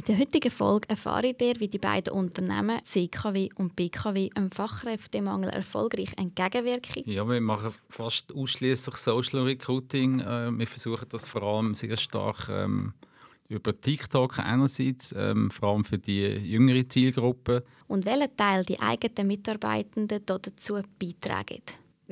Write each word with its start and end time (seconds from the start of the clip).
In 0.00 0.06
der 0.06 0.18
heutigen 0.18 0.50
Folge 0.50 0.88
erfahre 0.88 1.26
ich 1.26 1.60
wie 1.60 1.68
die 1.68 1.76
beiden 1.76 2.14
Unternehmen 2.14 2.80
CKW 2.84 3.50
und 3.56 3.76
BKW 3.76 4.30
einem 4.34 4.50
Fachkräftemangel 4.50 5.50
erfolgreich 5.50 6.14
entgegenwirken. 6.16 7.02
Ja, 7.04 7.28
wir 7.28 7.38
machen 7.42 7.74
fast 7.90 8.34
ausschließlich 8.34 8.94
Social 8.94 9.42
Recruiting. 9.42 10.20
Äh, 10.20 10.52
wir 10.52 10.66
versuchen 10.66 11.06
das 11.10 11.28
vor 11.28 11.42
allem 11.42 11.74
sehr 11.74 11.98
stark 11.98 12.48
ähm, 12.48 12.94
über 13.50 13.78
TikTok 13.78 14.38
einerseits, 14.38 15.14
ähm, 15.14 15.50
vor 15.50 15.74
allem 15.74 15.84
für 15.84 15.98
die 15.98 16.22
jüngere 16.22 16.88
Zielgruppe. 16.88 17.62
Und 17.86 18.06
welchen 18.06 18.34
Teil 18.38 18.64
die 18.64 18.80
eigenen 18.80 19.26
Mitarbeitenden 19.26 20.22
dazu 20.24 20.80
beitragen? 20.98 21.60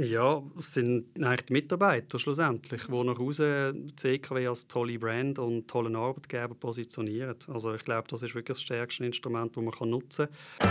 Ja, 0.01 0.41
es 0.57 0.75
sind 0.75 1.07
eigentlich 1.17 1.47
die 1.47 1.53
Mitarbeiter 1.55 2.21
schlussendlich, 2.21 2.83
die 2.87 3.05
nach 3.05 3.19
Hause 3.19 3.75
CKW 3.97 4.47
als 4.47 4.69
tolle 4.69 4.97
Brand 4.97 5.41
und 5.41 5.67
tollen 5.67 5.97
Arbeitgeber 5.97 6.55
positionieren. 6.55 7.35
Also 7.49 7.75
ich 7.75 7.85
glaube, 7.85 8.07
das 8.09 8.23
ist 8.23 8.33
wirklich 8.33 8.59
das 8.59 8.63
stärkste 8.63 9.05
Instrument, 9.05 9.57
das 9.57 9.65
man 9.65 9.91
nutzen 9.91 10.29
kann. 10.61 10.69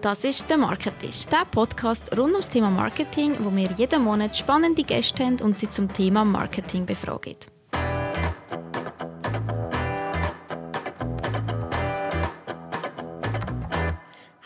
Das 0.00 0.24
ist 0.24 0.50
der 0.50 0.58
Marketisch, 0.58 1.26
der 1.26 1.44
Podcast 1.48 2.18
rund 2.18 2.32
ums 2.32 2.50
Thema 2.50 2.70
Marketing, 2.70 3.36
wo 3.38 3.54
wir 3.54 3.70
jeden 3.76 4.02
Monat 4.02 4.36
spannende 4.36 4.82
Gäste 4.82 5.24
haben 5.24 5.40
und 5.40 5.56
sie 5.56 5.70
zum 5.70 5.86
Thema 5.92 6.24
Marketing 6.24 6.84
befragen. 6.84 7.36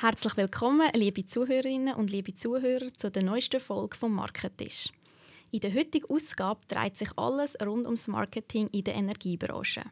Herzlich 0.09 0.37
willkommen, 0.37 0.89
liebe 0.95 1.27
Zuhörerinnen 1.27 1.97
und 1.97 2.13
liebe 2.13 2.33
Zuhörer, 2.33 2.95
zu 2.95 3.11
der 3.11 3.25
neuesten 3.25 3.59
Folge 3.59 3.97
vom 3.97 4.15
Marketisch. 4.15 4.93
In 5.51 5.59
der 5.59 5.75
heutigen 5.75 6.09
Ausgabe 6.09 6.61
dreht 6.69 6.97
sich 6.97 7.09
alles 7.17 7.57
rund 7.61 7.87
ums 7.87 8.07
Marketing 8.07 8.69
in 8.69 8.85
der 8.85 8.95
Energiebranche. 8.95 9.83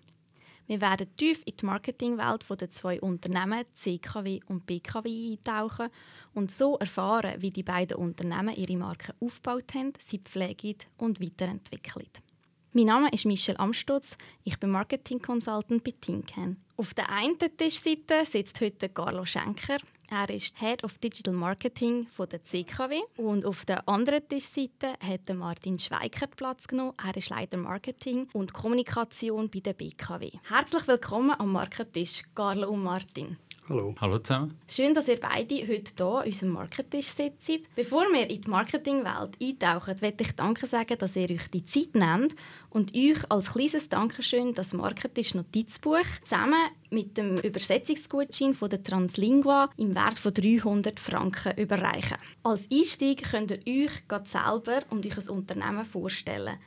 Wir 0.68 0.80
werden 0.80 1.08
tief 1.16 1.42
in 1.46 1.56
die 1.56 1.66
Marketingwelt 1.66 2.44
der 2.48 2.70
zwei 2.70 3.00
Unternehmen 3.00 3.64
CKW 3.74 4.38
und 4.46 4.64
BKW 4.66 5.32
eintauchen 5.32 5.88
und 6.32 6.52
so 6.52 6.78
erfahren, 6.78 7.42
wie 7.42 7.50
die 7.50 7.64
beiden 7.64 7.96
Unternehmen 7.96 8.54
ihre 8.54 8.76
Marken 8.76 9.16
aufgebaut 9.18 9.74
haben, 9.74 9.94
sie 9.98 10.20
pflegen 10.20 10.76
und 10.96 11.20
weiterentwickeln. 11.20 12.06
Mein 12.76 12.86
Name 12.86 13.08
ist 13.12 13.24
Michelle 13.24 13.60
Amstutz, 13.60 14.16
ich 14.42 14.58
bin 14.58 14.70
Marketing 14.70 15.22
Consultant 15.22 15.84
bei 15.84 15.92
Tinken. 15.92 16.56
Auf 16.76 16.92
der 16.92 17.08
einen 17.08 17.38
Tischseite 17.38 18.24
sitzt 18.24 18.60
heute 18.60 18.88
Carlo 18.88 19.24
Schenker, 19.24 19.76
er 20.10 20.28
ist 20.28 20.58
Head 20.58 20.82
of 20.82 20.98
Digital 20.98 21.34
Marketing 21.34 22.08
von 22.08 22.28
der 22.28 22.42
CKW 22.42 23.00
und 23.16 23.46
auf 23.46 23.64
der 23.64 23.88
anderen 23.88 24.26
Tischseite 24.28 24.94
hat 25.00 25.32
Martin 25.32 25.78
Schweikert 25.78 26.34
Platz 26.34 26.66
genommen. 26.66 26.94
Er 27.00 27.16
ist 27.16 27.30
Leiter 27.30 27.58
Marketing 27.58 28.28
und 28.32 28.52
Kommunikation 28.52 29.48
bei 29.48 29.60
der 29.60 29.74
BKW. 29.74 30.32
Herzlich 30.48 30.88
willkommen 30.88 31.38
am 31.38 31.52
Marketisch, 31.52 32.24
Carlo 32.34 32.70
und 32.70 32.82
Martin. 32.82 33.38
Hallo. 33.66 33.94
Hallo 33.98 34.18
zusammen. 34.18 34.58
Schön, 34.68 34.92
dass 34.92 35.08
ihr 35.08 35.18
beide 35.18 35.66
heute 35.66 35.92
hier 35.96 36.06
an 36.06 36.26
unserem 36.26 36.50
Marketisch 36.50 37.06
sitzt. 37.06 37.50
Bevor 37.74 38.04
wir 38.12 38.28
in 38.28 38.42
die 38.42 38.50
Marketingwelt 38.50 39.38
eintauchen, 39.40 39.96
möchte 40.02 40.22
ich 40.22 40.32
Danke 40.32 40.66
sagen, 40.66 40.98
dass 40.98 41.16
ihr 41.16 41.30
euch 41.30 41.48
die 41.50 41.64
Zeit 41.64 41.94
nehmt 41.94 42.36
und 42.68 42.94
euch 42.94 43.24
als 43.30 43.54
kleines 43.54 43.88
Dankeschön 43.88 44.52
das 44.52 44.74
Marketisch 44.74 45.32
Notizbuch 45.34 46.04
zusammen 46.24 46.60
mit 46.90 47.16
dem 47.16 47.38
Übersetzungsgutschein 47.38 48.54
von 48.54 48.68
der 48.68 48.82
Translingua 48.82 49.70
im 49.78 49.94
Wert 49.94 50.18
von 50.18 50.34
300 50.34 51.00
Franken 51.00 51.56
überreichen. 51.56 52.18
Als 52.42 52.68
Einstieg 52.70 53.30
könnt 53.30 53.50
ihr 53.50 53.86
euch 53.86 53.92
selber 54.28 54.82
und 54.90 55.06
euch 55.06 55.16
ein 55.16 55.28
Unternehmen 55.30 55.86
vorstellen. 55.86 56.58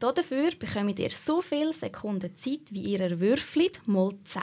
Dafür 0.00 0.50
bekommt 0.58 0.98
ihr 0.98 1.10
so 1.10 1.42
viele 1.42 1.74
Sekunden 1.74 2.34
Zeit, 2.34 2.72
wie 2.72 2.94
ihr 2.94 3.20
würfelt, 3.20 3.86
mal 3.86 4.10
10. 4.24 4.42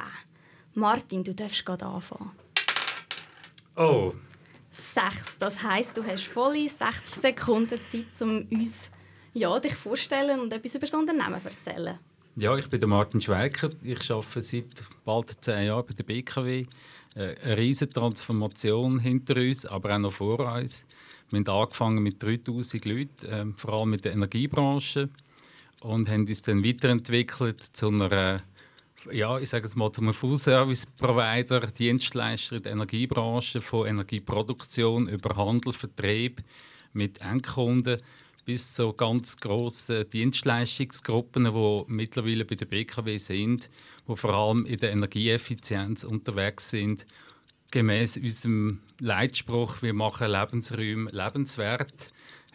Martin, 0.78 1.24
du 1.24 1.34
darfst 1.34 1.66
gerade 1.66 1.86
anfangen. 1.88 2.30
Oh. 3.76 4.14
Sechs. 4.72 5.38
Das 5.40 5.64
heisst, 5.64 5.98
du 5.98 6.04
hast 6.04 6.28
volle 6.28 6.70
60 6.70 7.16
Sekunden 7.16 7.80
Zeit, 7.92 8.22
um 8.22 8.48
uns 8.52 8.92
ja, 9.34 9.60
dich 9.60 9.74
vorstellen 9.74 10.40
und 10.40 10.54
etwas 10.54 10.76
über 10.76 10.86
das 10.86 10.94
Unternehmen 10.94 11.42
zu 11.42 11.48
erzählen. 11.48 11.98
Ja, 12.36 12.56
ich 12.56 12.70
bin 12.70 12.80
der 12.80 12.88
Martin 12.88 13.20
Schweiker. 13.20 13.70
Ich 13.82 14.12
arbeite 14.12 14.44
seit 14.44 14.84
bald 15.04 15.44
zehn 15.44 15.66
Jahren 15.66 15.84
bei 15.84 15.94
der 15.96 16.04
BKW. 16.04 16.68
Äh, 17.16 17.36
eine 17.44 17.58
riesige 17.58 17.92
Transformation 17.92 19.00
hinter 19.00 19.36
uns, 19.38 19.66
aber 19.66 19.96
auch 19.96 20.00
noch 20.00 20.14
vor 20.14 20.40
uns. 20.54 20.86
Wir 21.32 21.40
haben 21.40 21.48
angefangen 21.48 22.04
mit 22.04 22.22
3000 22.22 22.86
Leuten, 22.86 23.26
äh, 23.26 23.46
vor 23.56 23.80
allem 23.80 23.90
mit 23.90 24.06
der 24.06 24.12
Energiebranche, 24.12 25.10
und 25.82 26.08
haben 26.08 26.28
uns 26.28 26.44
dann 26.44 26.64
weiterentwickelt 26.64 27.64
zu 27.74 27.88
einer 27.88 28.38
ja, 29.12 29.38
ich 29.38 29.50
sage 29.50 29.66
es 29.68 29.76
mal, 29.76 29.92
zum 29.92 30.14
Full-Service-Provider, 30.14 31.68
Dienstleister 31.68 32.58
in 32.58 32.64
der 32.64 32.72
Energiebranche, 32.74 33.62
von 33.62 33.88
Energieproduktion 33.88 35.08
über 35.08 35.36
Handel, 35.36 35.74
Vertrieb 35.74 36.42
mit 36.94 37.22
Endkunden 37.22 37.98
bis 38.46 38.74
zu 38.74 38.94
ganz 38.94 39.36
grossen 39.38 40.10
Dienstleistungsgruppen, 40.10 41.54
die 41.54 41.84
mittlerweile 41.88 42.46
bei 42.46 42.56
der 42.56 42.66
BKW 42.66 43.18
sind, 43.18 43.70
die 44.08 44.16
vor 44.16 44.34
allem 44.34 44.66
in 44.66 44.78
der 44.78 44.92
Energieeffizienz 44.92 46.06
unterwegs 46.06 46.70
sind. 46.70 47.06
Gemäß 47.72 48.16
unserem 48.16 48.80
Leitspruch, 49.00 49.82
wir 49.82 49.94
machen 49.94 50.30
Lebensräume 50.30 51.10
lebenswert 51.12 51.94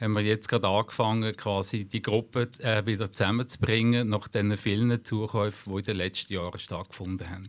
haben 0.00 0.14
wir 0.14 0.22
jetzt 0.22 0.48
gerade 0.48 0.68
angefangen, 0.68 1.32
quasi 1.34 1.84
die 1.84 2.02
Gruppe 2.02 2.48
äh, 2.60 2.84
wieder 2.86 3.12
zusammenzubringen, 3.12 4.08
nach 4.08 4.28
den 4.28 4.56
vielen 4.56 5.04
Zukäufen, 5.04 5.72
die 5.72 5.78
in 5.78 5.84
den 5.84 5.96
letzten 5.96 6.34
Jahren 6.34 6.58
stattgefunden 6.58 7.28
haben. 7.30 7.48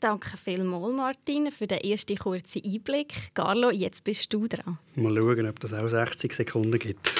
Danke 0.00 0.36
vielmals, 0.36 0.94
Martin, 0.94 1.50
für 1.50 1.66
den 1.66 1.78
ersten 1.78 2.18
kurzen 2.18 2.62
Einblick. 2.62 3.34
Carlo, 3.34 3.70
jetzt 3.70 4.04
bist 4.04 4.30
du 4.32 4.46
dran. 4.46 4.78
Mal 4.94 5.16
schauen, 5.16 5.48
ob 5.48 5.58
das 5.58 5.72
auch 5.72 5.88
60 5.88 6.32
Sekunden 6.34 6.78
gibt. 6.78 7.14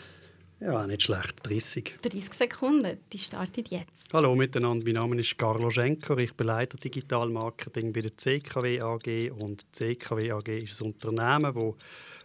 ja, 0.60 0.86
nicht 0.86 1.02
schlecht. 1.02 1.36
30. 1.42 1.94
30 2.02 2.32
Sekunden, 2.34 2.98
die 3.10 3.18
startet 3.18 3.70
jetzt. 3.70 4.12
Hallo 4.12 4.36
miteinander, 4.36 4.84
mein 4.84 4.94
Name 4.94 5.16
ist 5.16 5.38
Carlo 5.38 5.70
Schenker. 5.70 6.18
Ich 6.18 6.34
bin 6.34 6.48
Leiter 6.48 6.76
Digital 6.76 7.30
Marketing 7.30 7.94
bei 7.94 8.00
der 8.00 8.14
CKW 8.14 8.80
AG. 8.82 9.32
Und 9.42 9.62
die 9.62 9.96
CKW 9.96 10.32
AG 10.32 10.48
ist 10.48 10.82
ein 10.82 10.88
Unternehmen, 10.88 11.54
das 11.54 11.74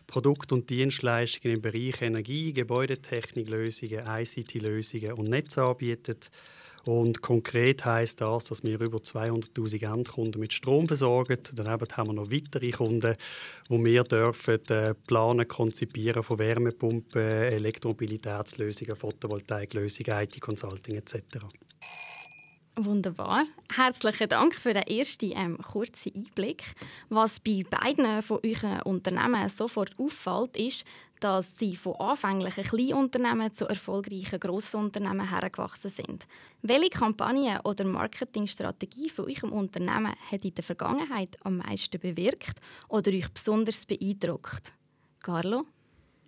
Produkt- 0.08 0.52
und 0.52 0.70
Dienstleistungen 0.70 1.58
im 1.58 1.62
Bereich 1.62 2.02
Energie, 2.02 2.54
Gebäudetechniklösungen, 2.54 4.04
ICT-Lösungen 4.08 5.14
und 5.14 5.30
Netze 5.30 5.64
anbietet. 5.64 6.32
Und 6.88 7.22
konkret 7.22 7.84
heißt 7.84 8.22
das, 8.22 8.46
dass 8.46 8.64
wir 8.64 8.80
über 8.80 9.00
200.000 9.00 9.94
Endkunden 9.94 10.40
mit 10.40 10.54
Strom 10.54 10.86
versorgen. 10.86 11.38
Daneben 11.54 11.86
haben 11.98 12.08
wir 12.08 12.14
noch 12.14 12.32
weitere 12.32 12.72
Kunden, 12.72 13.16
wo 13.68 13.86
wir 13.86 14.04
dürfen 14.04 14.60
äh, 14.70 14.94
planen, 15.06 15.48
konzipieren 15.48 16.24
von 16.24 16.40
Wärmepumpen, 16.40 17.22
Elektromobilitätslösungen, 17.22 18.96
Photovoltaiklösungen, 18.96 20.24
IT-Consulting 20.24 20.96
etc. 20.96 21.40
Wunderbar. 22.80 23.46
Herzlichen 23.76 24.30
Dank 24.30 24.54
für 24.54 24.72
den 24.72 24.84
ersten 24.84 25.32
ähm, 25.36 25.58
kurzen 25.58 26.14
Einblick. 26.16 26.64
Was 27.10 27.40
bei 27.40 27.64
beiden 27.68 28.22
von 28.22 28.40
euren 28.46 28.84
Unternehmen 28.84 29.50
sofort 29.50 29.96
auffällt, 29.98 30.56
ist, 30.56 30.86
dass 31.20 31.58
sie 31.58 31.76
von 31.76 31.96
anfänglichen 31.96 32.64
Kleinunternehmen 32.64 33.52
zu 33.52 33.66
erfolgreichen 33.66 34.40
Grossunternehmen 34.40 35.28
hergewachsen 35.28 35.90
sind. 35.90 36.28
Welche 36.62 36.92
Kampagne 36.92 37.60
oder 37.64 37.84
Marketingstrategie 37.84 39.10
von 39.10 39.26
eurem 39.26 39.54
Unternehmen 39.54 40.14
hat 40.32 40.46
in 40.46 40.54
der 40.54 40.64
Vergangenheit 40.64 41.36
am 41.44 41.58
meisten 41.58 42.00
bewirkt 42.00 42.62
oder 42.90 43.10
euch 43.12 43.30
besonders 43.30 43.86
beeindruckt? 43.86 44.72
Carlo? 45.20 45.66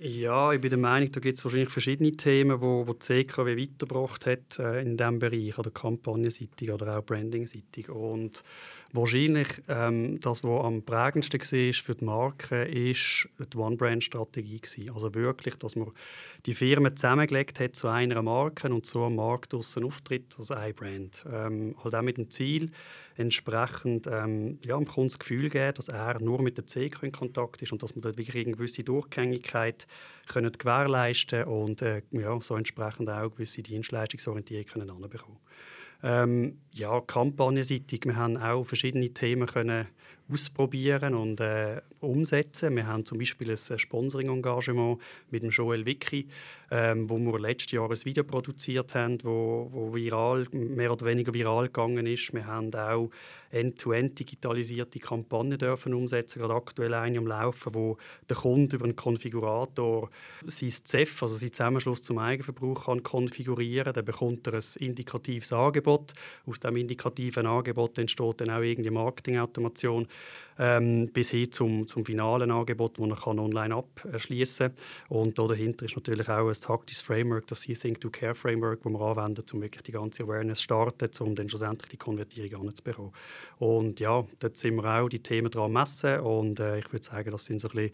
Ja, 0.01 0.53
ich 0.53 0.61
bin 0.61 0.69
der 0.69 0.79
Meinung, 0.79 1.11
da 1.11 1.19
gibt 1.19 1.37
es 1.37 1.43
wahrscheinlich 1.43 1.71
verschiedene 1.71 2.13
Themen, 2.13 2.61
wo, 2.61 2.87
wo 2.87 2.93
die 2.93 2.99
CKW 2.99 3.57
weitergebracht 3.57 4.25
hat 4.27 4.57
äh, 4.57 4.81
in 4.81 4.95
diesem 4.95 5.19
Bereich, 5.19 5.59
oder 5.59 5.71
kampagnenseitig 5.71 6.71
oder 6.71 6.97
auch 6.97 7.03
brandingseitig. 7.03 7.89
Und 7.89 8.45
wahrscheinlich 8.91 9.47
ähm, 9.67 10.19
das, 10.19 10.43
was 10.43 10.65
am 10.65 10.83
prägendsten 10.83 11.39
war 11.39 11.73
für 11.73 11.95
die 11.95 12.05
Marke, 12.05 12.63
ist 12.63 13.29
die 13.39 13.57
One-Brand-Strategie. 13.57 14.61
Also 14.93 15.13
wirklich, 15.13 15.55
dass 15.55 15.75
man 15.75 15.91
die 16.45 16.53
Firmen 16.53 16.95
zusammengelegt 16.95 17.59
hat 17.59 17.75
zu 17.75 17.87
einer 17.87 18.21
Marke 18.21 18.69
und 18.69 18.85
so 18.85 19.03
am 19.03 19.15
Markt 19.15 19.53
draussen 19.53 19.83
auftritt 19.83 20.35
als 20.37 20.51
ein 20.51 20.73
Brand. 20.73 21.25
Ähm, 21.31 21.75
halt 21.83 21.95
auch 21.95 22.01
mit 22.01 22.17
dem 22.17 22.29
Ziel, 22.29 22.71
entsprechend 23.15 24.07
ähm, 24.07 24.59
ja, 24.65 24.77
dem 24.77 24.85
Kunden 24.85 25.09
das 25.09 25.19
Gefühl 25.19 25.49
geben, 25.49 25.73
dass 25.75 25.89
er 25.89 26.21
nur 26.21 26.41
mit 26.41 26.57
der 26.57 26.65
CK 26.65 27.03
in 27.03 27.11
Kontakt 27.11 27.61
ist 27.61 27.71
und 27.71 27.83
dass 27.83 27.93
man 27.93 28.01
dort 28.01 28.17
wirklich 28.17 28.45
eine 28.45 28.55
gewisse 28.55 28.83
Durchgängigkeit 28.83 29.87
können 30.27 30.51
gewährleisten 30.51 31.43
und 31.43 31.81
äh, 31.81 32.01
ja, 32.11 32.39
so 32.41 32.55
entsprechend 32.55 33.09
auch 33.09 33.29
gewisse 33.29 33.61
Dienstleistungsorientierung 33.61 34.65
können 34.65 34.89
anbekommen. 34.89 35.37
Ähm, 36.01 36.59
ja, 36.73 37.01
kampagnenseitig, 37.01 38.05
wir 38.05 38.15
haben 38.15 38.37
auch 38.37 38.63
verschiedene 38.63 39.09
Themen 39.09 39.47
können 39.47 39.87
ausprobieren 40.31 41.15
und 41.15 41.39
äh, 41.41 41.81
umsetzen. 42.01 42.75
Wir 42.75 42.87
haben 42.87 43.05
zum 43.05 43.17
Beispiel 43.17 43.51
ein 43.51 43.79
Sponsoring-Engagement 43.79 44.99
mit 45.31 45.43
dem 45.43 45.49
Joel 45.49 45.85
Vicky, 45.85 46.27
ähm, 46.71 47.09
wo 47.09 47.17
wir 47.19 47.39
letztes 47.39 47.71
Jahr 47.71 47.89
ein 47.89 48.05
Video 48.05 48.23
produziert 48.23 48.95
haben, 48.95 49.17
wo, 49.23 49.69
wo 49.71 49.93
viral, 49.93 50.47
mehr 50.51 50.91
oder 50.91 51.05
weniger 51.05 51.33
viral 51.33 51.65
gegangen 51.65 52.05
ist. 52.05 52.33
Wir 52.33 52.45
haben 52.45 52.73
auch 52.73 53.09
end-to-end 53.51 54.19
digitalisierte 54.19 54.99
Kampagnen 54.99 55.57
dürfen 55.57 55.93
umsetzen, 55.93 56.39
gerade 56.39 56.53
aktuell 56.53 56.93
eine 56.93 57.17
am 57.17 57.27
Laufen, 57.27 57.73
wo 57.73 57.97
der 58.29 58.37
Kunde 58.37 58.75
über 58.75 58.85
einen 58.85 58.95
Konfigurator 58.95 60.09
sein 60.45 60.69
CEF, 60.69 61.23
also 61.23 61.35
sein 61.35 61.51
Zusammenschluss 61.51 62.03
zum 62.03 62.19
Eigenverbrauch, 62.19 62.85
kann 62.85 63.03
konfigurieren. 63.03 63.93
Dann 63.93 64.05
bekommt 64.05 64.47
er 64.47 64.53
ein 64.55 64.63
indikatives 64.77 65.51
Angebot. 65.51 66.13
Aus 66.45 66.59
diesem 66.59 66.77
indikativen 66.77 67.45
Angebot 67.47 67.97
entsteht 67.97 68.41
dann 68.41 68.51
auch 68.51 68.61
irgendeine 68.61 68.91
Marketingautomation 68.91 70.07
ähm, 70.59 71.09
bis 71.11 71.31
hin 71.31 71.51
zum, 71.51 71.87
zum 71.89 72.05
finalen 72.05 72.51
Angebot, 72.51 72.97
das 72.97 73.25
man 73.25 73.39
online 73.39 73.75
abschließen 73.75 74.73
kann. 74.75 75.17
Und 75.17 75.37
dahinter 75.37 75.85
ist 75.85 75.95
natürlich 75.95 76.29
auch 76.29 76.47
ein 76.47 76.53
taktisches 76.53 77.01
Framework, 77.01 77.47
das 77.47 77.61
Think 77.61 77.99
to 77.99 78.09
Care 78.09 78.35
Framework, 78.35 78.83
das 78.83 78.91
wir 78.91 79.01
anwenden, 79.01 79.43
um 79.53 79.61
wirklich 79.61 79.83
die 79.83 79.91
ganze 79.91 80.23
Awareness 80.23 80.59
zu 80.59 80.63
starten, 80.63 81.09
um 81.19 81.35
dann 81.35 81.49
schlussendlich 81.49 81.89
die 81.89 81.97
Konvertierung 81.97 82.67
anzubekommen. 82.67 83.11
Und 83.57 83.99
ja, 83.99 84.25
dort 84.39 84.57
sind 84.57 84.75
wir 84.75 84.85
auch 84.85 85.09
die 85.09 85.19
Themen 85.19 85.51
dran 85.51 85.73
messen 85.73 86.19
und 86.21 86.59
äh, 86.59 86.79
ich 86.79 86.91
würde 86.91 87.05
sagen, 87.05 87.31
das 87.31 87.45
sind 87.45 87.59
so 87.59 87.67
ein 87.69 87.75
bisschen 87.75 87.91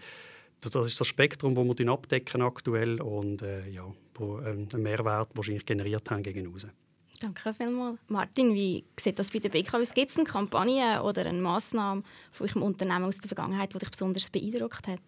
das 0.62 0.88
ist 0.88 1.00
das 1.00 1.08
Spektrum, 1.08 1.54
das 1.54 1.78
wir 1.78 1.90
abdecken 1.90 2.42
aktuell 2.42 3.02
und 3.02 3.42
äh, 3.42 3.68
ja, 3.70 3.86
wo 4.16 4.40
ähm, 4.40 4.68
einen 4.74 4.84
Mehrwert 4.84 5.30
wahrscheinlich 5.36 5.66
generiert 5.66 6.10
haben 6.10 6.24
gegen 6.24 6.54
außen. 6.54 6.72
Danke 7.20 7.54
vielmals. 7.54 8.00
Martin, 8.08 8.54
wie 8.54 8.84
sieht 9.00 9.18
das 9.20 9.32
bei 9.32 9.40
der 9.40 9.50
BKW? 9.50 9.86
Gibt 9.94 10.12
es 10.12 10.18
eine 10.18 10.26
Kampagne 10.26 11.02
oder 11.02 11.26
eine 11.26 11.42
Massnahme 11.42 12.04
von 12.32 12.48
eurem 12.48 12.64
Unternehmen 12.64 13.06
aus 13.06 13.18
der 13.18 13.30
Vergangenheit, 13.30 13.74
die 13.74 13.80
dich 13.80 13.90
besonders 13.90 14.30
beeindruckt 14.30 14.88
hat? 14.88 15.00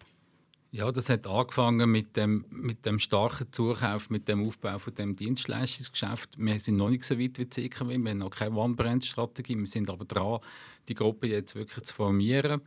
Ja, 0.72 0.92
das 0.92 1.10
hat 1.10 1.26
angefangen 1.26 1.90
mit 1.90 2.18
dem, 2.18 2.46
mit 2.50 2.86
dem 2.86 3.00
starken 3.00 3.52
Zukauf, 3.52 4.10
mit 4.10 4.28
dem 4.28 4.46
Aufbau 4.46 4.78
von 4.80 4.94
dem 4.96 5.16
Dienstleistungsgeschäft. 5.16 6.38
Wir 6.38 6.60
sind 6.60 6.78
noch 6.78 6.90
nicht 6.90 7.06
so 7.06 7.16
weit 7.16 7.40
wie 7.40 7.46
die 7.46 7.50
CKW, 7.50 7.98
wir 7.98 8.12
haben 8.12 8.18
noch 8.18 8.30
keine 8.30 8.56
One-Brand-Strategie, 8.56 9.58
wir 9.58 9.66
sind 9.66 9.90
aber 9.90 10.06
dran, 10.06 10.40
die 10.90 10.94
Gruppe 10.94 11.28
jetzt 11.28 11.56
wirklich 11.56 11.86
zu 11.86 11.94
formieren. 11.94 12.62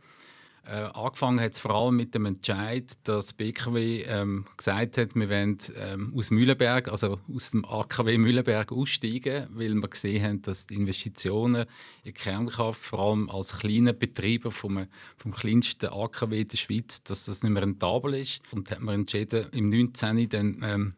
Äh, 0.63 0.89
angefangen 0.93 1.39
hat 1.39 1.53
es 1.53 1.59
vor 1.59 1.71
allem 1.71 1.95
mit 1.95 2.13
dem 2.13 2.25
Entscheid, 2.25 2.91
dass 3.03 3.33
BKW 3.33 4.03
ähm, 4.03 4.45
gesagt 4.57 4.97
hat, 4.97 5.15
wir 5.15 5.27
wollen 5.27 5.57
ähm, 5.75 6.13
aus 6.15 6.29
Mühlenberg, 6.29 6.87
also 6.87 7.19
aus 7.33 7.49
dem 7.49 7.65
AKW 7.65 8.19
Mühlenberg 8.19 8.71
aussteigen, 8.71 9.47
weil 9.53 9.73
wir 9.73 9.87
gesehen 9.87 10.23
haben, 10.23 10.41
dass 10.43 10.67
die 10.67 10.75
Investitionen 10.75 11.65
in 12.03 12.13
Kernkraft, 12.13 12.79
vor 12.79 12.99
allem 12.99 13.27
als 13.31 13.57
kleiner 13.57 13.93
Betreiber 13.93 14.51
vom, 14.51 14.85
vom 15.17 15.31
kleinsten 15.31 15.87
AKW 15.87 16.43
der 16.43 16.57
Schweiz, 16.57 17.01
dass 17.03 17.25
das 17.25 17.41
nicht 17.41 17.51
mehr 17.51 17.63
rentabel 17.63 18.13
ist. 18.13 18.41
Und 18.51 18.69
hat 18.69 18.81
man 18.81 18.95
entschieden, 18.95 19.47
im 19.53 19.69
19. 19.69 20.29
dann 20.29 20.61
ähm, 20.63 20.93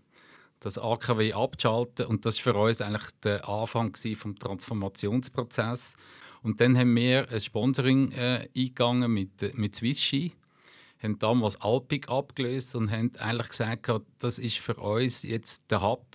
das 0.60 0.78
AKW 0.78 1.34
abzuschalten. 1.34 2.06
Und 2.08 2.26
das 2.26 2.46
war 2.46 2.54
für 2.54 2.60
uns 2.60 2.82
eigentlich 2.82 3.12
der 3.24 3.48
Anfang 3.48 3.94
des 3.94 4.18
Transformationsprozesses. 4.40 5.96
Und 6.44 6.60
dann 6.60 6.78
haben 6.78 6.94
wir 6.96 7.30
ein 7.32 7.40
Sponsoring 7.40 8.12
äh, 8.12 8.50
eingegangen 8.56 9.12
mit, 9.12 9.58
mit 9.58 9.76
Swisski, 9.76 10.34
haben 11.02 11.18
damals 11.18 11.60
Alpic 11.62 12.10
abgelöst 12.10 12.76
und 12.76 12.92
haben 12.92 13.12
eigentlich 13.18 13.50
gesagt, 13.50 13.90
das 14.20 14.40
ist 14.40 14.60
für 14.60 14.76
uns 14.76 15.24
jetzt 15.24 15.64
der 15.72 15.82
Hub, 15.82 16.06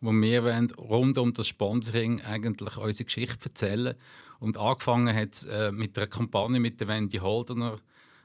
wo 0.00 0.12
wir 0.12 0.44
wollen, 0.44 0.70
rund 0.70 1.18
um 1.18 1.34
das 1.34 1.48
Sponsoring 1.48 2.20
eigentlich 2.22 2.76
unsere 2.76 3.04
Geschichte 3.04 3.48
erzählen. 3.48 3.94
Und 4.38 4.56
angefangen 4.56 5.14
hat 5.14 5.34
es 5.34 5.44
äh, 5.44 5.72
mit 5.72 5.98
einer 5.98 6.06
Kampagne 6.06 6.60
mit 6.60 6.80
der 6.80 6.88
Wendy 6.88 7.18
Holdener, 7.18 7.78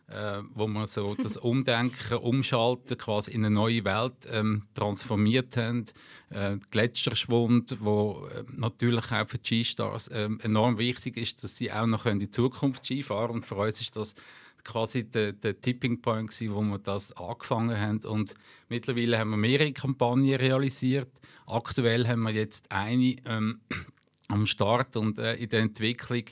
äh, 0.09 0.41
wo 0.53 0.67
wir 0.67 0.87
so 0.87 1.15
das 1.15 1.37
Umdenken, 1.37 2.17
Umschalten 2.17 2.97
quasi 2.97 3.31
in 3.31 3.45
eine 3.45 3.53
neue 3.53 3.83
Welt 3.83 4.27
ähm, 4.31 4.63
transformiert 4.73 5.57
haben. 5.57 5.85
Äh, 6.29 6.57
Gletscherschwund, 6.71 7.77
wo 7.81 8.27
äh, 8.33 8.43
natürlich 8.55 9.11
auch 9.11 9.27
für 9.27 9.37
die 9.37 9.63
Skistars 9.63 10.07
äh, 10.07 10.29
enorm 10.43 10.77
wichtig 10.77 11.17
ist, 11.17 11.43
dass 11.43 11.55
sie 11.57 11.71
auch 11.71 11.85
noch 11.85 12.05
in 12.05 12.19
die 12.19 12.31
Zukunft 12.31 12.85
Skifahren 12.85 13.35
Und 13.35 13.45
für 13.45 13.55
uns 13.55 13.81
ist 13.81 13.95
das 13.95 14.15
quasi 14.63 15.05
der, 15.09 15.33
der 15.33 15.59
Tipping 15.59 16.01
Point 16.01 16.29
gewesen, 16.29 16.53
wo 16.53 16.61
wir 16.61 16.79
das 16.79 17.11
angefangen 17.13 17.79
haben. 17.79 17.99
Und 17.99 18.33
mittlerweile 18.69 19.17
haben 19.17 19.31
wir 19.31 19.37
mehrere 19.37 19.71
Kampagnen 19.71 20.35
realisiert. 20.35 21.09
Aktuell 21.45 22.07
haben 22.07 22.23
wir 22.23 22.31
jetzt 22.31 22.71
eine 22.71 23.15
ähm, 23.25 23.61
am 24.27 24.45
Start 24.45 24.97
und 24.97 25.17
äh, 25.17 25.35
in 25.35 25.49
der 25.49 25.61
Entwicklung 25.61 26.23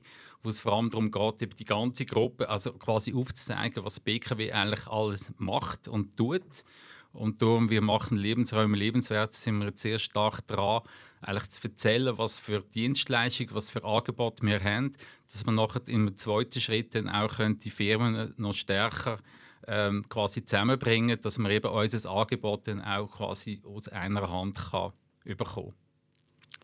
wo 0.45 0.49
es 0.49 0.59
vor 0.59 0.73
allem 0.73 0.89
darum 0.89 1.11
geht, 1.11 1.59
die 1.59 1.65
ganze 1.65 2.05
Gruppe 2.05 2.47
also 2.49 2.73
quasi 2.73 3.13
aufzuzeigen, 3.13 3.83
was 3.83 3.99
BKW 3.99 4.51
eigentlich 4.51 4.87
alles 4.87 5.31
macht 5.37 5.87
und 5.87 6.15
tut. 6.15 6.63
Und 7.11 7.41
darum, 7.41 7.69
wir 7.69 7.81
machen 7.81 8.17
Lebensräume 8.17 8.77
lebenswert, 8.77 9.33
sind 9.33 9.59
wir 9.59 9.71
sehr 9.75 9.99
stark 9.99 10.45
dran, 10.47 10.81
eigentlich 11.21 11.49
zu 11.49 11.63
erzählen, 11.63 12.17
was 12.17 12.37
für 12.37 12.61
Dienstleistungen, 12.61 13.55
was 13.55 13.69
für 13.69 13.83
Angebote 13.83 14.45
wir 14.45 14.61
haben, 14.61 14.91
dass 15.31 15.45
man 15.45 15.55
nachher 15.55 15.87
im 15.87 16.15
zweiten 16.17 16.59
Schritt 16.59 16.93
dann 16.93 17.09
auch 17.09 17.37
die 17.39 17.69
Firmen 17.69 18.33
noch 18.37 18.53
stärker 18.53 19.19
ähm, 19.67 20.07
quasi 20.09 20.43
zusammenbringen, 20.43 21.19
dass 21.19 21.37
man 21.37 21.51
eben 21.51 21.71
unser 21.71 22.09
Angebot 22.09 22.67
dann 22.67 22.81
auch 22.81 23.07
quasi 23.07 23.61
aus 23.63 23.87
einer 23.87 24.29
Hand 24.29 24.55
kann 24.55 24.91
bekommen 25.23 25.71
kann. 25.71 25.84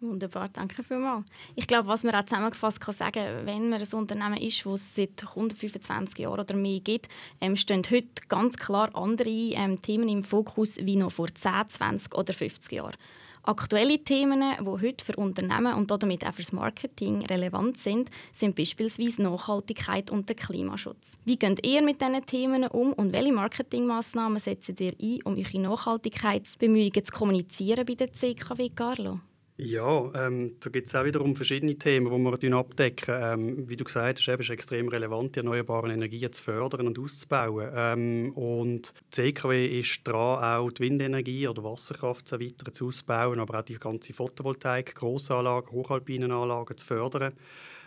Wunderbar, 0.01 0.49
danke 0.49 0.81
vielmals. 0.81 1.27
Ich 1.55 1.67
glaube, 1.67 1.87
was 1.87 2.03
man 2.03 2.15
auch 2.15 2.25
zusammengefasst 2.25 2.81
kann 2.81 2.95
sagen, 2.95 3.45
wenn 3.45 3.69
man 3.69 3.79
ein 3.79 3.93
Unternehmen 3.93 4.37
ist, 4.37 4.65
das 4.65 4.81
es 4.81 4.95
seit 4.95 5.23
125 5.23 6.17
Jahren 6.17 6.39
oder 6.39 6.55
mehr 6.55 6.79
gibt, 6.79 7.07
ähm, 7.39 7.55
stehen 7.55 7.83
heute 7.91 8.07
ganz 8.27 8.57
klar 8.57 8.89
andere 8.95 9.29
ähm, 9.29 9.79
Themen 9.79 10.09
im 10.09 10.23
Fokus 10.23 10.77
wie 10.77 10.95
noch 10.95 11.11
vor 11.11 11.27
10, 11.31 11.69
20 11.69 12.15
oder 12.15 12.33
50 12.33 12.71
Jahren. 12.71 12.95
Aktuelle 13.43 14.03
Themen, 14.03 14.41
die 14.59 14.65
heute 14.65 15.05
für 15.05 15.15
Unternehmen 15.17 15.75
und 15.75 15.91
damit 15.91 16.25
auch 16.25 16.33
für 16.33 16.41
das 16.41 16.51
Marketing 16.51 17.23
relevant 17.27 17.79
sind, 17.79 18.09
sind 18.33 18.55
beispielsweise 18.55 19.21
Nachhaltigkeit 19.21 20.09
und 20.09 20.29
der 20.29 20.35
Klimaschutz. 20.35 21.13
Wie 21.25 21.37
geht 21.37 21.65
ihr 21.65 21.83
mit 21.83 22.01
diesen 22.01 22.25
Themen 22.25 22.65
um 22.67 22.93
und 22.93 23.13
welche 23.13 23.33
Marketingmaßnahmen 23.33 24.39
setzt 24.39 24.79
ihr 24.79 24.93
ein, 24.99 25.19
um 25.25 25.37
eure 25.37 25.59
Nachhaltigkeitsbemühungen 25.59 27.05
zu 27.05 27.11
kommunizieren 27.11 27.85
bei 27.85 27.93
der 27.93 28.11
CKW 28.11 28.69
Carlo? 28.69 29.19
Ja, 29.63 30.09
ähm, 30.15 30.55
da 30.59 30.71
gibt 30.71 30.87
es 30.87 30.95
auch 30.95 31.05
wiederum 31.05 31.35
verschiedene 31.35 31.75
Themen, 31.75 32.09
die 32.09 32.47
wir 32.47 32.55
abdecken. 32.55 33.15
Ähm, 33.15 33.69
wie 33.69 33.77
du 33.77 33.83
gesagt 33.83 34.17
hast, 34.17 34.27
ist 34.27 34.39
es 34.39 34.49
extrem 34.49 34.87
relevant, 34.87 35.35
die 35.35 35.41
erneuerbaren 35.41 35.91
Energien 35.91 36.33
zu 36.33 36.43
fördern 36.43 36.87
und 36.87 36.97
auszubauen. 36.97 37.69
Ähm, 37.75 38.31
und 38.33 38.91
die 39.09 39.11
CKW 39.11 39.79
ist 39.81 40.01
dran, 40.03 40.43
auch 40.43 40.71
die 40.71 40.81
Windenergie 40.81 41.47
oder 41.47 41.63
Wasserkraft 41.63 42.27
so 42.27 42.39
weiter 42.39 42.73
zu 42.73 42.87
ausbauen, 42.87 43.39
aber 43.39 43.59
auch 43.59 43.63
die 43.63 43.75
ganze 43.75 44.13
Photovoltaik, 44.13 44.95
Grossanlagen, 44.95 45.71
Hochalpinenanlagen 45.71 46.75
zu 46.75 46.87
fördern. 46.87 47.33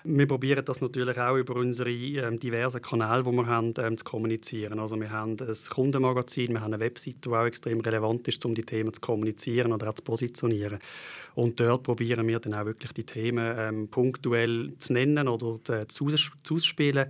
Wir 0.07 0.27
probieren 0.27 0.63
das 0.63 0.83
natürlich 0.83 1.19
auch 1.19 1.35
über 1.35 1.57
unsere 1.57 1.91
ähm, 1.91 2.39
diversen 2.39 2.83
Kanäle, 2.83 3.23
die 3.23 3.33
wir 3.33 3.47
haben, 3.47 3.73
ähm, 3.79 3.97
zu 3.97 4.05
kommunizieren. 4.05 4.79
Also 4.79 5.01
wir 5.01 5.11
haben 5.11 5.39
ein 5.41 5.57
Kundenmagazin, 5.71 6.53
wir 6.53 6.61
haben 6.61 6.75
eine 6.75 6.85
Webseite, 6.85 7.17
die 7.25 7.31
auch 7.31 7.47
extrem 7.47 7.81
relevant 7.81 8.29
ist, 8.29 8.45
um 8.45 8.55
die 8.55 8.67
Themen 8.67 8.93
zu 8.93 9.01
kommunizieren 9.01 9.73
oder 9.73 9.89
auch 9.89 9.95
zu 9.95 10.03
positionieren. 10.03 10.79
Und 11.35 11.59
dort 11.59 11.85
probieren 11.85 12.29
wir 12.29 12.39
dann 12.39 12.53
auch 12.53 12.67
wirklich 12.67 12.93
die 12.93 13.05
Themen 13.05 13.55
ähm, 13.59 13.89
punktuell 13.89 14.75
zu 14.77 14.93
nennen 14.93 15.27
oder 15.27 15.59
zu, 15.89 16.09
zu 16.09 16.55
ausspielen 16.55 17.07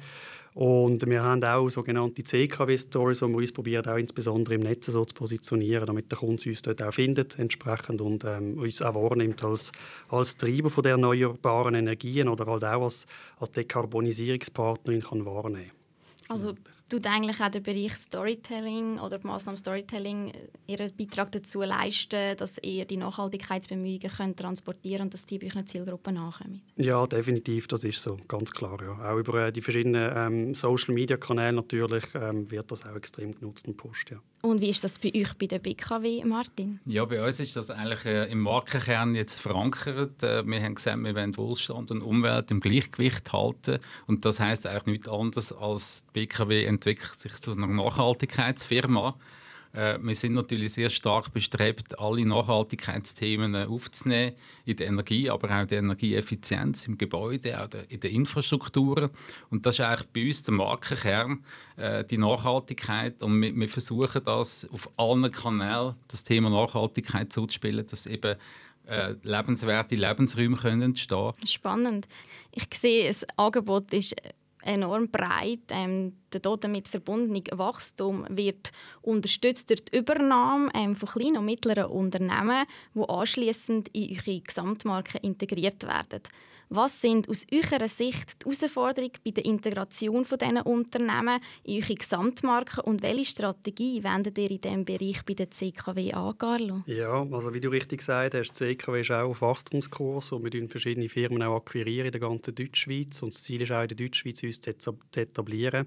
und 0.55 1.05
wir 1.09 1.21
haben 1.21 1.43
auch 1.43 1.69
sogenannte 1.69 2.23
CKW-Stories, 2.23 3.23
wo 3.23 3.29
wir 3.29 3.37
uns 3.39 3.53
probieren, 3.53 3.87
auch 3.87 3.97
insbesondere 3.97 4.55
im 4.55 4.61
Netz 4.61 4.87
so 4.87 5.05
zu 5.05 5.13
positionieren, 5.13 5.85
damit 5.87 6.13
der 6.13 6.19
Kunde 6.19 6.49
uns 6.49 6.63
dort 6.63 6.81
auch 6.81 6.95
findet 6.95 7.39
entsprechend 7.41 8.01
und 8.01 8.25
ähm, 8.25 8.57
uns 8.59 8.81
auch 8.81 8.95
wahrnimmt 8.95 9.45
als, 9.45 9.73
als 10.09 10.37
Treiber 10.37 10.71
von 10.71 10.85
der 10.85 10.93
erneuerbaren 10.93 11.75
Energien 11.75 12.29
oder 12.29 12.47
halt 12.47 12.65
auch 12.65 12.85
als, 12.85 13.07
als 13.41 13.51
Dekarbonisierungspartnerin 13.51 15.03
kann 15.03 15.27
wahrnehmen. 15.27 15.73
Also 16.29 16.55
tut 16.95 17.07
eigentlich 17.07 17.41
auch 17.41 17.51
der 17.51 17.61
Bereich 17.61 17.95
Storytelling 17.95 19.01
oder 19.01 19.19
die 19.19 19.27
Massnahmen 19.27 19.57
Storytelling 19.57 20.29
äh, 20.31 20.73
ihren 20.73 20.95
Beitrag 20.97 21.33
dazu 21.33 21.63
leisten, 21.63 22.37
dass 22.37 22.59
ihr 22.63 22.85
die 22.85 22.97
Nachhaltigkeitsbemühungen 22.97 24.11
könnt 24.17 24.39
transportieren 24.39 25.03
und 25.03 25.15
dass 25.15 25.27
die 25.27 25.39
bei 25.39 25.47
euren 25.47 25.67
Zielgruppen 25.67 26.15
nachkommen? 26.15 26.63
Ja, 26.77 27.07
definitiv, 27.07 27.67
das 27.67 27.85
ist 27.85 28.01
so, 28.01 28.17
ganz 28.29 28.51
klar. 28.53 28.79
Ja. 28.81 29.13
Auch 29.13 29.19
über 29.19 29.47
äh, 29.47 29.53
die 29.53 29.63
verschiedenen 29.63 30.13
ähm, 30.17 30.55
Social-Media-Kanäle 30.55 31.53
natürlich 31.53 32.05
ähm, 32.15 32.51
wird 32.51 32.71
das 32.71 32.87
auch 32.87 32.95
extrem 32.95 33.35
genutzt 33.35 33.67
und 33.67 33.77
pusht. 33.77 34.11
Ja. 34.11 34.19
Und 34.45 34.61
wie 34.61 34.69
ist 34.69 34.85
das 34.85 34.99
bei 34.99 35.11
euch 35.17 35.33
bei 35.39 35.47
der 35.47 35.59
BKW, 35.59 36.23
Martin? 36.23 36.79
Ja, 36.85 37.07
bei 37.07 37.27
uns 37.27 37.41
ist 37.41 37.57
das 37.57 37.71
eigentlich 37.71 38.05
äh, 38.05 38.31
im 38.31 38.43
Markenkern 38.43 39.15
jetzt 39.15 39.41
verankert. 39.41 40.23
Äh, 40.23 40.47
wir 40.47 40.63
haben 40.63 40.75
gesagt, 40.75 41.03
wir 41.03 41.15
wollen 41.15 41.35
Wohlstand 41.39 41.91
und 41.91 42.03
Umwelt 42.03 42.51
im 42.51 42.61
Gleichgewicht 42.61 43.33
halten. 43.33 43.79
Und 44.07 44.27
das 44.27 44.41
heißt 44.41 44.67
eigentlich 44.67 44.99
nichts 44.99 45.09
anderes 45.09 45.51
als 45.51 46.05
die 46.09 46.27
BKW 46.27 46.65
entwickelt 46.65 47.19
sich 47.19 47.33
zu 47.37 47.53
einer 47.53 47.69
Nachhaltigkeitsfirma. 47.69 49.17
Äh, 49.75 49.99
wir 50.01 50.15
sind 50.15 50.35
natürlich 50.35 50.73
sehr 50.73 50.89
stark 50.89 51.33
bestrebt, 51.33 51.99
alle 51.99 52.25
Nachhaltigkeitsthemen 52.25 53.57
aufzunehmen 53.57 54.37
in 54.65 54.77
der 54.77 54.87
Energie, 54.87 55.29
aber 55.29 55.51
auch 55.51 55.67
die 55.67 55.75
Energieeffizienz 55.75 56.87
im 56.87 56.97
Gebäude, 56.97 57.61
auch 57.61 57.69
in 57.89 58.01
der 58.01 58.11
Infrastruktur. 58.11 59.11
Und 59.51 59.67
das 59.67 59.77
ist 59.77 59.81
eigentlich 59.81 60.09
bei 60.13 60.27
uns 60.27 60.43
der 60.45 60.55
Markenkern, 60.55 61.45
äh, 61.77 62.05
die 62.05 62.19
Nachhaltigkeit. 62.19 63.23
Und 63.23 63.41
wir, 63.43 63.55
wir 63.55 63.69
versuchen 63.69 64.23
das 64.25 64.67
auf 64.73 64.89
allen 64.97 65.31
Kanälen, 65.31 65.95
das 66.09 66.23
Thema 66.23 66.51
Nachhaltigkeit 66.51 67.33
so 67.33 67.47
zu 67.47 67.55
spielen, 67.55 67.85
dass 67.87 68.07
eben 68.07 68.37
äh, 68.87 69.15
lebenswerte 69.23 69.97
Lebensräume 69.97 70.57
können 70.57 70.83
entstehen. 70.83 71.33
Spannend. 71.45 72.07
Ich 72.53 72.69
sehe, 72.79 73.09
das 73.09 73.27
Angebot 73.37 73.93
ist 73.93 74.15
enorm 74.63 75.09
breit. 75.11 75.61
Ähm, 75.71 76.15
der 76.41 76.57
damit 76.57 76.89
verbundene 76.89 77.43
Wachstum 77.53 78.27
wird 78.29 78.73
unterstützt 79.03 79.71
durch 79.71 79.85
die 79.85 79.99
Übernahme 79.99 80.71
ähm, 80.75 80.97
von 80.97 81.09
kleinen 81.09 81.39
und 81.39 81.47
mittleren 81.47 81.87
Unternehmen, 81.87 82.67
die 82.95 83.01
anschließend 83.01 83.89
in 83.93 84.17
eure 84.17 84.41
Gesamtmarke 84.41 85.19
integriert 85.19 85.83
werden. 85.85 86.23
Was 86.71 87.01
sind 87.01 87.29
aus 87.29 87.47
eurer 87.53 87.89
Sicht 87.89 88.43
die 88.43 88.47
Herausforderungen 88.47 89.13
bei 89.25 89.31
der 89.31 89.45
Integration 89.45 90.25
von 90.25 90.39
diesen 90.39 90.61
Unternehmen 90.63 91.41
in 91.63 91.83
eure 91.83 91.95
Gesamtmarke 91.95 92.83
und 92.83 93.03
welche 93.03 93.27
Strategie 93.27 94.03
wendet 94.03 94.39
ihr 94.39 94.51
in 94.51 94.61
diesem 94.61 94.85
Bereich 94.85 95.23
bei 95.25 95.35
der 95.35 95.51
CKW 95.51 96.13
an, 96.15 96.37
Carlo? 96.39 96.83
Ja, 96.87 97.27
also 97.31 97.53
wie 97.53 97.61
du 97.61 97.69
richtig 97.69 97.99
gesagt 97.99 98.35
hast, 98.35 98.49
die 98.49 98.55
CKW 98.55 99.03
ist 99.03 99.11
auch 99.11 99.31
auf 99.31 99.43
Wachstumskurs 99.43 100.33
und 100.33 100.45
wir 100.45 100.51
akquirieren 100.51 100.69
verschiedene 100.69 101.09
Firmen 101.09 101.43
auch 101.43 101.57
akquirieren 101.57 102.07
in 102.07 102.13
der 102.13 102.21
ganzen 102.21 102.55
Deutschschweiz 102.55 103.23
und 103.23 103.35
das 103.35 103.43
Ziel 103.43 103.63
ist 103.63 103.71
auch 103.71 103.83
in 103.83 103.89
der 103.89 103.97
Deutschschweiz 103.97 104.43
uns 104.43 104.61
zu 104.61 104.99
etablieren. 105.15 105.87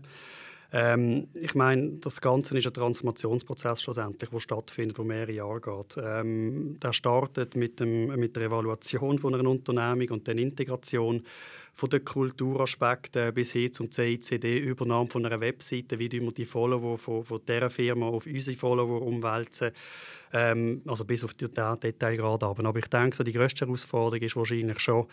Ähm, 0.74 1.30
ich 1.34 1.56
meine, 1.56 1.94
das 2.02 2.20
Ganze 2.20 2.58
ist 2.58 2.68
ein 2.68 2.74
Transformationsprozess 2.74 3.82
schlussendlich, 3.82 4.30
der 4.30 4.40
stattfindet, 4.40 4.98
der 4.98 5.06
mehrere 5.06 5.32
Jahre 5.32 5.62
geht. 5.62 5.98
Ähm, 5.98 6.78
der 6.82 6.92
startet 6.92 7.56
mit, 7.56 7.80
dem, 7.80 8.08
mit 8.20 8.36
der 8.36 8.44
Evaluation 8.44 9.18
von 9.18 9.34
einer 9.34 9.50
Unternehmung 9.50 10.10
und 10.10 10.28
der 10.28 10.38
Integration 10.38 11.24
von 11.74 11.90
den 11.90 12.04
Kulturaspekten 12.04 13.34
bis 13.34 13.52
hin 13.52 13.72
zum 13.72 13.92
CICD, 13.92 14.58
Übernahme 14.58 15.10
von 15.10 15.26
einer 15.26 15.40
Webseite, 15.40 16.00
wie 16.00 16.12
wir 16.12 16.32
die 16.32 16.46
Follower 16.46 16.98
von, 16.98 17.24
von 17.24 17.40
dieser 17.48 17.70
Firma 17.70 18.08
auf 18.08 18.26
unsere 18.26 18.58
Follower 18.58 19.02
umwälzen. 19.04 19.72
Ähm, 20.34 20.82
also 20.86 21.06
bis 21.06 21.24
auf 21.24 21.36
den 21.36 21.54
Detailgrad. 21.54 22.44
Aber 22.44 22.76
ich 22.78 22.88
denke, 22.88 23.16
so 23.16 23.24
die 23.24 23.32
grösste 23.32 23.66
Herausforderung 23.66 24.26
ist 24.26 24.36
wahrscheinlich 24.36 24.80
schon, 24.80 25.06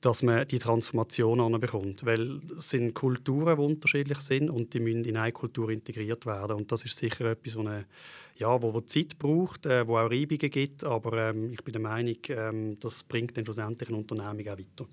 dass 0.00 0.22
man 0.22 0.46
die 0.46 0.58
Transformation 0.58 1.40
anbekommt. 1.40 2.04
Weil 2.04 2.40
es 2.56 2.70
sind 2.70 2.94
Kulturen, 2.94 3.56
die 3.56 3.62
unterschiedlich 3.62 4.20
sind 4.20 4.50
und 4.50 4.72
die 4.74 4.80
müssen 4.80 5.04
in 5.04 5.16
eine 5.16 5.32
Kultur 5.32 5.70
integriert 5.70 6.26
werden. 6.26 6.56
Und 6.56 6.70
das 6.72 6.84
ist 6.84 6.96
sicher 6.96 7.26
etwas, 7.26 7.56
eine, 7.56 7.86
ja, 8.36 8.60
wo, 8.60 8.72
wo 8.74 8.80
Zeit 8.80 9.18
braucht, 9.18 9.66
äh, 9.66 9.86
wo 9.86 9.96
auch 9.96 10.10
Reibungen 10.10 10.50
gibt. 10.50 10.84
Aber 10.84 11.30
ähm, 11.30 11.52
ich 11.52 11.62
bin 11.62 11.72
der 11.72 11.82
Meinung, 11.82 12.16
ähm, 12.28 12.78
das 12.80 13.02
bringt 13.04 13.36
dann 13.36 13.44
schlussendlich 13.44 13.88
eine 13.88 13.98
Unternehmung 13.98 14.48
auch 14.48 14.58
weiter. 14.58 14.86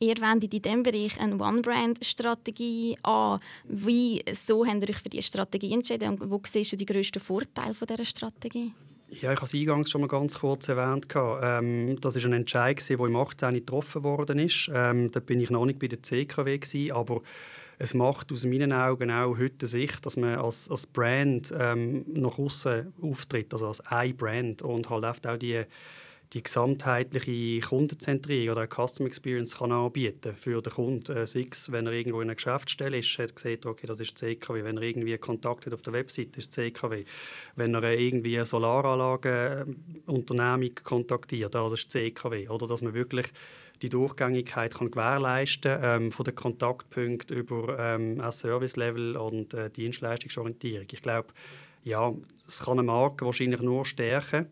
Ihr 0.00 0.16
wendet 0.18 0.54
in 0.54 0.62
diesem 0.62 0.82
Bereich 0.84 1.18
eine 1.18 1.36
One-Brand-Strategie 1.36 2.96
an. 3.02 3.40
Wieso 3.64 4.64
habt 4.64 4.82
ihr 4.82 4.90
euch 4.90 4.98
für 4.98 5.08
diese 5.08 5.24
Strategie 5.24 5.72
entschieden 5.72 6.10
und 6.10 6.30
wo 6.30 6.40
siehst 6.44 6.72
du 6.72 6.76
die 6.76 6.86
grössten 6.86 7.18
Vorteile 7.18 7.74
dieser 7.74 8.04
Strategie? 8.04 8.72
Ja, 9.10 9.32
ich 9.32 9.38
habe 9.38 9.46
es 9.46 9.54
eingangs 9.54 9.90
schon 9.90 10.02
mal 10.02 10.06
ganz 10.06 10.38
kurz 10.38 10.68
erwähnt. 10.68 11.08
Ähm, 11.16 11.98
das 11.98 12.16
war 12.16 12.24
ein 12.26 12.34
Entscheid, 12.34 12.86
der 12.86 12.98
im 12.98 13.16
18. 13.16 13.54
getroffen 13.54 14.04
worden 14.04 14.38
ist. 14.38 14.70
Ähm, 14.72 15.10
da 15.10 15.20
bin 15.20 15.40
ich 15.40 15.48
noch 15.48 15.64
nicht 15.64 15.78
bei 15.78 15.88
der 15.88 16.02
CKW, 16.02 16.58
gewesen, 16.58 16.92
aber 16.92 17.22
es 17.78 17.94
macht 17.94 18.30
aus 18.32 18.44
meinen 18.44 18.70
Augen 18.70 19.10
auch 19.10 19.38
heute 19.38 19.66
Sicht, 19.66 20.04
dass 20.04 20.18
man 20.18 20.38
als, 20.38 20.70
als 20.70 20.86
Brand 20.86 21.54
ähm, 21.58 22.04
nach 22.12 22.38
außen 22.38 22.92
auftritt, 23.00 23.54
also 23.54 23.68
als 23.68 23.80
ein 23.86 24.14
Brand 24.14 24.60
und 24.60 24.90
halt 24.90 25.26
auch 25.26 25.38
die 25.38 25.64
die 26.34 26.42
gesamtheitliche 26.42 27.66
Kundenzentrierung 27.66 28.58
oder 28.58 28.66
Customer 28.66 29.08
Experience 29.08 29.56
kann 29.56 29.72
anbieten 29.72 30.36
für 30.36 30.60
den 30.60 30.74
Kunden. 30.74 31.16
Äh, 31.16 31.26
sei 31.26 31.48
es, 31.50 31.72
wenn 31.72 31.86
er 31.86 31.92
irgendwo 31.92 32.20
in 32.20 32.28
einer 32.28 32.34
Geschäftsstelle 32.34 32.98
ist, 32.98 33.18
hat 33.18 33.34
gesehen, 33.34 33.60
okay, 33.64 33.86
das 33.86 34.00
ist 34.00 34.18
CKW. 34.18 34.62
Wenn 34.62 34.76
er 34.76 34.82
irgendwie 34.82 35.16
Kontakt 35.16 35.64
hat 35.64 35.72
auf 35.72 35.80
der 35.80 35.94
Webseite, 35.94 36.38
ist 36.38 36.52
CKW. 36.52 37.04
Wenn 37.56 37.72
er 37.74 37.98
irgendwie 37.98 38.36
eine 38.36 38.44
Solaranlagenunternehmung 38.44 40.74
kontaktiert, 40.84 41.54
das 41.54 41.72
ist 41.72 41.90
CKW. 41.90 42.46
Oder 42.48 42.66
dass 42.66 42.82
man 42.82 42.92
wirklich 42.92 43.28
die 43.80 43.88
Durchgängigkeit 43.88 44.74
kann 44.74 44.90
gewährleisten 44.90 45.78
ähm, 45.82 46.12
von 46.12 46.24
den 46.24 46.34
Kontaktpunkten 46.34 47.34
über 47.36 47.78
ähm, 47.78 48.20
Service-Level 48.30 49.16
und 49.16 49.54
äh, 49.54 49.70
Dienstleistungsorientierung. 49.70 50.88
Ich 50.90 51.00
glaube, 51.00 51.28
ja, 51.84 52.12
es 52.46 52.58
kann 52.58 52.80
eine 52.80 52.82
Marke 52.82 53.24
wahrscheinlich 53.24 53.62
nur 53.62 53.86
stärken 53.86 54.48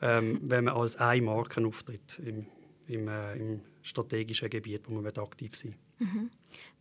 ähm, 0.00 0.40
wenn 0.42 0.64
man 0.64 0.74
als 0.74 0.96
eine 0.96 1.22
Marke 1.22 1.64
auftritt 1.66 2.20
im, 2.24 2.46
im, 2.86 3.08
äh, 3.08 3.36
im 3.36 3.60
strategischen 3.82 4.50
Gebiet, 4.50 4.88
wo 4.88 4.94
man 4.94 5.06
aktiv 5.06 5.56
sein 5.56 5.74
mhm. 5.98 6.30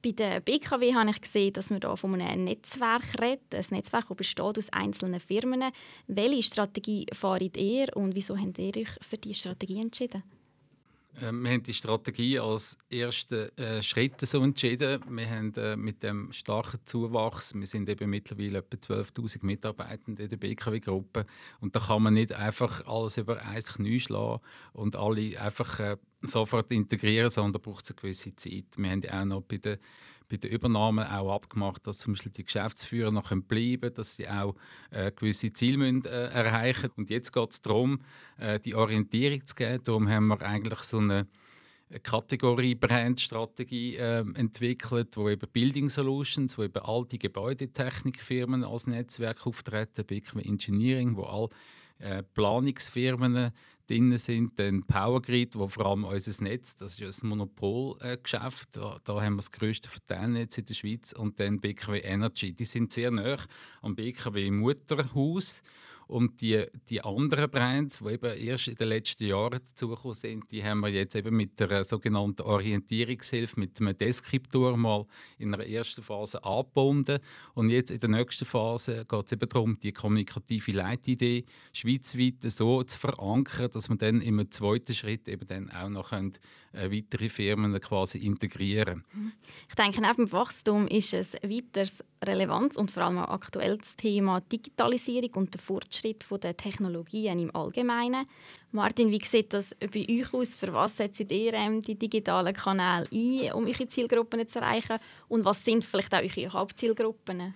Bei 0.03 0.11
der 0.11 0.39
BKW 0.39 0.93
habe 0.93 1.09
ich 1.09 1.21
gesehen, 1.21 1.53
dass 1.53 1.69
man 1.69 1.81
hier 1.81 1.97
von 1.97 2.21
einem 2.21 2.43
Netzwerk 2.43 3.19
redet. 3.19 3.55
Ein 3.55 3.65
Netzwerk, 3.71 4.07
das 4.07 4.17
besteht 4.17 4.57
aus 4.57 4.69
einzelnen 4.69 5.19
Firmen. 5.19 5.63
Welche 6.07 6.43
Strategie 6.43 7.07
fahrt 7.13 7.57
ihr 7.57 7.87
und 7.95 8.13
wieso 8.13 8.37
habt 8.37 8.59
ihr 8.59 8.77
euch 8.77 8.89
für 9.01 9.17
diese 9.17 9.35
Strategie 9.35 9.81
entschieden? 9.81 10.23
Äh, 11.21 11.31
wir 11.31 11.51
haben 11.51 11.63
die 11.63 11.73
Strategie 11.73 12.39
als 12.39 12.77
ersten 12.89 13.55
äh, 13.57 13.81
Schritt 13.81 14.19
so 14.21 14.41
entschieden. 14.41 15.03
Wir 15.09 15.29
haben 15.29 15.53
äh, 15.55 15.75
mit 15.75 16.03
dem 16.03 16.31
starken 16.31 16.79
Zuwachs, 16.85 17.53
wir 17.55 17.67
sind 17.67 17.89
eben 17.89 18.09
mittlerweile 18.09 18.59
etwa 18.59 18.93
12'000 18.93 19.45
Mitarbeitende 19.45 20.23
in 20.23 20.29
der 20.29 20.37
BKW-Gruppe 20.37 21.25
und 21.59 21.75
da 21.75 21.79
kann 21.79 22.03
man 22.03 22.13
nicht 22.13 22.33
einfach 22.33 22.85
alles 22.85 23.17
über 23.17 23.41
ein 23.41 23.63
Knie 23.63 23.99
schlagen 23.99 24.41
und 24.73 24.95
alle 24.95 25.39
einfach 25.39 25.79
äh, 25.79 25.97
sofort 26.21 26.71
integrieren, 26.71 27.29
sondern 27.29 27.61
braucht 27.61 27.85
es 27.85 27.91
eine 27.91 28.01
gewisse 28.01 28.35
Zeit. 28.35 28.65
Wir 28.77 28.89
haben 28.89 29.01
ja 29.01 29.21
auch 29.21 29.25
noch 29.25 29.41
bei 29.41 29.57
der 29.57 29.79
bei 30.29 30.37
der 30.37 30.51
Übernahme 30.51 31.17
auch 31.17 31.33
abgemacht, 31.33 31.87
dass 31.87 31.99
zum 31.99 32.13
Beispiel 32.13 32.31
die 32.31 32.43
Geschäftsführer 32.43 33.11
noch 33.11 33.29
bleiben 33.29 33.81
können, 33.81 33.93
dass 33.93 34.15
sie 34.15 34.27
auch 34.27 34.55
äh, 34.91 35.11
gewisse 35.11 35.53
Ziele 35.53 35.77
müssen, 35.77 36.05
äh, 36.05 36.27
erreichen 36.27 36.89
Und 36.97 37.09
jetzt 37.09 37.31
geht 37.31 37.51
es 37.51 37.61
darum, 37.61 38.01
äh, 38.37 38.59
die 38.59 38.75
Orientierung 38.75 39.45
zu 39.45 39.55
geben. 39.55 39.83
Darum 39.83 40.09
haben 40.09 40.27
wir 40.27 40.41
eigentlich 40.41 40.79
so 40.79 40.97
eine 40.97 41.27
Kategorie-Brand-Strategie 42.03 43.95
äh, 43.95 44.25
entwickelt, 44.33 45.15
wo 45.15 45.29
eben 45.29 45.49
Building 45.51 45.89
Solutions, 45.89 46.57
wo 46.57 46.63
eben 46.63 46.83
alte 46.83 47.17
Gebäudetechnikfirmen 47.17 48.65
als 48.65 48.87
Netzwerk 48.87 49.47
auftreten, 49.47 50.05
BKW 50.05 50.41
Engineering, 50.41 51.15
wo 51.15 51.23
all 51.23 51.49
äh, 51.99 52.23
Planungsfirmen 52.23 53.51
drin 53.87 54.17
sind. 54.17 54.59
Dann 54.59 54.83
Powergrid, 54.83 55.55
wo 55.55 55.67
vor 55.67 55.85
allem 55.87 56.03
unser 56.03 56.43
Netz, 56.43 56.75
das 56.75 56.99
ist 56.99 57.23
ein 57.23 57.29
Monopolgeschäft, 57.29 58.75
da, 58.75 58.99
da, 59.03 59.21
haben 59.21 59.33
wir 59.33 59.37
das 59.37 59.51
grösste 59.51 59.89
Verteilnetz 59.89 60.57
in 60.57 60.65
der 60.65 60.73
Schweiz. 60.73 61.13
Und 61.13 61.39
dann 61.39 61.59
BKW 61.59 61.99
Energy, 61.99 62.53
die 62.53 62.65
sind 62.65 62.91
sehr 62.91 63.11
nah 63.11 63.37
am 63.81 63.95
BKW 63.95 64.51
Mutterhaus. 64.51 65.61
Und 66.07 66.39
die, 66.41 66.63
die 66.89 67.01
anderen 67.01 67.49
Brands, 67.49 67.99
die 67.99 68.13
eben 68.13 68.37
erst 68.37 68.69
in 68.69 68.75
den 68.75 68.87
letzten 68.87 69.25
Jahren 69.25 69.59
dazugekommen 69.65 70.15
sind, 70.15 70.51
die 70.51 70.63
haben 70.63 70.79
wir 70.79 70.89
jetzt 70.89 71.15
eben 71.15 71.35
mit 71.35 71.59
der 71.59 71.83
sogenannten 71.83 72.43
Orientierungshilfe, 72.43 73.59
mit 73.59 73.79
einem 73.79 73.97
Deskriptor 73.97 74.77
mal 74.77 75.05
in 75.37 75.51
der 75.51 75.69
ersten 75.69 76.01
Phase 76.01 76.43
angebunden. 76.43 77.19
Und 77.53 77.69
jetzt 77.69 77.91
in 77.91 77.99
der 77.99 78.09
nächsten 78.09 78.45
Phase 78.45 79.05
geht 79.05 79.25
es 79.25 79.31
eben 79.33 79.49
darum, 79.49 79.79
die 79.79 79.91
kommunikative 79.91 80.71
Leitidee 80.71 81.43
schweizweit 81.73 82.35
so 82.51 82.83
zu 82.83 82.99
verankern, 82.99 83.69
dass 83.71 83.89
man 83.89 83.97
dann 83.97 84.21
im 84.21 84.49
zweiten 84.49 84.93
Schritt 84.93 85.27
eben 85.27 85.47
dann 85.47 85.69
auch 85.71 85.89
noch 85.89 86.09
können, 86.09 86.33
weitere 86.77 87.29
Firmen 87.29 87.79
quasi 87.79 88.19
integrieren 88.19 89.03
Ich 89.69 89.75
denke, 89.75 90.01
neben 90.01 90.25
dem 90.25 90.31
Wachstum 90.31 90.87
ist 90.87 91.13
es 91.13 91.33
weiteres 91.33 92.03
relevantes 92.23 92.77
und 92.77 92.91
vor 92.91 93.03
allem 93.03 93.19
auch 93.19 93.29
aktuelles 93.29 93.95
Thema 93.95 94.41
Digitalisierung 94.41 95.31
und 95.33 95.53
der 95.53 95.61
Fortschritt 95.61 96.25
der 96.43 96.57
Technologien 96.57 97.39
im 97.39 97.55
Allgemeinen. 97.55 98.25
Martin, 98.71 99.11
wie 99.11 99.23
sieht 99.23 99.53
das 99.53 99.75
bei 99.79 100.05
euch 100.09 100.33
aus? 100.33 100.55
Für 100.55 100.73
was 100.73 100.97
setzt 100.97 101.19
ihr 101.19 101.53
ähm, 101.53 101.81
die 101.81 101.95
digitalen 101.95 102.53
Kanäle 102.53 103.07
ein, 103.11 103.53
um 103.53 103.65
eure 103.65 103.87
Zielgruppen 103.87 104.47
zu 104.47 104.59
erreichen? 104.59 104.99
Und 105.27 105.45
was 105.45 105.63
sind 105.63 105.85
vielleicht 105.85 106.13
auch 106.13 106.21
eure 106.21 106.53
Hauptzielgruppen? 106.53 107.53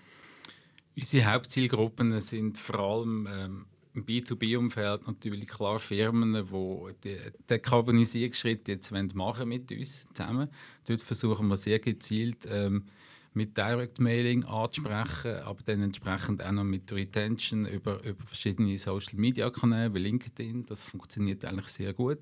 Unsere 0.96 1.32
Hauptzielgruppen 1.32 2.20
sind 2.20 2.58
vor 2.58 2.80
allem 2.80 3.28
ähm, 3.32 3.66
im 3.93 4.05
B2B-Umfeld 4.05 5.07
natürlich 5.07 5.48
klar 5.48 5.79
Firmen, 5.79 6.33
die 6.33 6.93
den 7.03 7.19
Dekarbonisierungsschritt 7.50 8.67
jetzt 8.67 8.91
machen 8.91 9.50
mit 9.50 9.71
uns 9.71 10.07
zusammen. 10.13 10.50
Dort 10.86 11.01
versuchen 11.01 11.48
wir 11.48 11.57
sehr 11.57 11.79
gezielt 11.79 12.48
ähm, 12.50 12.86
mit 13.33 13.57
Direct 13.57 14.00
Mailing 14.00 14.43
anzusprechen, 14.43 15.38
aber 15.43 15.62
dann 15.65 15.81
entsprechend 15.83 16.43
auch 16.43 16.51
noch 16.51 16.63
mit 16.63 16.91
Retention 16.91 17.65
über, 17.65 18.03
über 18.03 18.24
verschiedene 18.25 18.77
Social 18.77 19.17
Media 19.17 19.50
Kanäle 19.50 19.93
wie 19.93 20.00
LinkedIn. 20.00 20.65
Das 20.65 20.81
funktioniert 20.81 21.45
eigentlich 21.45 21.67
sehr 21.67 21.93
gut. 21.93 22.19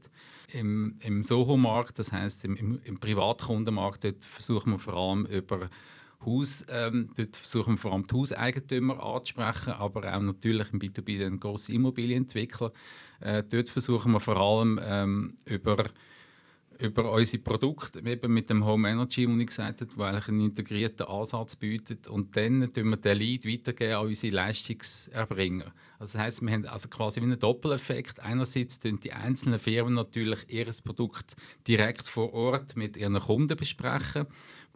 Im, 0.54 0.96
im 1.02 1.24
Soho-Markt, 1.24 1.98
das 1.98 2.12
heißt 2.12 2.46
im, 2.46 2.56
im, 2.56 2.80
im 2.84 3.00
Privatkundenmarkt, 3.00 4.04
dort 4.04 4.24
versuchen 4.24 4.74
wir 4.74 4.80
vor 4.80 4.94
allem 4.96 5.26
über 5.26 5.70
Haus, 6.26 6.66
ähm, 6.70 7.12
dort 7.16 7.36
versuchen 7.36 7.74
wir 7.74 7.78
vor 7.78 7.94
allem 7.94 8.06
die 8.06 8.16
Hauseigentümer 8.16 9.02
anzusprechen, 9.02 9.74
aber 9.74 10.14
auch 10.14 10.22
natürlich 10.22 10.72
im 10.74 10.80
B2B 10.80 11.18
den 11.18 11.40
grossen 11.40 11.76
Immobilienentwickler. 11.76 12.72
Äh, 13.22 13.44
dort 13.50 13.70
versuchen 13.70 14.12
wir 14.12 14.20
vor 14.20 14.38
allem 14.38 14.80
ähm, 14.84 15.36
über 15.46 15.86
über 16.80 17.12
unsere 17.12 17.44
Produkte, 17.44 18.00
eben 18.00 18.34
mit 18.34 18.50
dem 18.50 18.66
Home 18.66 18.90
Energy, 18.90 19.28
wie 19.28 19.42
ich 19.42 19.48
gesagt 19.48 19.82
habe, 19.82 20.08
eigentlich 20.08 20.28
einen 20.30 20.40
integrierten 20.40 21.08
Ansatz 21.08 21.58
bietet. 21.58 22.08
Und 22.08 22.38
dann 22.38 22.72
tun 22.72 22.90
wir 22.90 22.98
den 22.98 23.18
Lead 23.18 23.46
weitergeben 23.46 23.96
an 23.96 24.08
unsere 24.08 24.34
Leistungserbringer. 24.34 25.74
Also 26.00 26.14
das 26.14 26.16
heisst, 26.16 26.42
wir 26.42 26.52
haben 26.52 26.66
also 26.66 26.88
quasi 26.88 27.20
einen 27.20 27.38
Doppeleffekt. 27.38 28.22
Einerseits 28.22 28.80
tun 28.80 28.98
die 28.98 29.12
einzelnen 29.12 29.60
Firmen 29.60 29.94
natürlich 29.94 30.40
ihr 30.48 30.68
Produkt 30.84 31.36
direkt 31.68 32.08
vor 32.08 32.34
Ort 32.34 32.78
mit 32.78 32.96
ihren 32.96 33.20
Kunden 33.20 33.58
besprechen, 33.58 34.28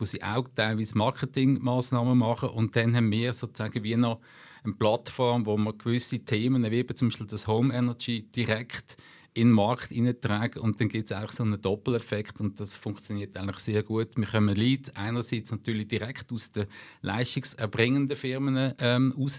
wo 0.03 0.05
sie 0.05 0.22
auch 0.22 0.45
teilweise 0.53 0.98
Marketingmaßnahmen 0.98 2.17
machen. 2.17 2.50
Und 2.50 2.75
dann 2.75 2.93
haben 2.93 3.10
wir 3.10 3.31
sozusagen 3.31 3.81
wie 3.86 3.95
noch 3.95 4.19
eine 4.65 4.74
Plattform, 4.74 5.45
wo 5.45 5.55
wir 5.55 5.72
gewisse 5.72 6.19
Themen, 6.19 6.69
wie 6.69 6.86
zum 6.88 7.07
Beispiel 7.07 7.27
das 7.27 7.48
Home 7.48 7.74
Energy, 7.74 8.24
direkt 8.24 8.98
in 9.33 9.48
den 9.48 9.53
Markt 9.53 9.89
hineintragen 9.89 10.62
und 10.62 10.79
dann 10.79 10.89
gibt 10.89 11.10
es 11.10 11.17
auch 11.17 11.31
so 11.31 11.41
einen 11.41 11.60
Doppeleffekt 11.60 12.39
und 12.39 12.60
das 12.60 12.75
funktioniert 12.75 13.36
eigentlich 13.36 13.60
sehr 13.60 13.81
gut. 13.81 14.10
Wir 14.15 14.27
können 14.27 14.55
Leads 14.55 14.93
einerseits 14.95 15.51
natürlich 15.51 15.88
direkt 15.88 16.31
aus 16.31 16.51
den 16.51 16.67
leistungserbringenden 17.01 18.17
Firmen 18.17 18.74
ähm, 18.79 19.12
raus, 19.17 19.38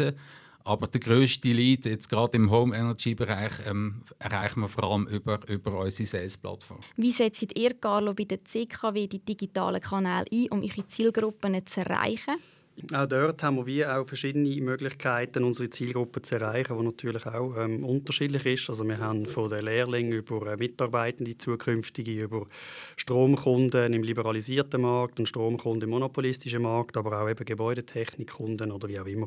aber 0.64 0.86
der 0.86 1.00
grösste 1.00 1.52
Lead, 1.52 1.84
jetzt 1.84 2.08
gerade 2.08 2.36
im 2.36 2.50
Home 2.50 2.74
Energy 2.74 3.14
Bereich, 3.14 3.52
ähm, 3.66 4.02
erreichen 4.18 4.60
wir 4.60 4.68
vor 4.68 4.84
allem 4.84 5.06
über, 5.06 5.38
über 5.48 5.78
unsere 5.80 6.06
Sales-Plattform. 6.06 6.80
Wie 6.96 7.12
setzt 7.12 7.56
ihr, 7.56 7.74
Carlo, 7.74 8.14
bei 8.14 8.24
der 8.24 8.44
CKW 8.44 9.06
die 9.06 9.18
digitalen 9.18 9.80
Kanäle 9.80 10.24
ein, 10.32 10.48
um 10.50 10.62
eure 10.62 10.86
Zielgruppen 10.88 11.66
zu 11.66 11.80
erreichen? 11.80 12.36
Auch 12.92 13.06
dort 13.06 13.40
haben 13.42 13.64
wir 13.64 13.96
auch 13.96 14.06
verschiedene 14.06 14.60
Möglichkeiten, 14.60 15.44
unsere 15.44 15.70
Zielgruppe 15.70 16.22
zu 16.22 16.34
erreichen, 16.34 16.76
die 16.76 16.84
natürlich 16.84 17.24
auch 17.24 17.56
ähm, 17.56 17.84
unterschiedlich 17.84 18.44
ist. 18.46 18.68
Also 18.68 18.84
wir 18.84 18.98
haben 18.98 19.26
von 19.26 19.48
den 19.48 19.64
Lehrlingen 19.64 20.12
über 20.12 20.52
äh, 20.52 20.56
Mitarbeitende 20.56 21.36
zukünftige, 21.36 22.24
über 22.24 22.46
Stromkunden 22.96 23.92
im 23.92 24.02
liberalisierten 24.02 24.80
Markt 24.80 25.20
und 25.20 25.28
Stromkunden 25.28 25.84
im 25.84 25.90
monopolistischen 25.90 26.62
Markt, 26.62 26.96
aber 26.96 27.22
auch 27.22 27.30
eben 27.30 27.44
Gebäudetechnikkunden 27.44 28.72
oder 28.72 28.88
wie 28.88 28.98
auch 28.98 29.06
immer. 29.06 29.26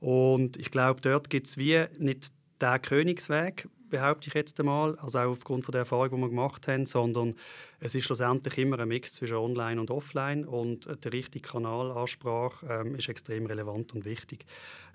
Und 0.00 0.56
ich 0.56 0.70
glaube, 0.70 1.00
dort 1.00 1.30
gibt 1.30 1.46
es 1.46 1.56
wie 1.58 1.84
nicht 1.98 2.32
den 2.60 2.82
Königsweg, 2.82 3.68
behaupte 3.90 4.28
ich 4.28 4.34
jetzt 4.34 4.58
einmal, 4.60 4.96
also 4.98 5.18
auch 5.18 5.32
aufgrund 5.32 5.64
von 5.64 5.72
der 5.72 5.80
Erfahrung, 5.80 6.10
die 6.10 6.16
wir 6.22 6.28
gemacht 6.28 6.68
haben, 6.68 6.86
sondern 6.86 7.34
es 7.80 7.94
ist 7.94 8.04
schlussendlich 8.04 8.56
immer 8.58 8.78
ein 8.78 8.88
Mix 8.88 9.14
zwischen 9.14 9.36
Online 9.36 9.80
und 9.80 9.90
Offline 9.90 10.44
und 10.44 10.88
der 11.02 11.12
richtige 11.12 11.46
Kanalansprache 11.46 12.66
ähm, 12.66 12.94
ist 12.94 13.08
extrem 13.08 13.46
relevant 13.46 13.94
und 13.94 14.04
wichtig. 14.04 14.44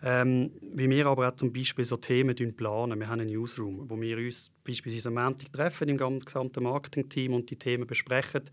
Ähm, 0.04 0.52
wie 0.62 0.90
wir 0.90 1.08
aber 1.08 1.30
auch 1.30 1.36
zum 1.36 1.52
Beispiel 1.52 1.84
so 1.84 1.98
Themen 1.98 2.36
planen, 2.56 3.00
wir 3.00 3.08
haben 3.08 3.22
einen 3.22 3.30
Newsroom, 3.30 3.90
wo 3.90 4.00
wir 4.00 4.18
uns 4.18 4.52
beispielsweise 4.64 5.10
am 5.10 5.16
Montag 5.16 5.52
treffen 5.52 5.90
im 5.90 5.98
gesamten 5.98 6.64
Marketing-Team 6.64 7.34
und 7.34 7.50
die 7.50 7.56
Themen 7.56 7.88
besprechen 7.88 8.44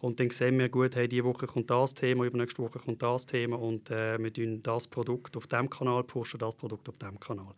und 0.00 0.20
dann 0.20 0.30
sehen 0.30 0.58
wir 0.58 0.68
gut, 0.68 0.94
hey, 0.94 1.08
diese 1.08 1.24
Woche 1.24 1.46
kommt 1.46 1.70
das 1.70 1.94
Thema, 1.94 2.24
übernächste 2.24 2.62
Woche 2.62 2.78
kommt 2.78 3.02
das 3.02 3.26
Thema 3.26 3.58
und 3.58 3.90
äh, 3.90 4.22
wir 4.22 4.30
pushen 4.30 4.62
das 4.62 4.86
Produkt 4.86 5.36
auf 5.36 5.46
dem 5.46 5.68
Kanal 5.68 6.04
pushen, 6.04 6.38
das 6.38 6.54
Produkt 6.54 6.88
auf 6.88 6.98
dem 6.98 7.18
Kanal. 7.18 7.54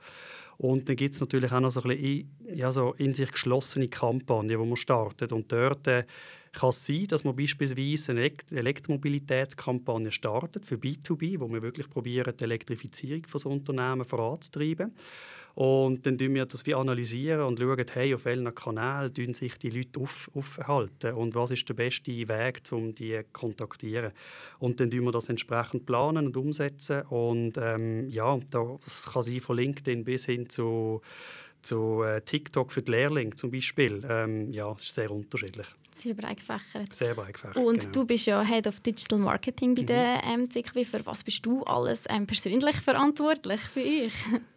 Und 0.63 0.89
dann 0.89 0.95
gibt 0.95 1.17
es 1.17 1.21
natürlich 1.21 1.51
auch 1.51 1.59
noch 1.59 1.73
so 1.73 1.83
ein 1.83 1.89
bisschen 1.89 2.31
ja, 2.55 2.71
so 2.71 2.93
in 2.93 3.15
sich 3.15 3.33
geschlossene 3.33 3.89
Kampagnen, 3.89 4.49
die 4.49 4.57
man 4.57 4.77
startet. 4.77 5.33
Und 5.33 5.51
dort 5.51 5.89
äh, 5.89 6.05
kann 6.53 6.71
es 6.71 6.87
sein, 6.87 7.07
dass 7.09 7.25
man 7.25 7.35
beispielsweise 7.35 8.13
eine 8.13 8.31
Elektromobilitätskampagne 8.51 10.13
startet 10.13 10.67
für 10.67 10.77
B2B, 10.77 11.41
wo 11.41 11.49
wir 11.49 11.63
wirklich 11.63 11.89
probieren, 11.89 12.35
die 12.39 12.45
Elektrifizierung 12.45 13.25
von 13.27 13.41
so 13.41 13.49
Unternehmen 13.49 14.05
voranzutreiben. 14.05 14.93
Und 15.55 16.07
dann 16.07 16.17
analysieren 16.17 16.35
wir 16.35 16.47
das 16.47 16.65
wie 16.65 16.75
analysieren 16.75 17.43
und 17.43 17.59
schauen, 17.59 17.85
hey, 17.93 18.15
auf 18.15 18.25
welchen 18.25 18.55
Kanälen 18.55 19.13
sich 19.35 19.59
die 19.59 19.69
Leute 19.69 20.01
auf, 20.01 20.31
aufhalten 20.35 21.15
und 21.15 21.35
was 21.35 21.51
ist 21.51 21.69
der 21.69 21.75
beste 21.75 22.11
Weg, 22.11 22.63
um 22.71 22.95
die 22.95 23.21
zu 23.21 23.25
kontaktieren. 23.33 24.13
Und 24.59 24.81
dann 24.81 24.91
wir 25.05 25.13
das 25.13 25.29
entsprechend 25.29 25.85
planen 25.85 26.27
und 26.27 26.37
umsetzen. 26.37 27.03
Und 27.03 27.59
ähm, 27.59 28.09
ja, 28.09 28.39
das 28.51 29.11
kann 29.13 29.23
sein 29.23 29.41
von 29.43 29.57
LinkedIn 29.57 30.05
bis 30.05 30.25
hin 30.25 30.49
zu, 30.49 31.03
zu 31.61 32.03
äh, 32.03 32.23
TikTok 32.23 32.73
für 32.73 32.83
die 32.83 32.93
Lehrlinge 32.93 33.35
zum 33.35 33.51
Beispiel. 33.51 34.03
Ähm, 34.09 34.53
ja, 34.53 34.73
das 34.73 34.85
ist 34.85 34.95
sehr 34.95 35.11
unterschiedlich. 35.11 35.67
Sehr 35.95 36.15
breit 36.15 36.39
gefächert. 36.39 36.95
Sehr 36.95 37.15
breit 37.15 37.35
gefächert, 37.35 37.57
Und 37.57 37.81
genau. 37.81 37.93
du 37.93 38.05
bist 38.05 38.27
ja 38.27 38.43
Head 38.43 38.67
of 38.67 38.81
Digital 38.81 39.19
Marketing 39.19 39.75
bei 39.75 39.83
mhm. 39.83 39.87
der 39.87 40.23
MCKW. 40.39 40.85
Für 40.85 41.05
was 41.07 41.23
bist 41.23 41.45
du 41.45 41.63
alles 41.65 42.05
ähm, 42.09 42.27
persönlich 42.27 42.77
verantwortlich 42.77 43.61
bei 43.75 44.05
euch? 44.05 44.13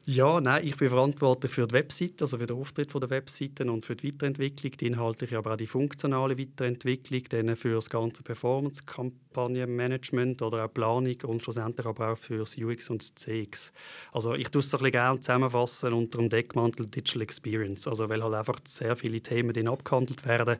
Ja, 0.07 0.39
nein, 0.39 0.67
ich 0.67 0.77
bin 0.77 0.89
verantwortlich 0.89 1.51
für 1.51 1.65
die 1.65 1.73
Webseite, 1.73 2.25
also 2.25 2.37
für 2.37 2.45
den 2.45 2.57
Auftritt 2.57 2.93
der 2.93 3.09
Webseiten 3.09 3.71
und 3.71 3.87
für 3.87 3.95
die 3.95 4.13
Weiterentwicklung, 4.13 4.73
die 4.73 4.85
inhaltliche, 4.85 5.35
aber 5.35 5.53
auch 5.53 5.57
die 5.57 5.65
funktionale 5.65 6.37
Weiterentwicklung, 6.37 7.23
dann 7.29 7.55
für 7.55 7.73
das 7.73 7.89
ganze 7.89 8.21
Performance-Kampagnenmanagement 8.21 10.43
oder 10.43 10.65
auch 10.65 10.71
Planung 10.71 11.17
und 11.23 11.41
schlussendlich 11.41 11.87
aber 11.87 12.11
auch 12.11 12.19
für 12.19 12.37
das 12.37 12.55
UX 12.55 12.91
und 12.91 13.01
das 13.01 13.15
CX. 13.15 13.73
Also 14.11 14.35
ich 14.35 14.51
tue 14.51 14.59
es 14.59 14.69
so 14.69 14.77
ein 14.77 14.83
bisschen 14.83 14.91
gerne 14.91 15.21
zusammenfassen 15.21 15.93
unter 15.93 16.19
dem 16.19 16.29
Deckmantel 16.29 16.85
Digital 16.85 17.23
Experience, 17.23 17.87
also 17.87 18.07
weil 18.07 18.23
halt 18.23 18.35
einfach 18.35 18.59
sehr 18.65 18.95
viele 18.95 19.21
Themen 19.21 19.53
drin 19.53 19.67
abgehandelt 19.67 20.23
werden 20.27 20.57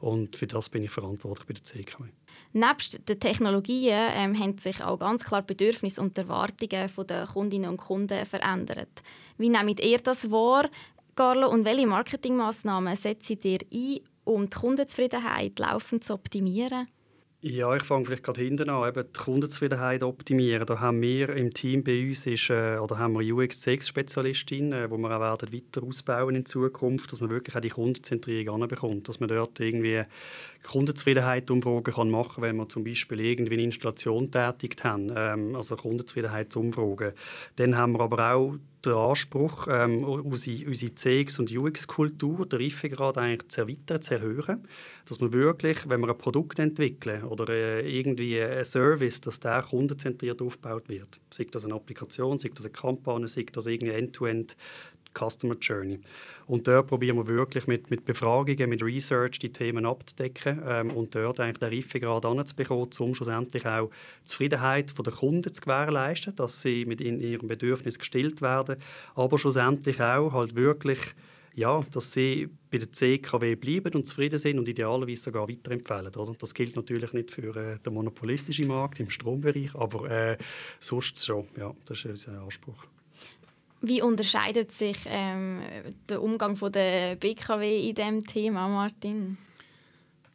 und 0.00 0.15
für 0.32 0.46
das 0.46 0.68
bin 0.68 0.82
ich 0.82 0.90
verantwortlich 0.90 1.46
bei 1.46 1.54
der 1.54 1.64
CKW. 1.64 2.08
Nebst 2.52 3.08
den 3.08 3.20
Technologien 3.20 4.10
ähm, 4.12 4.38
haben 4.38 4.58
sich 4.58 4.82
auch 4.82 4.98
ganz 4.98 5.24
klar 5.24 5.42
Bedürfnisse 5.42 6.00
und 6.00 6.16
Erwartungen 6.18 6.90
der 7.08 7.26
Kundinnen 7.26 7.70
und 7.70 7.76
Kunden 7.76 8.24
verändert. 8.24 9.02
Wie 9.38 9.48
nehmt 9.48 9.80
ihr 9.80 9.98
das 9.98 10.30
wahr, 10.30 10.68
Carlo, 11.14 11.48
und 11.48 11.64
welche 11.64 11.86
Marketingmaßnahmen 11.86 12.96
setzt 12.96 13.30
ihr 13.30 13.58
ein, 13.72 14.00
um 14.24 14.50
die 14.50 14.56
Kundenzufriedenheit 14.56 15.58
laufend 15.58 16.04
zu 16.04 16.14
optimieren? 16.14 16.88
Ja, 17.48 17.76
ich 17.76 17.84
fange 17.84 18.04
vielleicht 18.04 18.24
gerade 18.24 18.40
hinten 18.40 18.68
an, 18.70 18.88
eben 18.88 19.04
die 19.06 19.20
Kundenzufriedenheit 19.20 20.02
optimieren. 20.02 20.66
Da 20.66 20.80
haben 20.80 21.00
wir 21.00 21.28
im 21.28 21.54
Team 21.54 21.84
bei 21.84 22.08
uns 22.08 22.26
ist, 22.26 22.50
äh, 22.50 22.78
oder 22.78 22.98
haben 22.98 23.14
wir 23.14 23.36
UX-CX-Spezialistin, 23.36 24.72
äh, 24.72 24.90
wo 24.90 24.98
wir 24.98 25.16
auch 25.16 25.20
werden 25.20 25.52
weiter 25.52 25.86
ausbauen 25.86 26.34
in 26.34 26.44
Zukunft, 26.44 27.12
dass 27.12 27.20
man 27.20 27.30
wirklich 27.30 27.54
auch 27.54 27.60
die 27.60 27.68
Kundenzentrierung 27.68 28.62
anbekommt, 28.62 29.08
dass 29.08 29.20
man 29.20 29.28
dort 29.28 29.60
irgendwie 29.60 30.02
Kundenzufriedenheit 30.64 31.48
umfragen 31.48 31.94
kann 31.94 32.10
machen, 32.10 32.42
wenn 32.42 32.56
wir 32.56 32.68
zum 32.68 32.82
Beispiel 32.82 33.20
irgendwie 33.20 33.54
eine 33.54 33.62
Installation 33.62 34.28
tätigt 34.28 34.82
haben, 34.82 35.12
ähm, 35.16 35.54
also 35.54 35.76
Kundenzufriedenheitsumfragen. 35.76 37.12
Dann 37.54 37.76
haben 37.76 37.92
wir 37.92 38.00
aber 38.00 38.34
auch 38.34 38.56
den 38.86 38.94
Anspruch, 38.94 39.66
ähm, 39.70 40.04
unsere, 40.04 40.66
unsere 40.66 40.92
CX- 40.92 41.38
und 41.40 41.50
UX-Kultur, 41.50 42.46
den 42.46 42.60
Reifegrad 42.60 43.18
eigentlich 43.18 43.48
zu 43.48 43.62
erweitern, 43.62 44.02
zu 44.02 44.14
erhöhen. 44.14 44.66
Dass 45.08 45.20
wir 45.20 45.32
wirklich, 45.32 45.88
wenn 45.88 46.00
wir 46.00 46.08
ein 46.08 46.18
Produkt 46.18 46.58
entwickeln 46.58 47.24
oder 47.24 47.48
äh, 47.48 47.88
irgendwie 47.88 48.40
ein 48.40 48.64
Service, 48.64 49.20
dass 49.20 49.40
der 49.40 49.62
kundenzentriert 49.62 50.40
aufgebaut 50.42 50.88
wird. 50.88 51.20
Sei 51.30 51.46
das 51.50 51.64
eine 51.64 51.74
Applikation, 51.74 52.38
sei 52.38 52.50
das 52.54 52.64
eine 52.64 52.72
Kampagne, 52.72 53.28
sei 53.28 53.46
das 53.52 53.66
irgendwie 53.66 53.92
End-to-End 53.92 54.56
Customer 55.16 55.56
Journey. 55.60 56.00
Und 56.46 56.68
dort 56.68 56.88
probieren 56.88 57.16
wir 57.16 57.26
wirklich 57.26 57.66
mit, 57.66 57.90
mit 57.90 58.04
Befragungen, 58.04 58.68
mit 58.68 58.82
Research 58.82 59.38
die 59.38 59.52
Themen 59.52 59.86
abzudecken 59.86 60.62
ähm, 60.66 60.90
und 60.90 61.14
dort 61.14 61.40
eigentlich 61.40 61.58
den 61.58 61.72
Reifegrad 61.72 62.24
anzubekommen, 62.24 62.90
um 62.98 63.14
schlussendlich 63.14 63.66
auch 63.66 63.90
die 64.22 64.28
Zufriedenheit 64.28 64.94
der 64.96 65.12
Kunden 65.12 65.52
zu 65.52 65.60
gewährleisten, 65.60 66.34
dass 66.36 66.62
sie 66.62 66.84
mit 66.84 67.00
in 67.00 67.20
ihrem 67.20 67.48
Bedürfnis 67.48 67.98
gestillt 67.98 68.42
werden, 68.42 68.76
aber 69.14 69.38
schlussendlich 69.38 70.00
auch 70.00 70.32
halt 70.32 70.54
wirklich 70.54 71.14
ja, 71.56 71.82
dass 71.90 72.12
sie 72.12 72.50
bei 72.70 72.76
der 72.76 72.92
CKW 72.92 73.56
bleiben 73.56 73.94
und 73.94 74.06
zufrieden 74.06 74.38
sind 74.38 74.58
und 74.58 74.68
idealerweise 74.68 75.22
sogar 75.22 75.48
weiterempfehlen. 75.48 76.14
Oder? 76.14 76.34
Das 76.38 76.52
gilt 76.52 76.76
natürlich 76.76 77.14
nicht 77.14 77.30
für 77.30 77.56
äh, 77.56 77.78
den 77.78 77.94
monopolistischen 77.94 78.68
Markt 78.68 79.00
im 79.00 79.08
Strombereich, 79.08 79.74
aber 79.74 80.10
äh, 80.10 80.36
sonst 80.80 81.24
schon. 81.24 81.48
Ja, 81.56 81.74
das 81.86 82.00
ist 82.00 82.28
unser 82.28 82.42
Anspruch. 82.42 82.86
Wie 83.86 84.02
unterscheidet 84.02 84.72
sich 84.72 84.98
ähm, 85.06 85.60
der 86.08 86.20
Umgang 86.20 86.56
von 86.56 86.72
der 86.72 87.14
BKW 87.14 87.88
in 87.88 87.94
diesem 87.94 88.26
Thema, 88.26 88.66
Martin? 88.66 89.38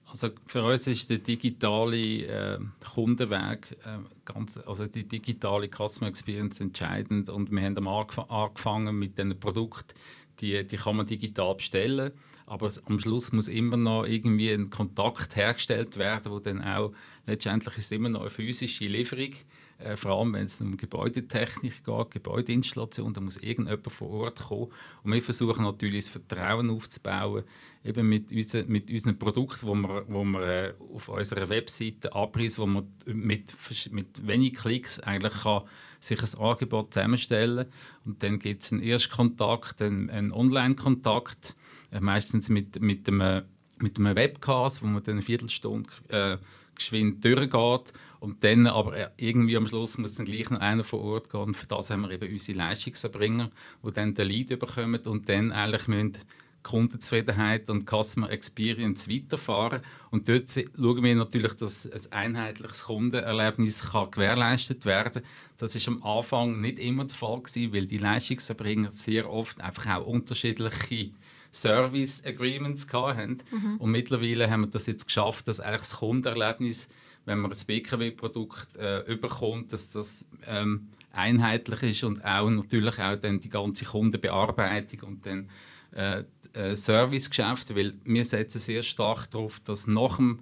Also 0.10 0.30
für 0.46 0.64
uns 0.64 0.88
ist 0.88 1.10
der 1.10 1.18
digitale 1.18 1.98
äh, 1.98 2.60
Kundenweg, 2.94 3.78
äh, 3.84 3.98
ganz, 4.24 4.58
also 4.66 4.88
die 4.88 5.06
digitale 5.06 5.68
Customer 5.68 6.08
Experience 6.08 6.62
entscheidend. 6.62 7.28
Und 7.28 7.52
wir 7.52 7.62
haben 7.62 7.78
am 7.78 7.88
angefangen 7.90 8.98
mit 8.98 9.18
diesen 9.18 9.38
Produkten, 9.38 9.96
die, 10.40 10.66
die 10.66 10.78
kann 10.78 10.96
man 10.96 11.06
digital 11.06 11.56
bestellen, 11.56 12.14
aber 12.46 12.72
am 12.86 13.00
Schluss 13.02 13.34
muss 13.34 13.50
immer 13.50 13.76
noch 13.76 14.06
irgendwie 14.06 14.52
ein 14.52 14.70
Kontakt 14.70 15.36
hergestellt 15.36 15.98
werden, 15.98 16.32
wo 16.32 16.40
dann 16.40 16.64
auch 16.64 16.94
letztendlich 17.26 17.78
ist 17.78 17.92
immer 17.92 18.10
noch 18.10 18.22
eine 18.22 18.30
physische 18.30 18.86
Lieferung 18.86 19.34
Äh, 19.84 19.98
vor 19.98 20.12
allem, 20.12 20.34
wenn 20.34 20.46
es 20.46 20.60
um 20.62 20.78
Gebäudetechnik 20.78 21.84
geht, 21.84 22.12
Gebäudeinstallation, 22.12 23.14
da 23.14 23.22
muss 23.22 23.38
irgendjemand 23.38 23.92
vor 23.92 24.10
Ort 24.10 24.40
kommen. 24.40 24.72
Und 25.04 25.14
wir 25.14 25.22
versuchen 25.22 25.64
natürlich 25.64 26.06
das 26.06 26.10
Vertrauen 26.10 26.70
aufzubauen, 26.70 27.44
eben 27.84 28.08
mit, 28.08 28.32
unser, 28.32 28.64
mit 28.66 28.90
unseren 28.90 29.18
Produkten, 29.18 29.68
wo 29.68 29.76
wir, 29.76 30.06
wo 30.08 30.24
wir 30.24 30.42
äh, 30.42 30.74
auf 30.94 31.10
unserer 31.10 31.50
Webseite 31.50 32.14
abreißen, 32.14 32.62
wo 32.62 32.68
man 32.68 32.88
mit, 33.06 33.54
mit 33.92 34.28
wenig 34.28 34.56
Klicks 34.56 35.00
eigentlich 35.00 35.34
kann 35.44 35.64
sich 36.02 36.20
ein 36.22 36.40
Angebot 36.42 36.94
zusammenstellen 36.94 37.68
und 38.06 38.24
dann 38.24 38.40
gibt 38.40 38.64
es 38.64 38.72
einen 38.72 38.82
Erstkontakt, 38.82 39.82
einen, 39.82 40.10
einen 40.10 40.32
Online-Kontakt, 40.32 41.56
äh, 41.92 42.00
meistens 42.00 42.50
mit, 42.50 42.82
mit, 42.82 43.08
einem, 43.08 43.44
mit 43.78 43.98
einem 43.98 44.16
Webcast, 44.16 44.82
wo 44.82 44.88
man 44.88 45.04
dann 45.04 45.16
eine 45.16 45.22
Viertelstunde 45.22 45.90
äh, 46.10 46.38
geschwind 46.82 47.24
durchgeht 47.24 47.94
und 48.20 48.44
dann 48.44 48.68
aber 48.68 49.12
irgendwie 49.18 49.58
am 49.58 49.68
Schluss 49.68 49.98
muss 49.98 50.16
dann 50.16 50.26
gleich 50.26 50.50
noch 50.50 50.60
einer 50.60 50.84
vor 50.84 51.02
Ort 51.02 51.30
gehen 51.30 51.42
und 51.42 51.58
für 51.58 51.68
das 51.68 51.90
haben 51.90 52.02
wir 52.02 52.12
eben 52.12 52.32
unsere 52.32 52.58
Leistungserbringer, 52.58 53.50
die 53.84 53.92
dann 53.92 54.14
den 54.14 54.28
Lead 54.28 54.60
bekommen 54.60 55.02
und 55.06 55.30
dann 55.30 55.52
eigentlich 55.52 55.88
müssen 55.88 56.18
Kundenzufriedenheit 56.64 57.70
und 57.70 57.90
Customer 57.90 58.30
Experience 58.30 59.10
weiterfahren. 59.10 59.82
Und 60.10 60.30
dort 60.30 60.50
schauen 60.50 61.04
wir 61.04 61.16
natürlich, 61.16 61.54
dass 61.54 61.90
ein 61.92 62.36
einheitliches 62.36 62.84
Kundenerlebnis 62.84 63.82
kann 63.92 64.12
gewährleistet 64.12 64.86
werden 64.86 65.24
Das 65.58 65.76
ist 65.76 65.88
am 65.88 66.04
Anfang 66.04 66.62
nicht 66.62 66.80
immer 66.80 67.06
der 67.06 67.16
Fall 67.16 67.42
gewesen, 67.42 67.74
weil 67.74 67.86
die 67.86 67.98
Leistungserbringer 67.98 68.92
sehr 68.92 69.30
oft 69.30 69.60
einfach 69.62 69.98
auch 69.98 70.06
unterschiedliche 70.06 71.12
Service 71.52 72.24
Agreements 72.26 72.88
hatten. 72.92 73.40
Mhm. 73.52 73.78
Und 73.78 73.92
mittlerweile 73.92 74.50
haben 74.50 74.62
wir 74.62 74.68
das 74.68 74.86
jetzt 74.86 75.06
geschafft, 75.06 75.48
dass 75.48 75.60
eigentlich 75.60 75.82
das 75.82 75.98
Kundenerlebnis, 75.98 76.88
wenn 77.26 77.40
man 77.40 77.52
ein 77.52 77.58
BKW-Produkt 77.66 78.78
äh, 78.78 79.02
überkommt, 79.12 79.74
dass 79.74 79.92
das 79.92 80.26
ähm, 80.48 80.88
einheitlich 81.14 81.84
ist 81.84 82.04
und 82.04 82.24
auch 82.24 82.50
natürlich 82.50 83.00
auch 83.00 83.16
dann 83.18 83.40
die 83.40 83.50
ganze 83.50 83.86
Kundenbearbeitung 83.86 85.02
und 85.02 85.26
dann 85.26 85.50
äh, 85.92 86.24
äh, 86.54 86.76
Servicegeschäft, 86.76 87.76
weil 87.76 87.94
wir 88.04 88.26
setzen 88.26 88.60
sehr 88.60 88.84
stark 88.84 89.30
darauf, 89.32 89.60
dass 89.62 89.88
nach 89.88 90.18
dem, 90.18 90.40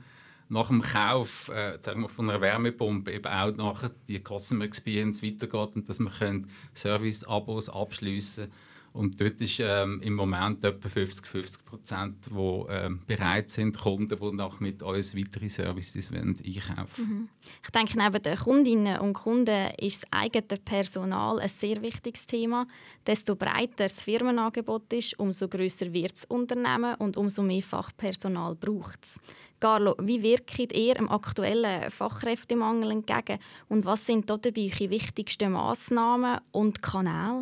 nach 0.48 0.68
dem 0.68 0.82
Kauf 0.82 1.50
äh, 1.50 1.78
sagen 1.82 2.02
wir, 2.02 2.10
von 2.10 2.30
einer 2.30 2.42
Wärmepumpe 2.42 3.12
eben 3.12 3.28
auch 3.28 3.56
nachher 3.56 3.92
die 4.08 4.20
Customer 4.20 4.66
Experience 4.66 5.24
weitergeht 5.24 5.76
und 5.76 5.90
dass 5.90 6.00
wir 6.00 6.44
Service-Abos 6.74 7.70
abschließen 7.70 8.46
können 8.46 8.69
und 8.94 9.20
dort 9.22 9.40
ist 9.42 9.60
ähm, 9.60 10.02
im 10.02 10.14
Moment 10.16 10.64
etwa 10.64 10.90
50, 10.90 11.26
50 11.26 11.66
Prozent, 11.66 12.26
die 12.26 12.64
ähm, 12.70 13.02
bereit 13.06 13.52
sind, 13.52 13.78
Kunden, 13.78 14.18
die 14.20 14.36
nach 14.36 14.60
mit 14.60 14.82
uns 14.82 15.16
weitere 15.16 15.50
Services 15.50 16.12
einkaufen 16.12 16.88
mhm. 16.98 17.30
Ich 17.64 17.70
denke, 17.70 17.98
neben 17.98 18.22
den 18.22 18.38
Kundinnen 18.38 19.00
und 19.00 19.14
Kunden 19.14 19.72
ist 19.80 20.04
das 20.04 20.12
eigene 20.12 20.60
Personal 20.64 21.40
ein 21.40 21.50
sehr 21.50 21.82
wichtiges 21.82 22.26
Thema. 22.26 22.68
Desto 23.06 23.36
breiter 23.36 23.86
das 23.86 24.04
Firmenangebot 24.04 24.92
ist, 24.94 25.18
umso 25.20 25.48
grösser 25.48 25.94
wird 25.94 26.14
das 26.14 26.26
Unternehmen 26.26 26.96
und 26.96 27.18
umso 27.18 27.44
mehr 27.44 27.64
Fachpersonal 27.64 28.56
braucht 28.56 29.04
es. 29.04 29.20
Carlo, 29.60 29.96
wie 30.02 30.24
wirkt 30.24 30.58
ihr 30.74 30.94
dem 30.94 31.10
aktuellen 31.10 31.92
Fachkräftemangel 31.92 32.92
entgegen 32.92 33.40
und 33.68 33.86
was 33.86 34.06
sind 34.06 34.30
dabei 34.30 34.72
eure 34.72 34.90
wichtigsten 34.90 35.52
Massnahmen 35.52 36.40
und 36.52 36.82
Kanäle? 36.82 37.42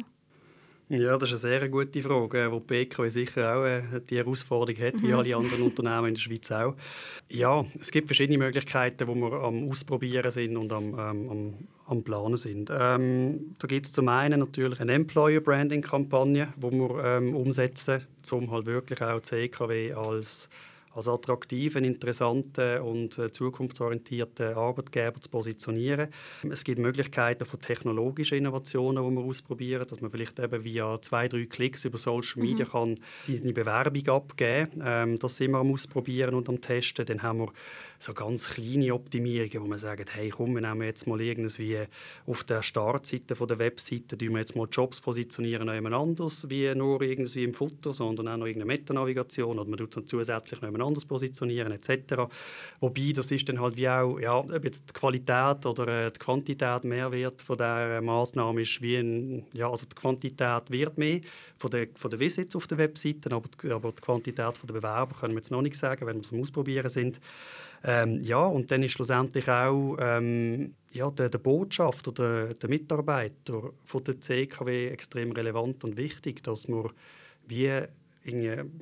Ja, 0.90 1.18
das 1.18 1.34
ist 1.34 1.44
eine 1.44 1.60
sehr 1.60 1.70
gute 1.70 2.02
Frage, 2.02 2.50
wo 2.50 2.60
die 2.60 2.66
BKW 2.66 3.10
sicher 3.10 3.58
auch 3.58 3.66
äh, 3.66 3.82
die 4.10 4.18
Herausforderung 4.18 4.82
hat, 4.82 5.02
wie 5.02 5.08
mhm. 5.08 5.16
alle 5.16 5.36
anderen 5.36 5.64
Unternehmen 5.64 6.08
in 6.08 6.14
der 6.14 6.22
Schweiz 6.22 6.50
auch. 6.50 6.76
Ja, 7.28 7.66
es 7.78 7.92
gibt 7.92 8.08
verschiedene 8.08 8.38
Möglichkeiten, 8.38 9.06
wo 9.06 9.16
wir 9.16 9.34
am 9.34 9.70
Ausprobieren 9.70 10.32
sind 10.32 10.56
und 10.56 10.72
am, 10.72 10.98
ähm, 10.98 11.30
am, 11.30 11.54
am 11.88 12.04
Planen 12.04 12.38
sind. 12.38 12.72
Ähm, 12.72 13.56
da 13.60 13.68
gibt 13.68 13.88
es 13.88 13.92
zum 13.92 14.08
einen 14.08 14.40
natürlich 14.40 14.80
eine 14.80 14.94
Employer-Branding-Kampagne, 14.94 16.54
die 16.56 16.72
wir 16.72 17.04
ähm, 17.04 17.36
umsetzen, 17.36 18.08
um 18.32 18.50
halt 18.50 18.66
wirklich 18.66 19.02
auch 19.02 19.20
BKW 19.20 19.92
als 19.92 20.50
als 20.98 21.08
attraktiven, 21.08 21.84
interessanten 21.84 22.82
und 22.82 23.20
äh, 23.20 23.32
zukunftsorientierten 23.32 24.56
Arbeitgeber 24.56 25.22
zu 25.22 25.30
positionieren. 25.30 26.10
Es 26.50 26.64
gibt 26.64 26.80
Möglichkeiten 26.80 27.46
von 27.46 27.60
technologischen 27.60 28.40
Innovationen, 28.40 29.08
die 29.08 29.16
wir 29.16 29.24
ausprobieren, 29.24 29.88
dass 29.88 30.02
man 30.02 30.10
vielleicht 30.10 30.40
eben 30.40 30.64
via 30.64 31.00
zwei, 31.02 31.28
drei 31.28 31.46
Klicks 31.46 31.86
über 31.86 32.00
Social 32.00 32.42
Media 32.42 32.66
mhm. 32.66 32.70
kann 32.70 32.96
seine 33.28 33.54
Bewerbung 33.54 34.08
abgeben 34.08 34.80
kann. 34.80 35.10
Ähm, 35.10 35.20
das 35.20 35.38
sind 35.38 35.52
wir 35.52 35.60
am 35.60 35.72
Ausprobieren 35.72 36.34
und 36.34 36.50
am 36.50 36.60
Testen. 36.60 37.06
Dann 37.06 37.22
haben 37.22 37.40
wir 37.40 37.54
so 38.00 38.14
ganz 38.14 38.50
kleine 38.50 38.94
Optimierungen, 38.94 39.62
wo 39.62 39.68
man 39.68 39.80
sagt, 39.80 40.16
hey, 40.16 40.30
komm, 40.30 40.54
wir 40.54 40.62
nehmen 40.62 40.84
jetzt 40.84 41.08
mal 41.08 41.20
irgendwie 41.20 41.80
auf 42.26 42.44
der 42.44 42.62
Startseite 42.62 43.36
von 43.36 43.48
der 43.48 43.60
Webseite, 43.60 44.20
wir 44.20 44.40
jetzt 44.40 44.56
mal 44.56 44.68
Jobs 44.72 45.02
positionieren 45.02 45.66
noch 45.66 45.74
jemand 45.74 45.96
anders, 45.96 46.50
wie 46.50 46.74
nur 46.76 47.02
irgendwie 47.02 47.44
im 47.44 47.54
Futter, 47.54 47.94
sondern 47.94 48.28
auch 48.28 48.38
noch 48.38 48.46
irgendeine 48.46 48.74
Metanavigation 48.74 49.60
oder 49.60 49.70
man 49.70 49.78
tut 49.78 49.98
es 49.98 50.06
zusätzlich 50.06 50.62
noch 50.62 50.68
jemand 50.68 50.84
anders 50.88 51.06
positionieren 51.06 51.72
etc. 51.72 52.30
Wobei, 52.80 53.12
das 53.14 53.32
ist 53.32 53.48
dann 53.50 53.60
halt 53.60 53.78
wie 53.78 53.90
auch, 53.90 54.20
ja, 54.20 54.38
ob 54.38 54.64
jetzt 54.64 54.90
die 54.90 54.94
Qualität 54.94 55.66
oder 55.66 56.08
äh, 56.08 56.12
die 56.12 56.20
Quantität 56.20 56.84
Mehrwert 56.84 57.42
von 57.42 57.58
dieser 57.58 58.02
Maßnahme 58.02 58.62
ist, 58.62 58.82
wie 58.82 58.98
ein, 58.98 59.46
ja, 59.54 59.70
also 59.70 59.86
die 59.86 59.96
Quantität 59.96 60.70
wird 60.70 60.98
mehr 60.98 61.22
von 61.58 61.72
der, 61.72 61.88
von 61.96 62.12
der 62.12 62.20
Visits 62.20 62.56
auf 62.56 62.68
der 62.68 62.78
Webseite, 62.78 63.32
aber 63.32 63.50
die, 63.50 63.72
aber 63.72 63.92
die 63.92 64.02
Quantität 64.02 64.38
der 64.64 64.74
Bewerber 64.74 65.16
können 65.20 65.34
wir 65.34 65.40
jetzt 65.40 65.52
noch 65.52 65.62
nicht 65.62 65.76
sagen, 65.76 66.06
wenn 66.06 66.18
wir 66.18 66.24
es 66.24 66.34
Ausprobieren 66.34 66.90
sind. 66.90 67.20
Ähm, 67.84 68.20
ja, 68.22 68.44
und 68.44 68.72
dann 68.72 68.84
ist 68.84 68.94
schlussendlich 68.94 69.50
auch 69.50 69.98
ähm, 70.00 70.74
ja, 70.92 71.12
der, 71.12 71.30
der 71.30 71.38
Botschafter, 71.38 72.12
der, 72.12 72.54
der 72.54 72.70
Mitarbeiter 72.70 73.72
von 73.86 74.04
der 74.04 74.20
CKW 74.20 74.88
extrem 74.90 75.32
relevant 75.32 75.84
und 75.84 75.96
wichtig, 75.96 76.44
dass 76.44 76.68
man 76.68 76.90
wie 77.48 77.72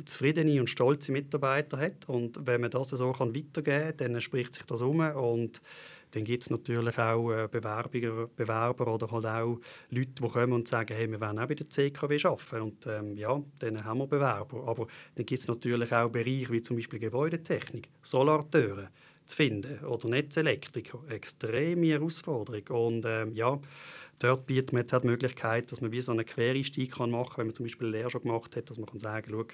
zufriedene 0.05 0.59
und 0.59 0.69
stolze 0.69 1.11
Mitarbeiter 1.11 1.77
hat. 1.77 2.07
Und 2.07 2.45
wenn 2.45 2.61
man 2.61 2.71
das 2.71 2.89
so 2.89 3.11
kann 3.11 3.35
weitergeben 3.35 3.97
kann, 3.97 4.13
dann 4.13 4.21
spricht 4.21 4.53
sich 4.53 4.65
das 4.65 4.81
um 4.81 4.99
und 4.99 5.61
dann 6.15 6.23
gibt 6.23 6.43
es 6.43 6.49
natürlich 6.49 6.97
auch 6.97 7.31
äh, 7.31 7.47
Bewerber, 7.51 8.29
Bewerber 8.35 8.93
oder 8.93 9.11
halt 9.11 9.25
auch 9.25 9.59
Leute, 9.89 10.11
die 10.21 10.27
kommen 10.27 10.53
und 10.53 10.67
sagen, 10.67 10.95
hey, 10.95 11.11
wir 11.11 11.19
wollen 11.19 11.37
auch 11.37 11.47
bei 11.47 11.55
der 11.55 11.69
CKW 11.69 12.19
arbeiten. 12.23 12.61
Und 12.61 12.87
ähm, 12.87 13.17
ja, 13.17 13.41
dann 13.59 13.83
haben 13.83 13.99
wir 13.99 14.07
Bewerber. 14.07 14.65
Aber 14.65 14.87
dann 15.15 15.25
gibt 15.25 15.41
es 15.41 15.47
natürlich 15.49 15.91
auch 15.91 16.09
Bereiche 16.09 16.51
wie 16.51 16.61
zum 16.61 16.77
Beispiel 16.77 16.99
Gebäudetechnik, 16.99 17.89
Solarteure 18.01 18.89
zu 19.25 19.35
finden 19.35 19.83
oder 19.83 20.07
Netzelektriker. 20.07 20.99
Extreme 21.09 21.87
Herausforderung. 21.87 22.67
Und 22.69 23.05
ähm, 23.05 23.33
ja, 23.33 23.59
dort 24.19 24.45
bietet 24.45 24.73
man 24.73 24.81
jetzt 24.81 24.93
auch 24.93 25.01
die 25.01 25.07
Möglichkeit, 25.07 25.71
dass 25.71 25.81
man 25.81 25.91
wie 25.91 26.01
so 26.01 26.11
einen 26.11 26.25
Quereinstieg 26.25 26.97
machen 26.97 27.11
kann, 27.11 27.37
wenn 27.37 27.47
man 27.47 27.55
zum 27.55 27.65
Beispiel 27.65 27.87
eine 27.87 27.97
Lehre 27.97 28.09
schon 28.09 28.21
gemacht 28.21 28.55
hat, 28.55 28.69
dass 28.69 28.77
man 28.77 28.87
kann 28.87 28.99
sagen 28.99 29.27
schau, 29.31 29.45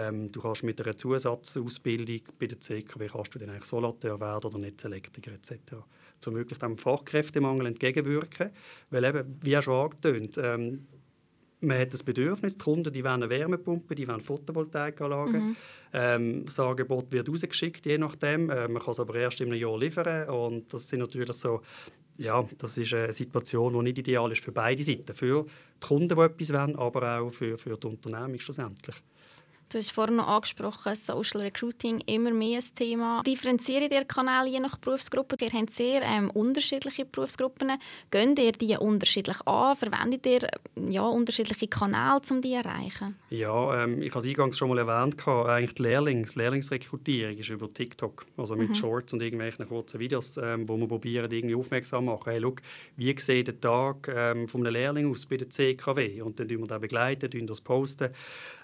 ähm, 0.00 0.30
du 0.32 0.40
kannst 0.40 0.62
mit 0.62 0.80
einer 0.80 0.96
Zusatzausbildung 0.96 2.20
bei 2.38 2.46
der 2.46 2.60
CKW 2.60 3.08
kannst 3.08 3.34
du 3.34 3.38
dann 3.38 3.50
eigentlich 3.50 3.64
Solateur 3.64 4.20
werden 4.20 4.46
oder 4.46 4.58
Netzelektriker 4.58 5.32
etc 5.32 5.74
um 6.26 6.34
wirklich 6.34 6.58
dem 6.58 6.78
Fachkräftemangel 6.78 7.66
entgegenwirken. 7.66 8.50
Weil 8.90 9.04
eben, 9.04 9.38
wie 9.42 9.56
auch 9.56 9.62
schon 9.62 9.74
angetönt, 9.74 10.38
ähm, 10.38 10.86
man 11.66 11.78
hat 11.78 11.92
das 11.92 12.02
Bedürfnis, 12.02 12.56
die 12.56 12.64
Kunden 12.64 12.92
die 12.92 13.02
wollen 13.02 13.22
eine 13.22 13.30
Wärmepumpe, 13.30 13.94
die 13.94 14.06
wollen 14.06 14.20
Photovoltaikanlagen. 14.20 15.48
Mhm. 15.48 15.56
Ähm, 15.92 16.44
das 16.44 16.58
Angebot 16.58 17.12
wird 17.12 17.28
rausgeschickt, 17.28 17.86
je 17.86 17.98
nachdem. 17.98 18.50
Äh, 18.50 18.68
man 18.68 18.82
kann 18.82 18.92
es 18.92 19.00
aber 19.00 19.14
erst 19.14 19.40
in 19.40 19.48
einem 19.48 19.60
Jahr 19.60 19.78
liefern. 19.78 20.28
Und 20.28 20.72
das 20.72 20.88
sind 20.88 21.00
natürlich 21.00 21.36
so, 21.36 21.60
ja, 22.16 22.44
das 22.58 22.76
ist 22.78 22.94
eine 22.94 23.12
Situation, 23.12 23.72
die 23.72 23.82
nicht 23.82 23.98
ideal 23.98 24.30
ist 24.32 24.42
für 24.42 24.52
beide 24.52 24.82
Seiten. 24.82 25.14
Für 25.14 25.44
die 25.44 25.86
Kunden, 25.86 26.16
die 26.16 26.22
etwas 26.22 26.52
wollen, 26.52 26.76
aber 26.76 27.20
auch 27.20 27.30
für, 27.32 27.58
für 27.58 27.76
die 27.76 27.86
Unternehmen 27.86 28.38
schlussendlich. 28.38 28.96
Du 29.74 29.80
hast 29.80 29.90
vorhin 29.90 30.14
noch 30.14 30.28
angesprochen, 30.28 30.94
Social 30.94 31.40
Recruiting 31.40 32.00
immer 32.06 32.30
mehr 32.30 32.60
ein 32.60 32.74
Thema. 32.76 33.24
Differenziert 33.26 33.92
ihr 33.92 34.04
Kanäle 34.04 34.48
je 34.48 34.60
nach 34.60 34.76
Berufsgruppe? 34.76 35.34
Ihr 35.40 35.50
habt 35.50 35.74
sehr 35.74 36.00
ähm, 36.02 36.30
unterschiedliche 36.30 37.04
Berufsgruppen. 37.04 37.72
Geht 38.08 38.38
ihr 38.38 38.52
die 38.52 38.76
unterschiedlich 38.76 39.44
an? 39.44 39.74
Verwendet 39.74 40.26
ihr 40.26 40.48
ja, 40.88 41.02
unterschiedliche 41.02 41.66
Kanäle, 41.66 42.20
um 42.30 42.40
die 42.40 42.52
zu 42.52 42.54
erreichen? 42.54 43.16
Ja, 43.30 43.82
ähm, 43.82 44.00
ich 44.00 44.10
habe 44.10 44.20
es 44.20 44.28
eingangs 44.28 44.58
schon 44.58 44.68
mal 44.68 44.78
erwähnt, 44.78 45.26
eigentlich 45.26 45.74
die 45.74 45.82
Lehrlings, 45.82 46.36
Lehrlingsrekrutierung 46.36 47.36
ist 47.36 47.48
über 47.48 47.74
TikTok, 47.74 48.26
also 48.36 48.54
mit 48.54 48.68
mhm. 48.68 48.74
Shorts 48.76 49.12
und 49.12 49.22
irgendwelchen 49.22 49.66
kurzen 49.66 49.98
Videos, 49.98 50.36
ähm, 50.36 50.68
wo 50.68 50.76
wir 50.76 50.86
probieren, 50.86 51.28
irgendwie 51.32 51.56
aufmerksam 51.56 52.04
zu 52.04 52.12
machen. 52.12 52.30
Hey, 52.30 52.38
look, 52.38 52.62
wie 52.96 53.12
sieht 53.18 53.48
der 53.48 53.60
Tag 53.60 54.06
ähm, 54.06 54.46
von 54.46 54.60
einem 54.60 54.72
Lehrling 54.72 55.10
aus 55.10 55.26
bei 55.26 55.36
der 55.36 55.50
CKW? 55.50 56.22
Und 56.22 56.38
dann 56.38 56.46
begleiten 56.46 56.70
wir 56.70 56.78
den 56.78 56.80
begleiten, 56.80 57.46
das 57.48 57.60
posten. 57.60 58.10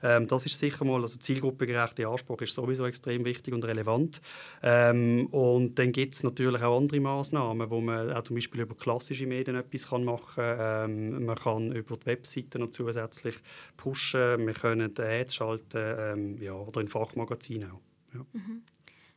Ähm, 0.05 0.29
das 0.29 0.47
ist 0.47 0.57
sicher 0.57 0.85
mal, 0.85 1.00
also 1.03 1.19
zielgruppengerechte 1.19 2.07
Anspruch 2.07 2.41
ist 2.43 2.55
sowieso 2.55 2.87
extrem 2.87 3.25
wichtig 3.25 3.55
und 3.55 3.65
relevant. 3.65 4.21
Ähm, 4.63 5.27
und 5.27 5.79
dann 5.79 5.93
gibt 5.93 6.15
es 6.15 6.23
natürlich 6.23 6.63
auch 6.63 6.79
andere 6.79 7.01
Maßnahmen, 7.01 7.71
wo 7.71 7.81
man 7.81 8.13
auch 8.13 8.23
zum 8.23 8.37
Beispiel 8.37 8.63
über 8.63 8.75
klassische 8.75 9.27
Medien 9.27 9.57
etwas 9.57 9.89
kann 9.89 10.05
machen 10.05 10.35
kann. 10.35 10.91
Ähm, 10.91 11.25
man 11.25 11.37
kann 11.37 11.73
über 11.73 11.97
die 11.97 12.07
Webseite 12.07 12.59
noch 12.59 12.71
zusätzlich 12.71 13.37
pushen, 13.77 14.47
wir 14.47 14.55
können 14.55 14.93
Ads 14.97 15.35
schalten 15.35 15.97
ähm, 15.99 16.43
ja, 16.43 16.53
oder 16.53 16.81
in 16.81 16.89
Fachmagazinen 16.89 17.71
auch. 17.71 17.81
Ja. 18.15 18.27
Mhm. 18.33 18.63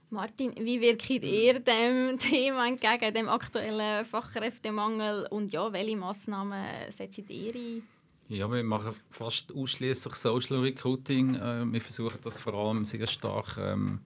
Martin, 0.09 0.53
wie 0.59 0.79
wirkt 0.79 1.09
ihr 1.09 1.59
dem 1.59 2.19
Thema 2.19 2.67
entgegen, 2.67 3.13
dem 3.13 3.29
aktuellen 3.29 4.05
Fachkräftemangel 4.05 5.25
und 5.31 5.51
ja, 5.51 5.73
welche 5.73 5.97
Massnahmen 5.97 6.63
setzt 6.91 7.29
ihr 7.29 7.55
ein? 7.55 7.92
Ja, 8.29 8.49
wir 8.51 8.63
machen 8.63 8.93
fast 9.09 9.53
ausschließlich 9.53 10.13
Social 10.15 10.59
Recruiting. 10.59 11.35
Äh, 11.35 11.65
wir 11.65 11.81
versuchen 11.81 12.17
das 12.23 12.39
vor 12.39 12.53
allem 12.53 12.85
sehr 12.85 13.05
stark 13.05 13.57
ähm, 13.59 13.99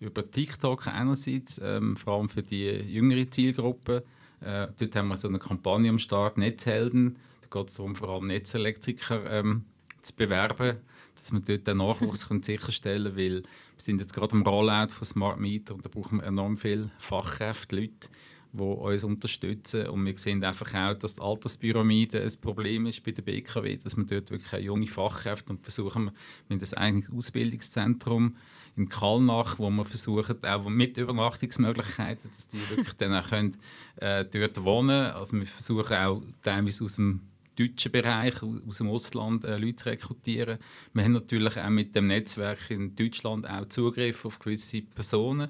über 0.00 0.28
TikTok 0.28 0.86
einerseits, 0.86 1.60
ähm, 1.62 1.96
vor 1.96 2.14
allem 2.14 2.28
für 2.28 2.42
die 2.42 2.64
jüngere 2.66 3.30
Zielgruppe. 3.30 4.04
Äh, 4.40 4.68
dort 4.78 4.96
haben 4.96 5.08
wir 5.08 5.16
so 5.16 5.28
eine 5.28 5.38
Kampagne 5.38 5.90
am 5.90 5.98
Start, 5.98 6.38
Netzhelden. 6.38 7.16
Da 7.42 7.60
geht 7.60 7.68
es 7.68 7.74
darum, 7.74 7.94
vor 7.94 8.08
allem 8.08 8.28
Netzelektriker 8.28 9.30
ähm, 9.30 9.64
zu 10.00 10.16
bewerben, 10.16 10.78
dass 11.16 11.32
wir 11.32 11.40
dort 11.40 11.66
den 11.66 11.76
Nachwuchs 11.76 12.26
sicherstellen 12.42 13.16
weil 13.16 13.42
wir 13.42 13.82
sind 13.82 14.00
jetzt 14.00 14.14
gerade 14.14 14.32
am 14.32 14.42
Rollout 14.42 14.92
von 14.92 15.04
Smart 15.04 15.40
Meter 15.40 15.74
und 15.74 15.84
da 15.84 15.90
brauchen 15.90 16.20
wir 16.20 16.26
enorm 16.26 16.56
viele 16.56 16.90
Fachkräfte, 16.98 17.76
Leute, 17.76 18.08
die 18.52 18.62
uns 18.62 19.04
unterstützen. 19.04 19.86
Und 19.88 20.04
wir 20.04 20.16
sehen 20.18 20.42
einfach 20.44 20.72
auch, 20.74 20.98
dass 20.98 21.16
die 21.16 21.22
Alterspyramide 21.22 22.22
ein 22.22 22.40
Problem 22.40 22.86
ist 22.86 23.02
bei 23.04 23.12
der 23.12 23.22
BKW, 23.22 23.76
dass 23.76 23.96
man 23.96 24.06
dort 24.06 24.30
wirklich 24.30 24.64
junge 24.64 24.86
Fachkräfte 24.86 25.50
und 25.50 25.62
versuchen, 25.62 26.06
wir 26.46 26.54
haben 26.54 26.60
das 26.60 26.74
eigentliche 26.74 27.12
Ausbildungszentrum 27.16 28.36
in 28.76 28.88
Kallnach, 28.88 29.58
wo 29.58 29.70
wir 29.70 29.84
versuchen, 29.84 30.44
auch 30.44 30.68
mit 30.68 30.96
Übernachtungsmöglichkeiten, 30.96 32.30
dass 32.36 32.48
die 32.48 32.70
wirklich 32.70 32.94
dann 32.94 33.14
auch 33.14 33.28
können, 33.28 33.56
äh, 33.96 34.24
dort 34.24 34.62
wohnen. 34.62 35.12
Also 35.12 35.36
wir 35.36 35.46
versuchen 35.46 35.96
auch 35.96 36.22
teilweise 36.42 36.84
aus 36.84 36.96
dem 36.96 37.20
deutschen 37.58 37.90
Bereich, 37.90 38.34
aus 38.42 38.78
dem 38.78 38.88
Ausland 38.88 39.44
äh, 39.44 39.58
Leute 39.58 39.76
zu 39.76 39.86
rekrutieren. 39.86 40.58
Wir 40.92 41.04
haben 41.04 41.12
natürlich 41.12 41.56
auch 41.56 41.70
mit 41.70 41.94
dem 41.96 42.06
Netzwerk 42.06 42.70
in 42.70 42.94
Deutschland 42.94 43.48
auch 43.48 43.68
Zugriff 43.68 44.24
auf 44.24 44.38
gewisse 44.38 44.82
Personen. 44.82 45.48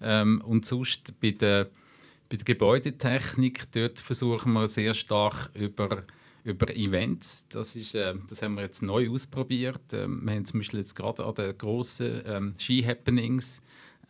Ähm, 0.00 0.42
und 0.44 0.66
sonst 0.66 1.18
bei 1.20 1.30
der, 1.30 1.70
bei 2.28 2.36
der 2.36 2.44
Gebäudetechnik, 2.44 3.70
dort 3.72 4.00
versuchen 4.00 4.52
wir 4.52 4.68
sehr 4.68 4.94
stark 4.94 5.50
über 5.54 6.04
über 6.46 6.74
Events. 6.76 7.44
Das, 7.48 7.74
ist, 7.74 7.96
äh, 7.96 8.14
das 8.28 8.40
haben 8.40 8.54
wir 8.54 8.62
jetzt 8.62 8.80
neu 8.80 9.10
ausprobiert. 9.10 9.92
Ähm, 9.92 10.24
wir 10.24 10.34
haben 10.34 10.44
zum 10.44 10.60
Beispiel 10.60 10.78
jetzt 10.78 10.94
gerade 10.94 11.24
an 11.24 11.34
den 11.34 11.58
grossen 11.58 12.22
ähm, 12.24 12.54
Ski-Happenings 12.56 13.60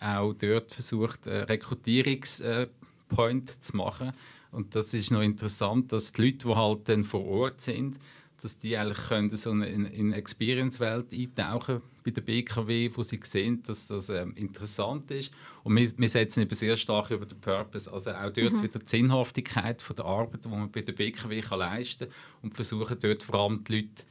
auch 0.01 0.35
dort 0.35 0.71
versucht, 0.71 1.27
einen 1.27 1.45
Rekrutierungspoint 1.45 3.51
äh, 3.51 3.61
zu 3.61 3.77
machen. 3.77 4.13
Und 4.53 4.75
das 4.75 4.93
ist 4.93 5.11
noch 5.11 5.23
interessant, 5.23 5.93
dass 5.93 6.13
die 6.13 6.27
Leute, 6.27 6.49
die 6.49 6.55
halt 6.55 6.87
dann 6.91 7.05
vor 7.05 7.25
Ort 7.25 7.63
sind, 7.63 7.99
dass 8.47 8.61
die 8.61 8.77
eigentlich 8.77 9.09
können 9.09 9.29
so 9.29 9.51
in, 9.51 9.63
in 9.63 10.07
eine 10.07 10.15
Experience-Welt 10.15 11.13
eintauchen 11.13 11.83
bei 12.05 12.13
der 12.13 12.21
BKW, 12.21 12.93
wo 12.95 13.03
sie 13.03 13.19
sehen, 13.25 13.61
dass 13.65 13.89
das 13.89 14.09
ähm, 14.09 14.37
interessant 14.37 15.11
ist. 15.11 15.33
Und 15.65 15.75
wir, 15.75 15.91
wir 15.99 16.09
setzen 16.09 16.43
eben 16.43 16.55
sehr 16.55 16.77
stark 16.77 17.11
über 17.11 17.27
den 17.27 17.41
Purpose, 17.41 17.93
also 17.93 18.11
auch 18.11 18.31
dort 18.31 18.53
mhm. 18.53 18.63
wieder 18.63 18.79
die 18.79 18.89
Sinnhaftigkeit 18.89 19.83
von 19.83 19.97
der 19.97 20.05
Arbeit, 20.05 20.45
die 20.45 20.49
man 20.49 20.71
bei 20.71 20.83
der 20.83 20.93
BKW 20.93 21.41
kann 21.41 21.59
leisten 21.59 22.09
kann 22.09 22.15
und 22.43 22.55
versuchen 22.55 22.97
dort 23.01 23.25
vor 23.25 23.35
allem 23.35 23.65
die 23.65 23.75
Leute 23.75 24.05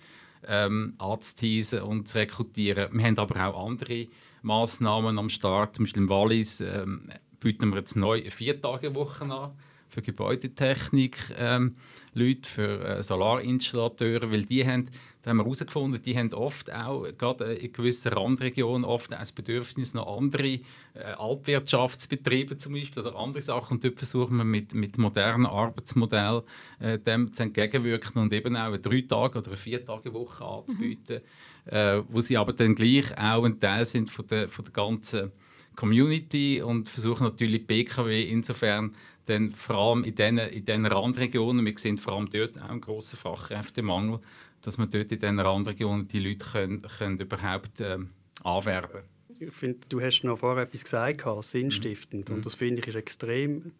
ähm, 0.45 0.95
anzuteasen 0.97 1.83
und 1.83 2.09
zu 2.09 2.17
rekrutieren. 2.17 2.89
Wir 2.91 3.05
haben 3.05 3.17
aber 3.17 3.47
auch 3.47 3.65
andere 3.67 4.07
Massnahmen 4.41 5.17
am 5.17 5.29
Start, 5.29 5.77
zum 5.77 5.85
Beispiel 5.85 6.03
im 6.03 6.09
Wallis 6.09 6.59
ähm, 6.59 7.09
bieten 7.39 7.69
wir 7.69 7.77
jetzt 7.77 7.95
neu 7.95 8.19
eine 8.19 8.31
Vier-Tage-Woche 8.31 9.23
an 9.23 9.51
für 9.95 10.01
Gebäudetechnik, 10.01 11.17
ähm, 11.37 11.75
Leute, 12.13 12.49
für 12.49 12.83
äh, 12.83 13.03
Solarinstallateure, 13.03 14.29
weil 14.29 14.43
die 14.43 14.67
haben, 14.67 14.89
da 15.21 15.29
haben 15.29 15.37
wir 15.37 15.43
herausgefunden, 15.43 16.01
die 16.01 16.17
haben 16.17 16.33
oft 16.33 16.71
auch, 16.71 17.07
gerade 17.17 17.53
in 17.53 17.71
gewissen 17.71 18.11
Randregionen, 18.11 18.83
oft 18.83 19.13
auch 19.13 19.19
das 19.19 19.31
Bedürfnis 19.31 19.93
noch 19.93 20.17
andere 20.17 20.59
äh, 20.93 21.13
Altwirtschaftsbetriebe 21.17 22.57
zum 22.57 22.73
Beispiel 22.73 23.03
oder 23.03 23.15
andere 23.15 23.41
Sachen 23.41 23.75
und 23.75 23.85
dort 23.85 23.97
versuchen 23.97 24.35
wir 24.35 24.43
mit, 24.43 24.73
mit 24.73 24.97
modernen 24.97 25.45
Arbeitsmodellen 25.45 26.43
äh, 26.79 26.99
dem 26.99 27.33
zu 27.33 27.43
entgegenwirken 27.43 28.21
und 28.21 28.33
eben 28.33 28.57
auch 28.57 28.67
eine 28.67 28.79
drei 28.79 29.01
Tage 29.01 29.39
oder 29.39 29.47
eine 29.47 29.57
vier 29.57 29.85
Tage 29.85 30.13
Woche 30.13 30.43
anzubieten, 30.43 31.21
mhm. 31.65 31.71
äh, 31.71 32.03
wo 32.09 32.19
sie 32.19 32.35
aber 32.35 32.51
dann 32.51 32.75
gleich 32.75 33.17
auch 33.17 33.45
ein 33.45 33.59
Teil 33.61 33.85
sind 33.85 34.11
von 34.11 34.27
der, 34.27 34.49
von 34.49 34.65
der 34.65 34.73
ganzen 34.73 35.31
Community 35.75 36.61
und 36.61 36.89
versuchen 36.89 37.23
natürlich 37.23 37.67
BKW 37.67 38.23
insofern 38.23 38.95
dann 39.25 39.53
vor 39.53 39.75
allem 39.75 40.03
in 40.03 40.15
diesen, 40.15 40.37
in 40.37 40.65
diesen 40.65 40.85
Randregionen, 40.85 41.65
wir 41.65 41.77
sehen 41.77 41.97
vor 41.97 42.13
allem 42.13 42.29
dort 42.29 42.61
auch 42.61 42.69
einen 42.69 42.81
grossen 42.81 43.17
Fachkräftemangel, 43.17 44.19
dass 44.61 44.77
man 44.77 44.89
dort 44.89 45.11
in 45.11 45.19
diesen 45.19 45.39
Randregionen 45.39 46.07
die 46.07 46.19
Leute 46.19 46.45
können, 46.45 46.81
können 46.81 47.19
überhaupt 47.19 47.79
äh, 47.79 47.97
anwerben 48.43 49.01
Ich 49.39 49.53
finde, 49.53 49.79
du 49.89 50.01
hast 50.01 50.23
noch 50.23 50.39
vorher 50.39 50.63
etwas 50.63 50.83
gesagt, 50.83 51.23
sinnstiftend. 51.43 52.29
Mhm. 52.29 52.35
Und 52.35 52.45
das 52.45 52.55
finde 52.55 52.81
ich 52.81 52.87
ist 52.87 52.95
extrem, 52.95 53.71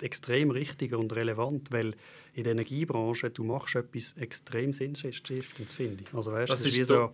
extrem 0.00 0.50
richtig 0.50 0.94
und 0.94 1.14
relevant, 1.14 1.70
weil 1.70 1.94
in 2.34 2.44
der 2.44 2.52
Energiebranche, 2.52 3.30
du 3.30 3.44
machst 3.44 3.76
etwas 3.76 4.12
extrem 4.14 4.72
Sinnstiftendes, 4.72 5.72
finde 5.72 6.04
ich. 6.04 6.14
Also 6.14 6.32
weißt, 6.32 6.50
das, 6.50 6.62
das 6.62 6.72
ist 6.72 6.78
wie 6.78 6.84
so 6.84 7.12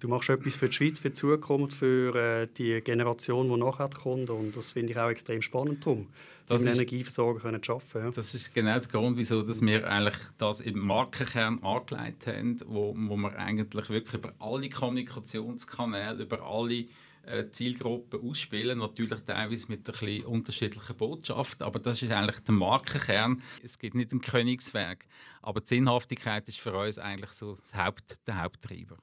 du 0.00 0.08
machst 0.08 0.28
etwas 0.28 0.56
für 0.56 0.68
die 0.68 0.74
Schweiz, 0.74 0.98
für 0.98 1.10
die 1.10 1.14
Zukunft, 1.14 1.76
für 1.76 2.14
äh, 2.14 2.48
die 2.56 2.80
Generation, 2.80 3.48
die 3.48 3.56
nachher 3.56 3.88
kommt. 3.88 4.30
Und 4.30 4.56
das 4.56 4.72
finde 4.72 4.92
ich 4.92 4.98
auch 4.98 5.08
extrem 5.08 5.42
spannend, 5.42 5.84
darum, 5.84 6.08
das 6.46 6.62
ist, 6.62 6.68
Energieversorger 6.68 7.40
können 7.40 7.60
arbeiten. 7.66 7.98
Ja. 7.98 8.10
Das 8.10 8.34
ist 8.34 8.54
genau 8.54 8.78
der 8.78 8.88
Grund, 8.88 9.16
wieso 9.16 9.42
dass 9.42 9.60
wir 9.60 9.90
eigentlich 9.90 10.16
das 10.38 10.60
im 10.60 10.78
Markenkern 10.78 11.62
angelegt 11.62 12.26
haben, 12.26 12.58
wo, 12.66 12.94
wo 12.96 13.16
wir 13.16 13.36
eigentlich 13.36 13.88
wirklich 13.88 14.14
über 14.14 14.32
alle 14.38 14.68
Kommunikationskanäle, 14.68 16.22
über 16.22 16.42
alle 16.42 16.86
äh, 17.26 17.50
Zielgruppen 17.50 18.20
ausspielen. 18.22 18.78
Natürlich 18.78 19.20
teilweise 19.26 19.66
mit 19.68 19.80
ein 19.80 19.92
bisschen 19.92 20.24
unterschiedlichen 20.24 20.96
Botschaften, 20.96 21.66
aber 21.66 21.78
das 21.78 22.00
ist 22.00 22.12
eigentlich 22.12 22.40
der 22.40 22.54
Markenkern. 22.54 23.42
Es 23.62 23.78
gibt 23.78 23.96
nicht 23.96 24.12
einen 24.12 24.20
Königsweg, 24.20 25.06
aber 25.42 25.60
die 25.60 25.68
Sinnhaftigkeit 25.68 26.48
ist 26.48 26.60
für 26.60 26.76
uns 26.76 26.98
eigentlich 26.98 27.32
so 27.32 27.56
das 27.56 27.74
Haupt, 27.74 28.26
der 28.26 28.42
Haupttreiber. 28.42 28.96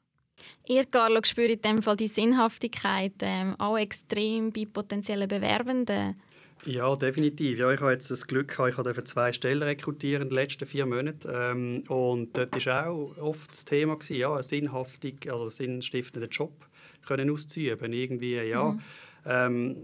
Ihr, 0.67 0.85
Carlo, 0.85 1.21
spürt 1.23 1.51
in 1.51 1.61
dem 1.61 1.83
Fall 1.83 1.95
die 1.97 2.07
Sinnhaftigkeit 2.07 3.13
ähm, 3.21 3.55
auch 3.59 3.77
extrem 3.77 4.51
bei 4.51 4.65
potenziellen 4.65 5.27
Bewerbenden? 5.27 6.15
Ja, 6.65 6.95
definitiv. 6.95 7.59
Ja, 7.59 7.71
ich 7.71 7.81
habe 7.81 7.91
jetzt 7.91 8.09
das 8.09 8.25
Glück, 8.25 8.57
ich 8.69 8.75
durfte 8.75 9.03
zwei 9.03 9.33
Stellen 9.33 9.63
rekrutieren 9.63 10.23
in 10.23 10.29
den 10.29 10.35
letzten 10.35 10.65
vier 10.65 10.85
Monaten. 10.85 11.29
Ähm, 11.29 11.83
und 11.89 12.37
dort 12.37 12.65
war 12.65 12.89
auch 12.89 13.17
oft 13.17 13.51
das 13.51 13.65
Thema, 13.65 13.95
gewesen, 13.95 14.15
ja, 14.15 14.33
einen 14.33 14.43
sinnhaftig, 14.43 15.29
also 15.29 15.43
einen 15.43 15.51
sinnstiftenden 15.51 16.29
Job 16.29 16.53
können 17.05 17.29
auszuüben. 17.29 17.91
Irgendwie, 17.91 18.35
ja, 18.35 18.71
mhm. 18.71 18.81
ähm, 19.25 19.77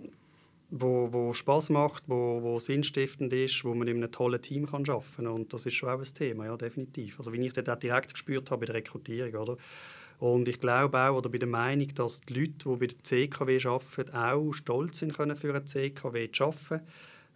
wo, 0.71 1.11
wo 1.11 1.33
Spaß 1.33 1.69
macht, 1.69 2.03
wo, 2.07 2.41
wo 2.41 2.59
sinnstiftend 2.59 3.33
ist, 3.33 3.65
wo 3.65 3.73
man 3.73 3.87
in 3.87 3.97
einem 3.97 4.11
tollen 4.11 4.41
Team 4.41 4.67
kann 4.67 4.87
arbeiten 4.87 5.15
kann. 5.15 5.27
Und 5.27 5.53
das 5.53 5.65
ist 5.65 5.73
schon 5.73 5.89
auch 5.89 5.99
ein 5.99 6.03
Thema, 6.03 6.45
ja, 6.45 6.55
definitiv. 6.55 7.17
Also 7.19 7.33
wie 7.33 7.45
ich 7.45 7.53
das 7.53 7.67
auch 7.67 7.79
direkt 7.79 8.13
gespürt 8.13 8.51
habe 8.51 8.61
bei 8.61 8.65
der 8.67 8.75
Rekrutierung, 8.75 9.35
oder? 9.35 9.57
Und 10.19 10.49
ich 10.49 10.59
glaube 10.59 10.99
auch, 10.99 11.17
oder 11.17 11.29
bin 11.29 11.39
der 11.39 11.49
Meinung, 11.49 11.87
dass 11.95 12.21
die 12.21 12.33
Leute, 12.33 12.69
die 12.69 12.75
bei 12.75 12.87
der 12.87 13.03
CKW 13.03 13.65
arbeiten, 13.65 14.13
auch 14.13 14.53
stolz 14.53 14.99
sind 14.99 15.13
können, 15.13 15.37
für 15.37 15.49
eine 15.49 15.63
CKW 15.63 16.29
zu 16.31 16.45
arbeiten, 16.45 16.85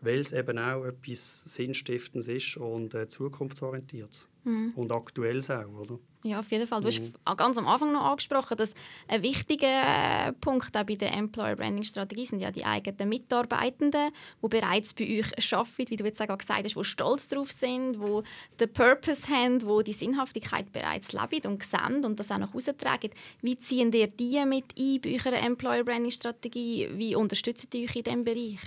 weil 0.01 0.19
es 0.19 0.33
eben 0.33 0.59
auch 0.59 0.83
etwas 0.83 1.45
Sinnstiftendes 1.45 2.27
ist 2.27 2.57
und 2.57 2.93
äh, 2.93 3.07
zukunftsorientiert. 3.07 4.27
Mhm. 4.43 4.73
Und 4.75 4.91
aktuell 4.91 5.39
auch, 5.49 5.79
oder? 5.79 5.99
Ja, 6.25 6.39
auf 6.39 6.49
jeden 6.51 6.67
Fall. 6.67 6.81
Du 6.81 6.87
mhm. 6.87 7.13
hast 7.25 7.37
ganz 7.37 7.57
am 7.57 7.67
Anfang 7.67 7.91
noch 7.91 8.05
angesprochen, 8.05 8.55
dass 8.55 8.73
ein 9.09 9.21
wichtiger 9.21 10.27
äh, 10.27 10.31
Punkt 10.31 10.75
auch 10.75 10.83
bei 10.83 10.95
der 10.95 11.13
Employer 11.13 11.57
Branding 11.57 11.83
Strategie 11.83 12.25
sind 12.25 12.39
ja 12.39 12.49
die 12.49 12.63
eigenen 12.63 13.09
Mitarbeitenden, 13.09 14.11
die 14.41 14.47
bereits 14.47 14.93
bei 14.93 15.19
euch 15.19 15.53
arbeiten, 15.53 15.89
wie 15.89 15.95
du 15.97 16.05
jetzt 16.05 16.21
auch 16.21 16.37
gesagt 16.37 16.63
hast, 16.63 16.75
die 16.75 16.83
stolz 16.85 17.27
darauf 17.27 17.51
sind, 17.51 17.95
die 17.95 18.21
den 18.57 18.71
Purpose 18.71 19.27
haben, 19.27 19.59
die 19.59 19.83
die 19.83 19.93
Sinnhaftigkeit 19.93 20.71
bereits 20.71 21.11
leben 21.11 21.51
und 21.51 21.63
sehen 21.63 22.05
und 22.05 22.17
das 22.17 22.31
auch 22.31 22.37
nach 22.37 22.53
Hause 22.53 22.77
tragen. 22.77 23.09
Wie 23.41 23.59
ziehen 23.59 23.91
ihr 23.91 24.07
die 24.07 24.45
mit 24.45 24.65
ein 24.79 25.01
bei 25.01 25.15
eurer 25.15 25.37
Employer 25.41 25.83
Branding 25.83 26.11
Strategie? 26.11 26.87
Wie 26.93 27.15
unterstützt 27.15 27.73
ihr 27.75 27.83
euch 27.83 27.97
in 27.97 28.03
diesem 28.03 28.23
Bereich? 28.23 28.59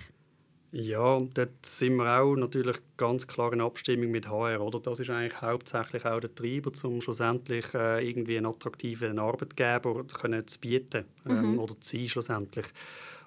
Ja, 0.79 1.23
dort 1.33 1.65
sind 1.65 1.97
wir 1.97 2.21
auch 2.21 2.37
natürlich 2.37 2.77
ganz 2.99 3.27
klar 3.27 3.51
in 3.55 3.63
Abstimmung 3.63 4.11
mit 4.11 4.29
HR. 4.29 4.61
Oder? 4.61 4.79
Das 4.79 5.01
ist 5.01 5.09
eigentlich 5.09 5.41
hauptsächlich 5.41 6.05
auch 6.05 6.21
der 6.21 6.35
Treiber, 6.35 6.71
um 6.85 7.01
schlussendlich 7.01 7.65
äh, 7.73 8.07
irgendwie 8.07 8.37
einen 8.37 8.45
attraktiven 8.45 9.19
Arbeitgeber 9.19 10.05
können 10.05 10.47
zu 10.47 10.61
bieten 10.61 11.07
ähm, 11.27 11.53
mhm. 11.53 11.59
oder 11.61 11.81
zu 11.81 11.97
sein 11.97 12.09
schlussendlich. 12.11 12.67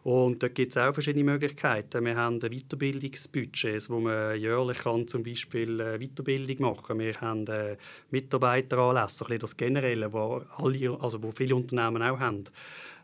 Und 0.04 0.44
dort 0.44 0.54
gibt 0.54 0.74
es 0.74 0.78
auch 0.78 0.94
verschiedene 0.94 1.24
Möglichkeiten. 1.24 2.06
Wir 2.06 2.16
haben 2.16 2.40
Weiterbildungsbudgets, 2.40 3.90
wo 3.90 4.00
man 4.00 4.40
jährlich 4.40 4.78
kann 4.78 5.08
zum 5.08 5.24
Beispiel 5.24 5.80
äh, 5.80 5.98
Weiterbildung 6.00 6.70
machen 6.70 6.84
kann. 6.86 7.00
Wir 7.00 7.20
haben 7.20 7.48
äh, 7.48 7.78
Mitarbeiteranlässe, 8.12 9.26
das 9.40 9.58
Generelle, 9.58 10.14
wo, 10.14 10.44
alle, 10.58 10.98
also 11.02 11.24
wo 11.24 11.32
viele 11.32 11.56
Unternehmen 11.56 12.04
auch 12.04 12.20
haben. 12.20 12.44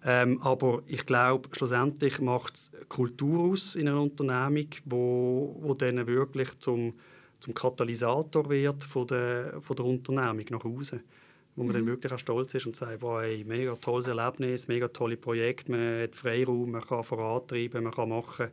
Ähm, 0.07 0.39
aber 0.43 0.83
ich 0.85 1.05
glaube, 1.07 1.49
schlussendlich 1.51 2.19
macht 2.19 2.55
es 2.55 2.71
Kultur 2.89 3.51
aus 3.51 3.75
in 3.75 3.87
einer 3.87 3.99
Unternehmung, 3.99 4.67
wo, 4.85 5.57
wo 5.59 5.73
dann 5.73 6.05
wirklich 6.05 6.59
zum, 6.59 6.93
zum 7.39 7.55
Katalysator 7.55 8.47
wird 8.51 8.83
von 8.83 9.07
der, 9.07 9.59
von 9.61 9.75
der 9.75 9.85
Unternehmung 9.85 10.45
nach 10.51 10.63
außen. 10.63 11.01
wo 11.55 11.63
man 11.63 11.69
mhm. 11.69 11.79
dann 11.79 11.87
wirklich 11.87 12.13
auch 12.13 12.19
stolz 12.19 12.53
ist 12.53 12.67
und 12.67 12.75
sagt, 12.75 13.01
wow, 13.01 13.21
ey, 13.21 13.43
mega 13.45 13.75
tolles 13.77 14.07
Erlebnis, 14.07 14.67
mega 14.67 14.87
tolle 14.89 15.17
Projekte, 15.17 15.71
man 15.71 16.03
hat 16.03 16.15
Freiraum, 16.15 16.71
man 16.71 16.81
kann 16.81 17.03
vorantreiben, 17.03 17.83
man 17.83 17.93
kann 17.93 18.09
machen. 18.09 18.49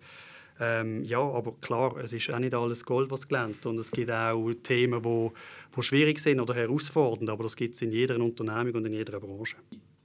Ähm, 0.61 1.03
ja, 1.05 1.19
aber 1.19 1.53
klar, 1.61 1.97
es 1.97 2.13
ist 2.13 2.31
auch 2.31 2.39
nicht 2.39 2.55
alles 2.55 2.85
Gold, 2.85 3.11
was 3.11 3.27
glänzt 3.27 3.67
und 3.67 3.79
es 3.79 3.91
gibt 3.91 4.11
auch 4.11 4.53
Themen, 4.63 5.05
wo, 5.05 5.33
wo 5.73 5.83
schwierig 5.83 6.19
sind 6.19 6.41
oder 6.41 6.55
herausfordernd, 6.55 7.29
aber 7.29 7.43
das 7.43 7.57
gibt 7.57 7.75
es 7.75 7.83
in 7.83 7.91
jeder 7.91 8.19
Unternehmung 8.21 8.75
und 8.75 8.87
in 8.87 8.93
jeder 8.93 9.19
Branche. 9.19 9.57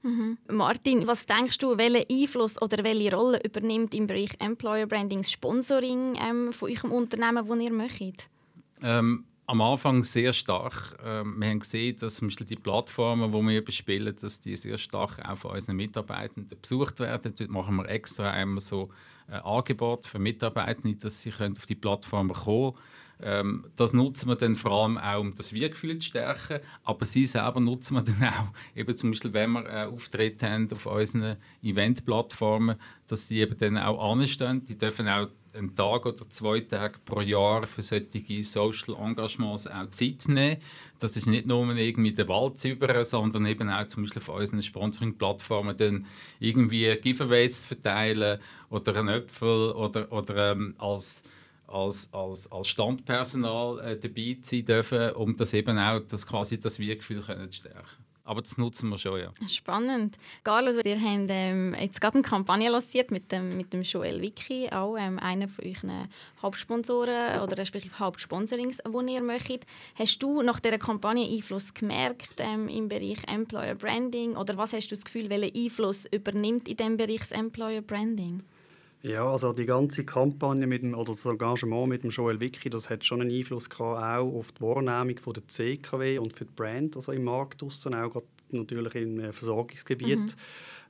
Mhm. 0.04 0.38
Martin, 0.50 1.08
was 1.08 1.26
denkst 1.26 1.58
du, 1.58 1.78
welchen 1.78 2.06
Einfluss 2.10 2.62
oder 2.62 2.84
welche 2.84 3.16
Rolle 3.16 3.42
übernimmt 3.44 3.94
im 3.94 4.08
Bereich 4.08 4.30
Employer 4.40 4.86
Branding 4.86 5.20
das 5.20 5.32
Sponsoring 5.32 6.18
ähm, 6.22 6.54
von 6.54 6.72
eurem 6.72 6.92
Unternehmen, 6.92 7.48
das 7.48 7.60
ihr 7.60 7.74
möchtet? 7.74 8.30
Ähm, 8.84 9.26
am 9.48 9.62
Anfang 9.62 10.04
sehr 10.04 10.34
stark. 10.34 10.98
Ähm, 11.04 11.40
wir 11.40 11.50
haben 11.50 11.60
gesehen, 11.60 11.98
dass 11.98 12.16
zum 12.16 12.30
die 12.30 12.56
Plattformen, 12.56 13.32
die 13.32 13.48
wir 13.48 13.64
bespielen, 13.64 14.16
dass 14.22 14.42
die 14.42 14.56
sehr 14.56 14.78
stark 14.78 15.20
auch 15.28 15.38
von 15.38 15.52
unseren 15.52 15.78
Mitarbeitenden 15.78 16.60
besucht 16.62 17.00
werden. 17.00 17.34
Dort 17.36 17.50
machen 17.50 17.78
wir 17.78 17.90
extra 17.90 18.32
einmal 18.32 18.62
so 18.62 18.90
ein 19.28 19.42
Angebot 19.42 20.06
für 20.06 20.20
Mitarbeitende, 20.20 20.98
dass 20.98 21.22
sie 21.22 21.32
auf 21.32 21.66
die 21.66 21.76
Plattformen 21.76 22.34
kommen 22.34 22.74
können. 22.74 22.84
Ähm, 23.22 23.66
das 23.76 23.94
nutzen 23.94 24.30
wir 24.30 24.36
dann 24.36 24.56
vor 24.56 24.72
allem 24.72 24.98
auch, 24.98 25.20
um 25.20 25.34
das 25.36 25.52
Wir-Gefühl 25.52 25.98
zu 25.98 26.08
stärken. 26.08 26.60
Aber 26.84 27.06
sie 27.06 27.26
selber 27.26 27.60
nutzen 27.60 27.96
wir 27.96 28.04
dann 28.04 28.24
auch, 28.30 28.54
eben 28.76 28.96
zum 28.96 29.12
Beispiel, 29.12 29.34
wenn 29.34 29.52
wir 29.52 29.66
äh, 29.66 29.86
Auftritte 29.86 30.50
haben 30.50 30.72
auf 30.72 30.86
unseren 30.86 31.38
Event-Plattformen, 31.64 32.76
dass 33.08 33.28
sie 33.28 33.40
eben 33.40 33.58
dann 33.58 33.78
auch 33.78 34.12
anstehen. 34.12 34.66
Die 34.66 34.78
dürfen 34.78 35.08
auch 35.08 35.30
einen 35.58 35.76
Tag 35.76 36.06
oder 36.06 36.30
zwei 36.30 36.60
Tage 36.60 37.00
pro 37.04 37.22
Jahr 37.22 37.66
für 37.66 37.82
solche 37.82 38.44
Social 38.44 38.96
Engagements 38.96 39.68
auch 39.68 39.90
Zeit 39.92 40.28
nehmen. 40.28 40.58
Das 41.00 41.18
ist 41.18 41.26
nicht 41.26 41.48
nur 41.48 41.76
irgendwie 41.76 42.12
den 42.12 42.28
Wald 42.28 42.64
über, 42.66 43.04
sondern 43.04 43.46
eben 43.46 43.70
auch 43.70 43.88
zum 43.88 44.04
Beispiel 44.04 44.22
auf 44.22 44.30
unseren 44.30 44.62
Sponsoring-Plattformen 44.62 45.76
dann 45.76 46.06
irgendwie 46.40 46.96
Giveaways 46.98 47.66
verteilen 47.66 48.40
oder 48.70 48.96
einen 48.96 49.10
Äpfel 49.10 49.72
oder, 49.72 50.12
oder 50.12 50.52
ähm, 50.52 50.76
als 50.78 51.24
als, 51.68 52.10
als, 52.14 52.52
als 52.52 52.68
Standpersonal 52.68 53.80
äh, 53.80 54.00
dabei 54.00 54.38
sein 54.42 54.66
dürfen, 54.66 55.12
um 55.12 55.36
das 55.36 55.54
eben 55.54 55.78
auch 55.78 56.00
das, 56.00 56.26
quasi 56.26 56.60
das 56.60 56.80
Wir-Gefühl 56.80 57.22
zu 57.24 57.52
stärken. 57.52 58.08
Aber 58.28 58.42
das 58.42 58.58
nutzen 58.58 58.90
wir 58.90 58.98
schon, 58.98 59.22
ja. 59.22 59.32
Spannend. 59.48 60.18
Carlos, 60.44 60.84
wir 60.84 61.00
haben 61.00 61.28
ähm, 61.30 61.74
jetzt 61.80 62.02
gerade 62.02 62.16
eine 62.16 62.24
Kampagne 62.24 62.70
lanciert 62.70 63.10
mit 63.10 63.32
dem, 63.32 63.56
mit 63.56 63.72
dem 63.72 63.84
Joel 63.84 64.22
Wicki, 64.22 64.70
auch 64.70 64.98
ähm, 64.98 65.18
einer 65.18 65.48
von 65.48 65.64
euren 65.64 66.10
Hauptsponsoren 66.42 67.40
oder 67.40 67.58
respektive 67.58 67.98
Hauptsponsorings, 67.98 68.80
die 68.86 69.14
ihr 69.14 69.24
möchtet. 69.24 69.66
Hast 69.96 70.22
du 70.22 70.42
nach 70.42 70.60
dieser 70.60 70.78
Kampagne 70.78 71.26
Einfluss 71.26 71.74
gemerkt 71.74 72.36
ähm, 72.40 72.68
im 72.68 72.90
Bereich 72.90 73.20
Employer 73.30 73.76
Branding 73.76 74.36
oder 74.36 74.58
was 74.58 74.74
hast 74.74 74.90
du 74.90 74.96
das 74.96 75.06
Gefühl, 75.06 75.30
welchen 75.30 75.56
Einfluss 75.56 76.04
übernimmt 76.12 76.68
in 76.68 76.76
diesem 76.76 76.98
Bereich 76.98 77.20
das 77.20 77.32
Employer 77.32 77.82
Branding? 77.82 78.44
Ja, 79.04 79.30
also 79.30 79.54
die 79.54 79.66
ganze 79.66 80.04
Kampagne 80.04 80.66
mit 80.66 80.82
dem, 80.82 80.94
oder 80.96 81.12
das 81.12 81.26
Engagement 81.26 81.88
mit 81.88 82.04
dem 82.04 82.10
Joel 82.10 82.40
Wicki, 82.40 82.70
das 82.70 82.90
hat 82.90 83.06
schon 83.06 83.22
einen 83.22 83.32
Einfluss 83.32 83.70
gehabt, 83.70 84.02
auch 84.02 84.40
auf 84.40 84.52
die 84.52 84.62
Wahrnehmung 84.62 85.18
von 85.20 85.34
der 85.34 85.48
CKW 85.48 86.18
und 86.18 86.34
für 86.34 86.46
die 86.46 86.54
Brand, 86.56 86.96
also 86.96 87.12
im 87.12 87.24
Markt 87.24 87.62
draussen, 87.62 87.94
auch 87.94 88.22
natürlich 88.50 88.96
im 88.96 89.20
äh, 89.20 89.32
Versorgungsgebiet 89.32 90.20
mhm. 90.20 90.28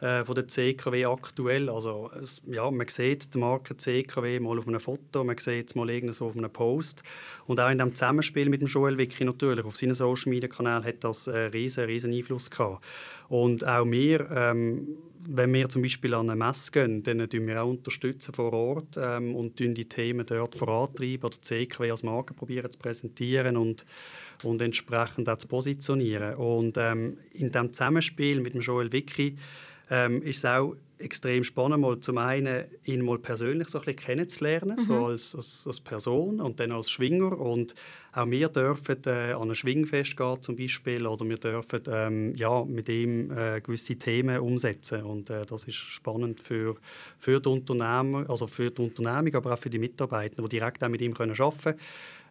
Äh, 0.01 0.23
von 0.25 0.35
der 0.35 0.47
CKW 0.47 1.05
aktuell. 1.05 1.69
Also 1.69 2.09
ja, 2.47 2.69
man 2.69 2.87
sieht 2.87 3.33
die 3.33 3.37
Marke 3.37 3.77
CKW 3.77 4.39
mal 4.39 4.57
auf 4.57 4.67
einem 4.67 4.79
Foto, 4.79 5.23
man 5.23 5.37
sieht 5.37 5.69
es 5.69 5.75
mal 5.75 5.89
irgendwo 5.89 6.27
auf 6.27 6.37
einem 6.37 6.51
Post 6.51 7.03
und 7.45 7.59
auch 7.59 7.69
in 7.69 7.77
dem 7.77 7.93
Zusammenspiel 7.93 8.49
mit 8.49 8.61
dem 8.61 8.67
Joel 8.67 8.97
Wicki 8.97 9.25
natürlich 9.25 9.65
auf 9.65 9.75
seinen 9.75 9.93
Social 9.95 10.29
Media 10.29 10.49
Kanal 10.49 10.83
hat 10.83 11.03
das 11.03 11.27
einen 11.27 11.51
riesen, 11.51 11.85
riesen 11.85 12.13
Einfluss 12.13 12.49
gehabt. 12.49 12.83
Und 13.29 13.65
auch 13.65 13.85
wir 13.85 14.29
ähm, 14.31 14.97
wenn 15.29 15.53
wir 15.53 15.67
zum 15.67 15.81
Beispiel 15.81 16.13
an 16.13 16.29
eine 16.29 16.37
Messe 16.37 16.71
gehen, 16.71 17.03
dann 17.03 17.19
unterstützen 17.19 17.47
wir 17.47 17.61
auch 17.61 17.69
unterstützen 17.69 18.33
vor 18.33 18.53
Ort 18.53 18.97
ähm, 18.97 19.35
und 19.35 19.59
die 19.59 19.85
Themen 19.85 20.25
dort 20.25 20.55
vorantreiben 20.55 21.25
oder 21.25 21.35
die 21.35 21.41
CKW 21.41 21.91
als 21.91 22.03
Marke 22.03 22.33
probieren 22.33 22.71
zu 22.71 22.79
präsentieren 22.79 23.57
und, 23.57 23.85
und 24.43 24.61
entsprechend 24.61 25.27
auch 25.27 25.37
zu 25.37 25.47
positionieren. 25.47 26.35
Und 26.35 26.77
ähm, 26.77 27.17
in 27.33 27.51
diesem 27.51 27.73
Zusammenspiel 27.73 28.39
mit 28.39 28.53
dem 28.53 28.61
Joel 28.61 28.91
Wicki 28.91 29.35
ähm, 29.89 30.21
ist 30.21 30.37
es 30.37 30.45
auch 30.45 30.75
extrem 30.99 31.43
spannend, 31.43 31.81
mal 31.81 31.99
zum 31.99 32.17
einen 32.17 32.65
ihn 32.85 33.03
mal 33.03 33.19
persönlich 33.19 33.69
so 33.69 33.79
ein 33.79 33.85
bisschen 33.85 33.99
kennenzulernen, 33.99 34.77
mhm. 34.77 34.83
so 34.83 35.05
als, 35.05 35.35
als, 35.35 35.65
als, 35.67 35.79
Person 35.79 36.39
und 36.41 36.59
dann 36.59 36.71
als 36.71 36.89
Schwinger. 36.89 37.39
Und 37.39 37.75
auch 38.13 38.29
wir 38.29 38.49
dürfen 38.49 38.97
äh, 39.05 39.33
an 39.33 39.49
ein 39.49 39.55
Schwingfest 39.55 40.17
gehen 40.17 40.41
zum 40.41 40.55
Beispiel 40.55 41.05
oder 41.05 41.27
wir 41.27 41.37
dürfen 41.37 41.81
ähm, 41.87 42.35
ja, 42.35 42.63
mit 42.65 42.89
ihm 42.89 43.31
äh, 43.31 43.61
gewisse 43.61 43.95
Themen 43.95 44.39
umsetzen. 44.39 45.03
Und 45.03 45.29
äh, 45.29 45.45
das 45.45 45.65
ist 45.65 45.75
spannend 45.75 46.41
für, 46.41 46.75
für 47.19 47.39
die 47.39 47.49
Unternehmer, 47.49 48.27
also 48.29 48.47
für 48.47 48.71
die 48.71 48.81
Unternehmung, 48.81 49.35
aber 49.35 49.53
auch 49.53 49.59
für 49.59 49.69
die 49.69 49.79
Mitarbeiter, 49.79 50.41
die 50.41 50.49
direkt 50.49 50.83
auch 50.83 50.89
mit 50.89 51.01
ihm 51.01 51.13
können 51.13 51.39
arbeiten 51.39 51.61
können. 51.61 51.79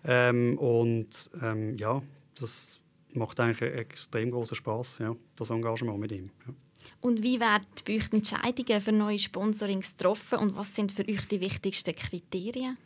Ähm, 0.04 0.58
und 0.58 1.30
ähm, 1.42 1.76
ja, 1.78 2.02
das 2.38 2.80
macht 3.12 3.40
eigentlich 3.40 3.72
extrem 3.72 4.30
großen 4.30 4.56
Spaß, 4.56 4.98
ja, 4.98 5.16
das 5.36 5.50
Engagement 5.50 5.98
mit 5.98 6.12
ihm. 6.12 6.30
Ja. 6.46 6.54
Und 7.00 7.22
wie 7.22 7.38
werden 7.40 7.66
bei 7.87 7.96
euch 7.96 8.12
Entscheidungen 8.12 8.80
für 8.80 8.92
neue 8.92 9.18
Sponsorings 9.18 9.96
getroffen 9.96 10.38
und 10.38 10.56
was 10.56 10.74
sind 10.74 10.92
für 10.92 11.06
euch 11.09 11.26
die 11.28 11.40
wichtigsten 11.40 11.94
Kriterien? 11.94 12.76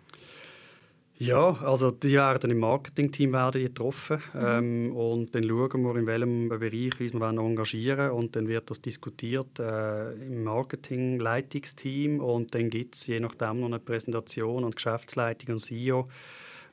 Ja, 1.21 1.51
also 1.63 1.91
die 1.91 2.15
werden 2.15 2.51
im 2.51 2.61
Marketingteam 2.61 3.35
werden 3.35 3.61
getroffen 3.61 4.23
mhm. 4.33 4.41
ähm, 4.43 4.97
und 4.97 5.35
dann 5.35 5.45
schauen 5.45 5.83
wir, 5.83 5.97
in 5.97 6.07
welchem 6.07 6.49
Bereich 6.49 6.99
uns 6.99 7.13
wir 7.13 7.29
engagieren 7.29 8.13
und 8.13 8.35
dann 8.35 8.49
wird 8.49 8.71
das 8.71 8.81
diskutiert 8.81 9.59
äh, 9.59 10.15
im 10.15 10.45
Marketingleitungsteam 10.45 12.21
und 12.21 12.55
dann 12.55 12.71
gibt 12.71 12.95
es 12.95 13.07
je 13.07 13.21
nachdem 13.21 13.61
noch 13.61 13.67
eine 13.67 13.81
Präsentation 13.81 14.65
und 14.65 14.77
Geschäftsleitung 14.77 15.57
und 15.57 15.61
CEO 15.61 16.09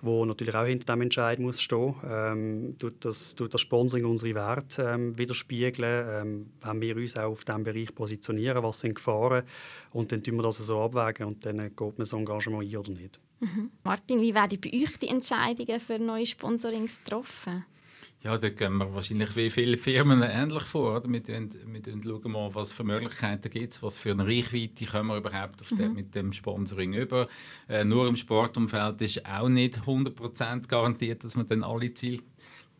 wo 0.01 0.25
natürlich 0.25 0.55
auch 0.55 0.65
hinter 0.65 0.93
dem 0.93 1.01
Entscheid 1.01 1.39
muss 1.39 1.61
stehen. 1.61 1.95
Ähm, 2.09 2.75
tut, 2.77 3.03
das, 3.05 3.35
tut 3.35 3.53
das 3.53 3.61
Sponsoring 3.61 4.05
unsere 4.05 4.35
Werte 4.35 4.83
ähm, 4.83 5.17
widerspiegeln? 5.17 6.05
Ähm, 6.09 6.51
wenn 6.61 6.81
wir 6.81 6.95
uns 6.95 7.17
auch 7.17 7.31
auf 7.31 7.43
diesem 7.43 7.63
Bereich 7.63 7.93
positionieren, 7.93 8.63
was 8.63 8.79
sind 8.79 8.95
Gefahren? 8.95 9.43
Und 9.91 10.11
dann 10.11 10.23
tun 10.23 10.35
wir 10.35 10.43
das 10.43 10.57
so 10.57 10.81
abwägen 10.81 11.27
und 11.27 11.45
dann 11.45 11.57
geht 11.57 11.79
man 11.79 11.93
das 11.97 12.13
Engagement 12.13 12.63
ein 12.63 12.77
oder 12.77 12.91
nicht. 12.91 13.19
Mhm. 13.39 13.71
Martin, 13.83 14.21
wie 14.21 14.33
werden 14.33 14.59
bei 14.59 14.71
euch 14.73 14.97
die 14.97 15.09
Entscheidungen 15.09 15.79
für 15.79 15.99
neue 15.99 16.25
Sponsorings 16.25 17.03
getroffen? 17.03 17.65
Ja, 18.23 18.35
da 18.35 18.49
gehen 18.49 18.77
wir 18.77 18.93
wahrscheinlich 18.93 19.35
wie 19.35 19.49
viele 19.49 19.77
Firmen 19.77 20.23
ähnlich 20.23 20.63
vor. 20.63 20.97
Oder? 20.97 21.07
Wir, 21.07 21.25
wir, 21.27 21.49
wir 21.85 22.03
schauen 22.03 22.31
mal, 22.31 22.53
was 22.53 22.71
für 22.71 22.83
Möglichkeiten 22.83 23.49
gibt 23.51 23.73
es, 23.73 23.83
was 23.83 23.95
für 23.95 24.11
eine 24.11 24.25
Reichweite 24.25 24.85
können 24.85 25.07
wir 25.09 25.17
überhaupt 25.17 25.71
mhm. 25.71 25.93
mit 25.93 26.15
dem 26.15 26.33
Sponsoring 26.33 26.93
über. 26.93 27.27
Äh, 27.69 27.85
nur 27.85 28.07
im 28.07 28.15
Sportumfeld 28.15 29.01
ist 29.01 29.23
auch 29.25 29.49
nicht 29.49 29.81
100% 29.81 30.67
garantiert, 30.67 31.23
dass 31.23 31.35
man 31.35 31.47
dann 31.47 31.63
alle 31.63 31.93
Ziele, 31.93 32.23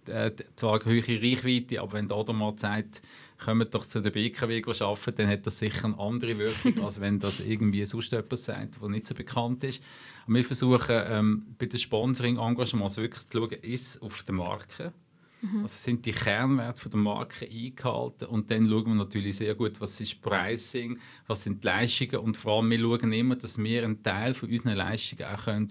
äh, 0.08 0.32
zwar 0.56 0.82
eine 0.82 0.92
höhere 0.92 1.22
Reichweite, 1.22 1.82
aber 1.82 1.94
wenn 1.94 2.08
da 2.08 2.24
mal 2.34 2.58
sagt, 2.58 3.04
kommt 3.38 3.76
doch 3.76 3.86
zu 3.86 4.02
der 4.02 4.10
BKW 4.10 4.64
arbeiten, 4.80 5.16
dann 5.18 5.28
hat 5.28 5.46
das 5.46 5.60
sicher 5.60 5.86
eine 5.86 6.00
andere 6.00 6.40
Wirkung, 6.40 6.80
als 6.84 7.00
wenn 7.00 7.20
das 7.20 7.42
irgendwie 7.42 7.86
sonst 7.86 8.12
etwas 8.12 8.46
sagt, 8.46 8.82
was 8.82 8.90
nicht 8.90 9.06
so 9.06 9.14
bekannt 9.14 9.64
ist. 9.64 9.84
Und 10.26 10.34
wir 10.34 10.44
versuchen 10.44 11.00
ähm, 11.10 11.56
bei 11.60 11.68
den 11.68 11.80
Sponsoring-Engagements 11.80 12.98
wirklich 12.98 13.24
zu 13.28 13.38
schauen, 13.38 13.52
ist 13.62 13.96
es 13.96 14.02
auf 14.02 14.24
der 14.24 14.34
Marke 14.34 14.94
Mhm. 15.42 15.62
Also 15.62 15.76
sind 15.76 16.06
die 16.06 16.12
Kernwerte 16.12 16.90
der 16.90 17.00
Marke 17.00 17.48
eingehalten 17.48 18.26
und 18.26 18.50
dann 18.50 18.68
schauen 18.68 18.88
wir 18.88 18.96
natürlich 18.96 19.38
sehr 19.38 19.54
gut, 19.56 19.80
was 19.80 20.00
ist 20.00 20.22
Pricing, 20.22 21.00
was 21.28 21.44
sind 21.44 21.64
die 21.64 21.68
Leistungen 21.68 22.18
und 22.18 22.38
vor 22.38 22.58
allem 22.58 22.72
wir 22.72 22.80
schauen 22.80 23.14
immer, 23.14 23.36
dass 23.36 23.58
wir 23.58 23.84
einen 23.84 24.02
Teil 24.02 24.34
von 24.34 24.50
unseren 24.50 24.76
Leistungen 24.76 25.26
auch 25.26 25.44
können, 25.44 25.68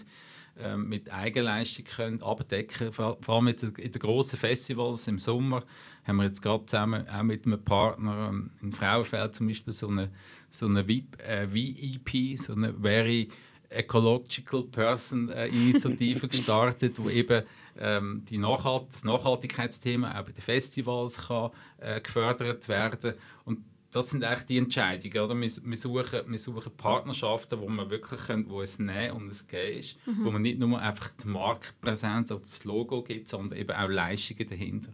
äh, 0.59 0.76
mit 0.76 1.12
Eigenleistung 1.12 1.85
können 1.85 2.22
abdecken 2.22 2.92
vor, 2.92 3.18
vor 3.20 3.37
allem 3.37 3.48
in 3.48 3.72
den 3.74 4.00
grossen 4.00 4.38
Festivals 4.38 5.09
im 5.09 5.18
Sommer 5.18 5.62
haben 6.05 6.16
wir 6.16 6.24
jetzt 6.24 6.40
gerade 6.40 6.64
zusammen 6.66 7.07
auch 7.09 7.22
mit 7.22 7.44
einem 7.46 7.62
Partner 7.62 8.29
ähm, 8.31 8.50
in 8.62 8.72
Frauenfeld 8.72 9.35
zum 9.35 9.48
Beispiel 9.48 9.72
so 9.72 9.88
eine, 9.88 10.11
so 10.50 10.66
eine 10.66 10.87
VIP, 10.87 11.20
äh, 11.22 11.46
VEP, 11.52 12.38
so 12.38 12.52
eine 12.52 12.72
Very 12.72 13.29
Ecological 13.68 14.62
Person 14.64 15.29
äh, 15.29 15.48
Initiative 15.48 16.29
gestartet, 16.29 16.94
wo 16.96 17.11
eben 17.11 17.42
ähm, 17.79 18.25
die 18.29 18.39
Nachhalt 18.39 18.85
das 18.93 19.05
Nachhaltigkeitsthema 19.05 20.19
auch 20.19 20.25
bei 20.25 20.33
den 20.33 20.43
Festivals 20.43 21.29
kann, 21.29 21.51
äh, 21.79 22.01
gefördert 22.01 22.69
werden 22.69 23.15
und 23.45 23.61
das 23.97 24.11
sind 24.11 24.25
eigentlich 24.25 24.47
die 24.47 24.59
Entscheidungen. 24.59 25.19
Oder? 25.19 25.41
Wir, 25.41 25.51
wir, 25.65 25.77
suchen, 25.77 26.21
wir 26.27 26.39
suchen 26.39 26.77
Partnerschaften, 26.77 27.59
wo 27.61 27.69
man 27.69 27.89
wirklich 27.89 28.21
können, 28.21 28.49
wo 28.51 28.61
es 28.61 28.79
Nehmen 28.79 29.12
und 29.12 29.31
es 29.31 29.47
Gehen 29.49 29.79
ist, 29.79 29.97
mhm. 30.07 30.25
wo 30.25 30.31
man 30.31 30.43
nicht 30.43 30.59
nur 30.59 30.79
einfach 30.79 31.11
die 31.23 31.29
Marktpräsenz 31.29 32.31
oder 32.31 32.41
das 32.41 32.65
Logo 32.65 33.03
gibt, 33.03 33.29
sondern 33.29 33.59
eben 33.59 33.73
auch 33.73 33.89
Leistungen 33.89 34.47
dahinter. 34.49 34.91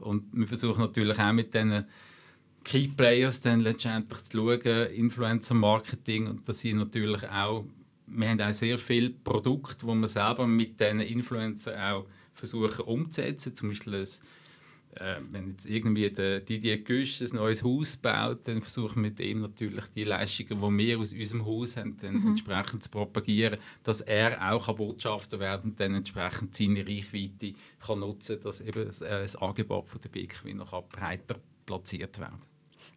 Und 0.00 0.24
wir 0.32 0.48
versuchen 0.48 0.80
natürlich 0.80 1.18
auch 1.18 1.32
mit 1.32 1.54
diesen 1.54 1.84
Key 2.64 2.88
Players 2.88 3.40
dann 3.40 3.60
letztendlich 3.60 4.22
zu 4.24 4.38
schauen, 4.38 4.86
Influencer 4.94 5.54
Marketing 5.54 6.26
und 6.26 6.48
dass 6.48 6.60
sie 6.60 6.72
natürlich 6.72 7.28
auch, 7.28 7.64
wir 8.06 8.28
haben 8.28 8.40
auch 8.40 8.52
sehr 8.52 8.78
viele 8.78 9.10
Produkte, 9.10 9.86
wo 9.86 9.94
man 9.94 10.08
selber 10.08 10.46
mit 10.46 10.80
diesen 10.80 11.00
Influencern 11.00 11.80
auch 11.80 12.06
versuchen 12.40 12.84
umzusetzen. 12.84 13.54
Zum 13.54 13.68
Beispiel 13.68 13.94
ein 13.94 14.06
äh, 14.96 15.16
wenn 15.30 15.50
jetzt 15.50 15.66
irgendwie 15.66 16.10
der 16.10 16.40
Didier 16.40 16.78
Güsch 16.78 17.20
ein 17.20 17.28
neues 17.36 17.62
Haus 17.62 17.96
baut, 17.96 18.48
dann 18.48 18.60
versuchen 18.60 18.96
wir 18.96 19.10
mit 19.10 19.20
ihm 19.20 19.42
natürlich 19.42 19.84
die 19.94 20.04
Leistungen, 20.04 20.78
die 20.78 20.86
wir 20.86 20.98
aus 20.98 21.12
unserem 21.12 21.46
Haus 21.46 21.76
haben, 21.76 21.96
dann 21.98 22.14
mhm. 22.14 22.28
entsprechend 22.28 22.82
zu 22.82 22.90
propagieren, 22.90 23.60
dass 23.84 24.00
er 24.00 24.52
auch 24.52 24.74
Botschafter 24.74 25.38
werden 25.38 25.70
und 25.70 25.80
dann 25.80 25.94
entsprechend 25.94 26.56
seine 26.56 26.84
Reichweite 26.84 27.54
kann 27.78 28.00
nutzen 28.00 28.36
kann, 28.36 28.44
dass 28.44 28.60
eben 28.60 28.84
das, 28.84 29.00
äh, 29.00 29.22
das 29.22 29.36
Angebot 29.36 29.86
von 29.86 30.00
der 30.00 30.08
BKW 30.08 30.54
noch 30.54 30.82
breiter 30.88 31.36
platziert 31.66 32.18
werden 32.18 32.42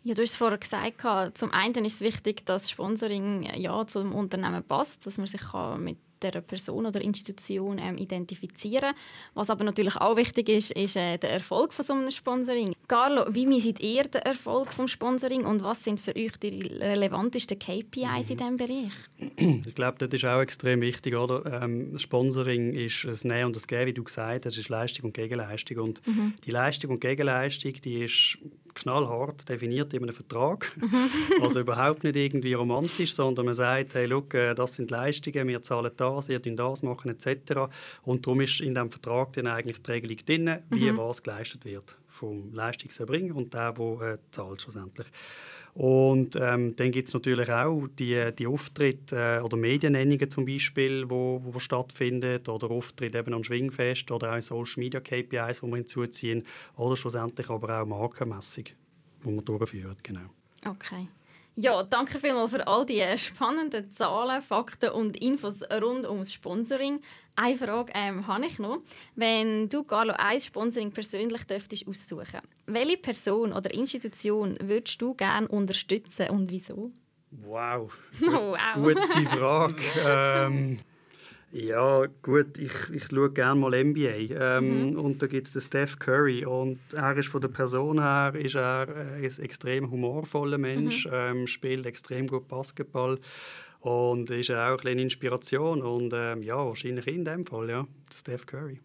ja, 0.06 0.14
du 0.14 0.22
hast 0.22 0.32
es 0.32 0.36
vorher 0.36 0.58
gesagt, 0.58 1.38
zum 1.38 1.52
einen 1.52 1.86
ist 1.86 1.96
es 1.96 2.02
wichtig, 2.02 2.46
dass 2.46 2.70
Sponsoring 2.70 3.50
ja, 3.56 3.88
zum 3.88 4.14
Unternehmen 4.14 4.62
passt, 4.62 5.06
dass 5.06 5.18
man 5.18 5.28
sich 5.28 5.42
mit 5.78 5.98
der 6.32 6.42
Person 6.42 6.86
oder 6.86 7.02
Institution 7.02 7.80
ähm, 7.80 7.98
identifizieren. 7.98 8.94
Was 9.34 9.50
aber 9.50 9.64
natürlich 9.64 9.96
auch 9.98 10.16
wichtig 10.16 10.50
ist, 10.50 10.72
ist 10.72 10.96
äh, 10.96 11.18
der 11.18 11.32
Erfolg 11.32 11.74
von 11.74 11.86
so 11.86 11.94
einem 11.94 12.12
Sponsoring. 12.12 12.74
Carlo, 12.88 13.26
wie 13.34 13.46
misst 13.46 13.80
ihr 13.82 14.04
den 14.04 14.22
Erfolg 14.22 14.74
vom 14.74 14.88
Sponsoring 14.88 15.46
und 15.46 15.64
was 15.64 15.84
sind 15.84 16.00
für 16.00 16.16
euch 16.16 16.38
die 16.38 16.60
relevantesten 16.60 17.58
KPIs 17.58 18.30
in 18.30 18.38
diesem 18.38 18.58
Bereich? 18.58 18.92
Ich 19.38 19.76
glaube, 19.76 19.98
das 20.00 20.10
ist 20.10 20.26
auch 20.26 20.42
extrem 20.42 20.82
wichtig. 20.82 21.16
Oder? 21.16 21.62
Ähm, 21.64 21.98
Sponsoring 21.98 22.74
ist 22.74 23.06
ein 23.06 23.28
Nehmen 23.28 23.46
und 23.48 23.56
das 23.56 23.68
Geben, 23.68 23.88
wie 23.88 23.94
du 23.94 24.04
gesagt 24.04 24.46
hast, 24.46 24.58
ist 24.58 24.70
Leistung 24.70 25.06
und 25.06 25.14
Gegenleistung. 25.14 25.78
Und 25.80 26.06
mhm. 26.08 26.34
die 26.46 26.52
Leistung 26.52 26.92
und 26.92 27.00
Gegenleistung, 27.00 27.74
die 27.74 28.04
ist 28.04 28.38
knallhart 28.74 29.48
definiert 29.48 29.94
in 29.94 30.04
einem 30.04 30.16
Vertrag. 30.16 30.76
Mhm. 30.78 31.10
also 31.42 31.60
überhaupt 31.60 32.04
nicht 32.04 32.16
irgendwie 32.16 32.54
romantisch, 32.54 33.14
sondern 33.14 33.46
man 33.46 33.54
sagt, 33.54 33.94
hey, 33.94 34.06
look, 34.06 34.34
äh, 34.34 34.54
das 34.54 34.76
sind 34.76 34.92
Leistungen, 34.92 35.48
wir 35.48 35.62
zahlen 35.62 35.92
das, 35.96 36.30
ihr 36.30 36.40
dürft 36.40 36.60
das 36.60 36.84
machen, 36.84 37.12
etc. 37.12 37.70
Und 38.04 38.26
darum 38.26 38.42
ist 38.42 38.62
in 38.62 38.74
diesem 38.74 38.92
Vertrag 38.92 39.34
dann 39.34 39.48
eigentlich 39.48 39.82
die 39.82 39.92
Regelung 39.92 40.18
drin, 40.26 40.60
wie 40.70 40.92
mhm. 40.92 40.98
was 40.98 41.24
geleistet 41.24 41.66
wird 41.66 41.98
vom 42.14 42.54
Leistungserbringer 42.54 43.36
und 43.36 43.54
der, 43.54 43.74
der 43.74 44.02
äh, 44.02 44.18
zahlt 44.32 44.62
schlussendlich. 44.62 45.08
Und 45.76 46.36
ähm, 46.40 46.76
dann 46.76 46.92
gibt 46.92 47.08
es 47.08 47.14
natürlich 47.16 47.50
auch 47.50 47.88
die, 47.98 48.30
die 48.38 48.46
Auftritte 48.46 49.40
äh, 49.40 49.42
oder 49.42 49.58
Mediennennungen 49.58 50.30
zum 50.30 50.46
Beispiel, 50.46 51.10
wo, 51.10 51.42
wo 51.44 51.58
stattfinden 51.58 52.48
oder 52.48 52.70
Auftritte 52.70 53.18
eben 53.18 53.34
am 53.34 53.44
Schwingfest 53.44 54.12
oder 54.12 54.38
auch 54.38 54.42
Social 54.42 54.84
Media 54.84 55.00
KPIs, 55.00 55.62
die 55.62 55.68
wir 55.68 55.76
hinzuziehen 55.76 56.44
oder 56.76 56.96
schlussendlich 56.96 57.50
aber 57.50 57.82
auch 57.82 57.88
Markenmessung, 57.88 58.66
die 59.26 59.30
wir 59.30 59.42
durchführen. 59.42 59.98
Genau. 60.04 60.30
Okay. 60.64 61.08
Ja, 61.56 61.84
danke 61.84 62.20
vielmals 62.20 62.52
für 62.52 62.66
all 62.66 62.84
die 62.86 63.04
spannenden 63.16 63.92
Zahlen, 63.92 64.42
Fakten 64.42 64.90
und 64.90 65.22
Infos 65.22 65.62
rund 65.72 66.08
ums 66.08 66.34
Sponsoring. 66.34 67.00
Eine 67.36 67.58
Frage 67.58 67.92
ähm, 67.96 68.26
habe 68.26 68.48
ich 68.48 68.58
noch. 68.58 68.80
Wenn 69.16 69.70
du, 69.70 69.84
Carlo, 69.84 70.14
ein 70.18 70.42
Sponsoring 70.42 70.92
persönlich 70.92 71.44
dürftest 71.44 71.88
aussuchen, 71.88 72.42
welche 72.66 72.98
Person 72.98 73.54
oder 73.54 73.72
Institution 73.72 74.58
würdest 74.62 75.00
du 75.00 75.14
gerne 75.14 75.48
unterstützen 75.48 76.30
und 76.30 76.50
wieso? 76.50 76.92
Wow, 77.30 77.92
wow. 78.20 78.58
gute 78.76 79.30
Frage. 79.30 79.76
ähm, 80.06 80.80
ja, 81.54 82.08
gut, 82.24 82.58
ich, 82.58 82.74
ich 82.92 83.06
schaue 83.06 83.32
gerne 83.32 83.60
mal 83.60 83.84
NBA. 83.84 84.58
Ähm, 84.58 84.90
mhm. 84.90 85.00
Und 85.00 85.22
da 85.22 85.28
gibt 85.28 85.46
es 85.46 85.54
den 85.54 85.62
Steph 85.62 86.00
Curry. 86.00 86.46
Und 86.46 86.80
er 86.96 87.16
ist 87.16 87.30
von 87.30 87.42
der 87.42 87.50
Person 87.50 88.02
her 88.02 88.34
ist 88.34 88.56
er 88.56 88.88
ein 88.88 89.24
extrem 89.24 89.92
humorvoller 89.92 90.58
Mensch, 90.58 91.06
mhm. 91.06 91.12
ähm, 91.14 91.48
spielt 91.48 91.86
extrem 91.86 92.26
gut 92.26 92.48
Basketball 92.48 93.20
und 93.82 94.32
ist 94.32 94.50
auch 94.50 94.84
eine 94.84 95.00
Inspiration. 95.00 95.84
Und 95.84 96.12
ähm, 96.16 96.42
ja, 96.42 96.58
wahrscheinlich 96.58 97.06
in 97.06 97.24
dem 97.24 97.46
Fall, 97.46 97.70
ja, 97.70 97.86
Steph 98.12 98.48
Curry. 98.48 98.80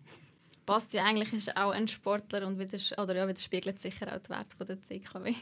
Ja 0.93 1.05
eigentlich, 1.05 1.33
ist 1.33 1.57
auch 1.57 1.71
ein 1.71 1.89
Sportler 1.89 2.47
und 2.47 2.59
widers 2.59 2.93
oder 2.99 3.17
ja, 3.17 3.27
widerspiegelt 3.27 3.81
sicher 3.81 4.15
auch 4.15 4.21
die 4.21 4.29
Werte 4.29 4.65
der 4.67 4.83
CKW. 4.83 5.33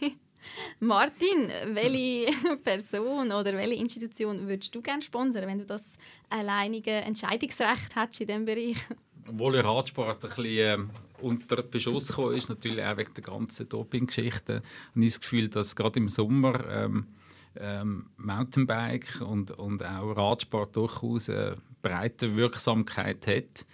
Martin, 0.80 1.50
welche 1.74 2.30
Person 2.62 3.32
oder 3.32 3.54
welche 3.54 3.80
Institution 3.80 4.46
würdest 4.46 4.74
du 4.74 4.82
gerne 4.82 5.02
sponsern, 5.02 5.46
wenn 5.46 5.58
du 5.58 5.66
das 5.66 5.84
alleinige 6.28 6.90
Entscheidungsrecht 6.90 7.94
hättest 7.94 8.20
in 8.20 8.26
diesem 8.26 8.44
Bereich? 8.44 8.76
Obwohl 9.28 9.52
der 9.52 9.64
Radsport 9.64 10.24
ein 10.24 10.28
bisschen 10.28 10.44
ähm, 10.46 10.90
unter 11.20 11.62
Beschuss 11.62 12.08
gekommen 12.08 12.36
ist, 12.36 12.48
natürlich 12.48 12.84
auch 12.84 12.96
wegen 12.96 13.14
der 13.14 13.24
ganzen 13.24 13.68
Doping-Geschichte, 13.68 14.62
habe 14.90 15.04
ich 15.04 15.12
das 15.12 15.20
Gefühl, 15.20 15.48
dass 15.48 15.74
gerade 15.74 15.98
im 15.98 16.08
Sommer 16.08 16.64
ähm, 16.70 17.06
ähm, 17.58 18.10
Mountainbike 18.16 19.20
und, 19.20 19.50
und 19.52 19.84
auch 19.84 20.16
Radsport 20.16 20.76
durchaus 20.76 21.28
eine 21.28 21.56
breite 21.82 22.36
Wirksamkeit 22.36 23.26
hat. 23.26 23.66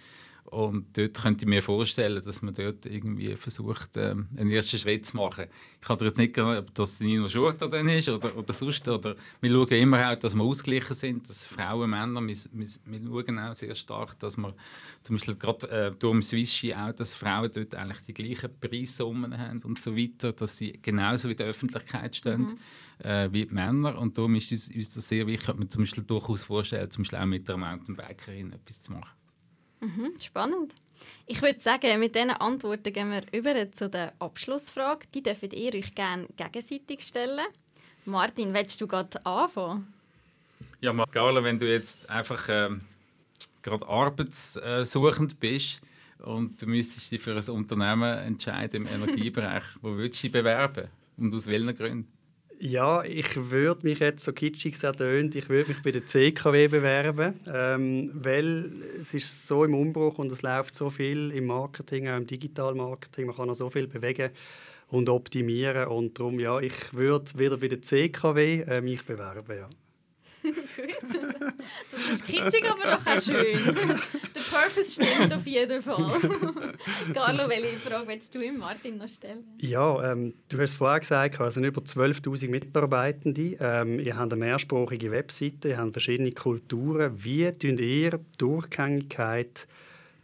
Und 0.53 0.95
dort 0.95 1.19
könnte 1.19 1.45
ich 1.45 1.49
mir 1.49 1.63
vorstellen, 1.63 2.21
dass 2.23 2.43
man 2.43 2.53
dort 2.53 2.85
irgendwie 2.85 3.35
versucht, 3.35 3.89
ähm, 3.95 4.27
einen 4.37 4.51
ersten 4.51 4.77
Schritt 4.77 5.07
zu 5.07 5.17
machen. 5.17 5.45
Ich 5.81 5.87
kann 5.87 5.97
dir 5.97 6.05
jetzt 6.05 6.19
nicht 6.19 6.35
sagen, 6.35 6.59
ob 6.59 6.71
das 6.75 6.99
Nino 6.99 7.27
Schurter 7.27 7.67
dann 7.67 7.89
ist 7.89 8.07
oder, 8.07 8.37
oder 8.37 8.53
sonst. 8.53 8.87
Oder 8.87 9.15
wir 9.41 9.49
schauen 9.49 9.71
immer 9.71 10.11
auch, 10.11 10.15
dass 10.15 10.35
wir 10.35 10.43
ausgeglichen 10.43 10.93
sind, 10.93 11.27
dass 11.27 11.43
Frauen, 11.43 11.89
Männer, 11.89 12.21
wir, 12.21 12.37
wir, 12.51 12.67
wir 12.85 13.25
schauen 13.25 13.39
auch 13.39 13.55
sehr 13.55 13.73
stark, 13.73 14.19
dass 14.19 14.37
wir 14.37 14.53
zum 15.01 15.15
Beispiel 15.15 15.35
gerade 15.37 15.69
äh, 15.71 15.91
durch 15.97 16.23
Swiss 16.23 16.53
Ski 16.53 16.75
auch, 16.75 16.91
dass 16.91 17.15
Frauen 17.15 17.49
dort 17.51 17.73
eigentlich 17.73 18.01
die 18.01 18.13
gleichen 18.13 18.51
Preissummen 18.59 19.35
haben 19.35 19.63
und 19.63 19.81
so 19.81 19.97
weiter, 19.97 20.33
dass 20.33 20.55
sie 20.55 20.77
genauso 20.83 21.29
in 21.29 21.37
der 21.37 21.47
Öffentlichkeit 21.47 22.15
stehen 22.15 22.41
mhm. 22.41 23.05
äh, 23.07 23.33
wie 23.33 23.47
die 23.47 23.55
Männer. 23.55 23.97
Und 23.97 24.19
darum 24.19 24.35
ist 24.35 24.51
uns, 24.51 24.69
uns 24.69 24.93
das 24.93 25.09
sehr 25.09 25.25
wichtig, 25.25 25.47
dass 25.47 25.57
man 25.57 25.67
zum 25.67 25.81
Beispiel 25.81 26.03
durchaus 26.03 26.43
vorstellen, 26.43 26.91
zum 26.91 27.01
Beispiel 27.01 27.17
auch 27.17 27.25
mit 27.25 27.49
einer 27.49 27.57
Mountainbikerin 27.57 28.53
etwas 28.53 28.83
zu 28.83 28.91
machen. 28.91 29.22
Mhm, 29.83 30.13
spannend. 30.21 30.73
Ich 31.25 31.41
würde 31.41 31.59
sagen, 31.59 31.99
mit 31.99 32.15
diesen 32.15 32.29
Antworten 32.31 32.93
gehen 32.93 33.11
wir 33.11 33.23
über 33.37 33.69
zu 33.73 33.89
der 33.89 34.13
Abschlussfrage. 34.19 35.05
Die 35.13 35.21
dürft 35.21 35.53
ihr 35.53 35.73
euch 35.73 35.93
gerne 35.93 36.27
gegenseitig 36.37 37.01
stellen. 37.01 37.45
Martin, 38.05 38.53
willst 38.53 38.79
du 38.79 38.87
gerade 38.87 39.25
anfangen? 39.25 39.93
Ja, 40.79 40.93
Margala, 40.93 41.43
wenn 41.43 41.59
du 41.59 41.69
jetzt 41.69 42.09
einfach 42.09 42.47
ähm, 42.49 42.81
gerade 43.61 43.85
arbeitssuchend 43.85 45.39
bist 45.39 45.81
und 46.19 46.61
du 46.61 46.65
müsstest 46.67 47.11
dich 47.11 47.21
für 47.21 47.35
ein 47.35 47.49
Unternehmen 47.49 48.19
entscheiden 48.19 48.85
im 48.85 48.87
Energiebereich, 48.87 49.63
wo 49.81 49.89
würdest 49.89 50.23
du 50.23 50.27
dich 50.27 50.31
bewerben 50.31 50.87
und 51.17 51.33
aus 51.35 51.45
welchen 51.45 51.75
Gründen? 51.75 52.12
Ja, 52.65 53.03
ich 53.03 53.51
würde 53.51 53.85
mich 53.85 53.99
jetzt 53.99 54.23
so 54.23 54.31
kitschig 54.31 54.81
ertönt, 54.81 55.35
ich 55.35 55.49
würde 55.49 55.71
mich 55.71 55.83
bei 55.83 55.91
der 55.91 56.05
CKW 56.05 56.69
bewerben, 56.69 57.33
ähm, 57.45 58.09
weil 58.13 58.71
es 58.97 59.13
ist 59.13 59.45
so 59.45 59.65
im 59.65 59.73
Umbruch 59.73 60.17
und 60.17 60.31
es 60.31 60.43
läuft 60.43 60.73
so 60.73 60.89
viel 60.89 61.31
im 61.31 61.47
Marketing, 61.47 62.07
auch 62.07 62.15
im 62.15 62.25
Digitalmarketing, 62.25 63.25
man 63.25 63.35
kann 63.35 63.47
noch 63.49 63.55
so 63.55 63.69
viel 63.69 63.87
bewegen 63.87 64.29
und 64.87 65.09
optimieren 65.09 65.89
und 65.89 66.17
darum, 66.17 66.39
ja, 66.39 66.57
ich 66.61 66.93
würde 66.93 67.37
wieder 67.37 67.57
bei 67.57 67.67
der 67.67 67.81
CKW 67.81 68.61
äh, 68.61 68.79
mich 68.79 69.03
bewerben, 69.03 69.57
ja. 69.57 69.67
Das 71.91 72.09
ist 72.09 72.27
kitschig, 72.27 72.69
aber 72.69 72.95
doch 72.95 73.07
auch 73.07 73.21
schön. 73.21 73.65
Der 73.75 74.41
Purpose 74.49 75.03
stimmt 75.03 75.33
auf 75.33 75.45
jeden 75.45 75.81
Fall. 75.81 76.19
Carlo, 77.13 77.49
welche 77.49 77.77
Frage 77.77 78.07
willst 78.07 78.33
du 78.35 78.43
ihm 78.43 78.57
Martin 78.57 78.97
noch 78.97 79.07
stellen? 79.07 79.43
Ja, 79.57 80.11
ähm, 80.11 80.33
du 80.49 80.57
hast 80.59 80.71
es 80.71 80.75
vorher 80.75 80.99
gesagt, 80.99 81.39
es 81.39 81.53
sind 81.53 81.63
über 81.63 81.81
12'000 81.81 82.49
Mitarbeitende. 82.49 83.57
Ähm, 83.59 83.99
ihr 83.99 84.17
habt 84.17 84.33
eine 84.33 84.39
mehrsprachige 84.43 85.11
Webseite, 85.11 85.69
ihr 85.69 85.77
habt 85.77 85.93
verschiedene 85.93 86.31
Kulturen. 86.31 87.23
Wie 87.23 87.51
tun 87.51 87.77
ihr 87.77 88.19
Durchgängigkeit 88.37 89.67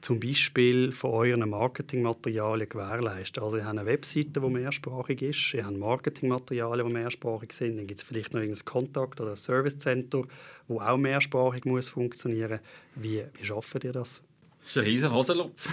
zum 0.02 0.20
Beispiel 0.20 0.92
von 0.92 1.12
euren 1.12 1.50
Marketingmaterialien 1.50 2.70
gewährleisten. 2.70 3.44
Also 3.44 3.58
ihr 3.58 3.66
habt 3.66 3.78
eine 3.78 3.86
Webseite, 3.86 4.40
die 4.40 4.50
mehrsprachig 4.50 5.22
ist, 5.22 5.54
ihr 5.54 5.66
habt 5.66 5.78
Marketingmaterialien, 5.78 6.88
die 6.88 6.94
mehrsprachig 6.94 7.54
sind, 7.54 7.78
dann 7.78 7.88
gibt 7.88 8.00
es 8.00 8.06
vielleicht 8.06 8.34
noch 8.34 8.42
ein 8.42 8.56
Kontakt- 8.66 9.20
oder 9.20 9.32
ein 9.32 9.36
Servicecenter, 9.36 10.24
wo 10.68 10.80
auch 10.80 10.98
mehrsprachig 10.98 11.66
muss 11.66 11.90
funktionieren 11.90 12.60
muss. 12.96 13.04
Wie, 13.04 13.24
wie 13.34 13.46
schafft 13.46 13.84
ihr 13.84 13.94
das? 13.94 14.22
Das 14.62 14.70
ist 14.70 14.78
ein 14.78 14.84
riesen 14.84 15.14
Hosenlupf. 15.14 15.70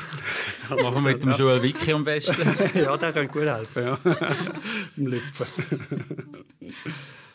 Machen 0.71 0.95
wir 0.95 1.01
mit 1.01 1.23
dem 1.23 1.33
Joel 1.33 1.63
Wiki 1.63 1.93
am 1.93 2.05
besten. 2.05 2.37
ja, 2.75 2.97
der 2.97 3.13
kann 3.13 3.29
gut 3.29 3.49
helfen. 3.49 3.83
Ja. 3.83 3.99
Im 4.97 5.07
Lüpfen. 5.09 5.47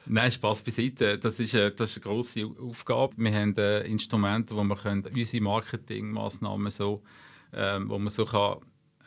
Nein, 0.05 0.31
Spaß 0.31 0.63
beiseite. 0.63 1.17
Das 1.17 1.39
ist, 1.39 1.53
eine, 1.53 1.71
das 1.71 1.91
ist 1.91 1.97
eine 1.97 2.03
grosse 2.03 2.45
Aufgabe. 2.59 3.13
Wir 3.17 3.33
haben 3.33 3.55
äh, 3.57 3.81
Instrumente, 3.81 4.55
wo 4.55 4.63
wir 4.63 4.85
unsere 4.85 5.43
Marketingmaßnahmen 5.43 6.71
so, 6.71 7.03
ähm, 7.53 7.89
wo 7.89 7.99
man 7.99 8.09
so 8.09 8.25
kann, 8.25 8.57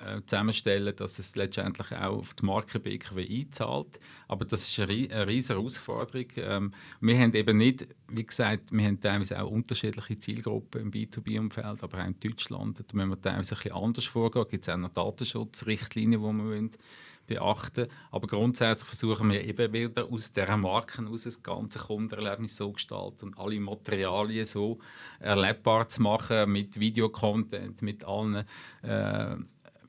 äh, 0.01 0.21
zusammenstellen, 0.27 0.95
dass 0.97 1.19
es 1.19 1.37
letztendlich 1.37 1.93
auch 1.93 2.19
auf 2.19 2.35
die 2.35 2.45
Marke 2.47 2.81
BKW 2.81 3.27
einzahlt. 3.29 3.99
Aber 4.29 4.45
das 4.45 4.69
ist 4.69 4.79
eine, 4.81 4.93
eine 4.93 5.27
riesige 5.27 5.59
Herausforderung. 5.59 6.27
Ähm, 6.37 6.75
wir 7.01 7.19
haben 7.19 7.35
eben 7.35 7.59
nicht, 7.59 7.87
wie 8.09 8.25
gesagt, 8.25 8.73
wir 8.73 8.85
haben 8.85 9.01
teilweise 9.01 9.43
auch 9.43 9.51
unterschiedliche 9.51 10.19
Zielgruppen 10.19 10.83
im 10.83 10.91
B2B-Umfeld, 10.91 11.83
aber 11.83 12.03
auch 12.03 12.07
in 12.07 12.19
Deutschland. 12.21 12.81
Da 12.81 12.85
müssen 12.93 13.11
wir 13.11 13.21
teilweise 13.21 13.55
ein 13.55 13.59
bisschen 13.63 13.73
anders 13.73 14.05
vorgehen. 14.05 14.45
Da 14.45 14.51
gibt 14.51 14.69
es 14.69 14.69
auch 14.73 14.79
noch 14.79 14.91
Datenschutzrichtlinien, 14.91 16.21
die 16.21 16.27
wir 16.27 16.45
wollen 16.45 16.71
beachten. 17.27 17.89
Aber 18.11 18.27
grundsätzlich 18.27 18.89
versuchen 18.89 19.31
wir 19.31 19.45
eben 19.45 19.73
wieder 19.73 20.11
aus 20.11 20.33
dieser 20.33 20.57
Marken 20.57 21.09
aus 21.09 21.23
das 21.23 21.43
ganze 21.43 21.79
Kundenerlebnis 21.79 22.57
so 22.57 22.73
gestalten 22.73 23.27
und 23.27 23.39
alle 23.39 23.61
Materialien 23.61 24.47
so 24.47 24.79
erlebbar 25.21 25.89
zu 25.89 26.03
machen 26.03 26.53
mit 26.53 26.79
Videocontent, 26.79 27.83
mit 27.83 28.05
allen 28.05 28.45
äh, 28.83 29.37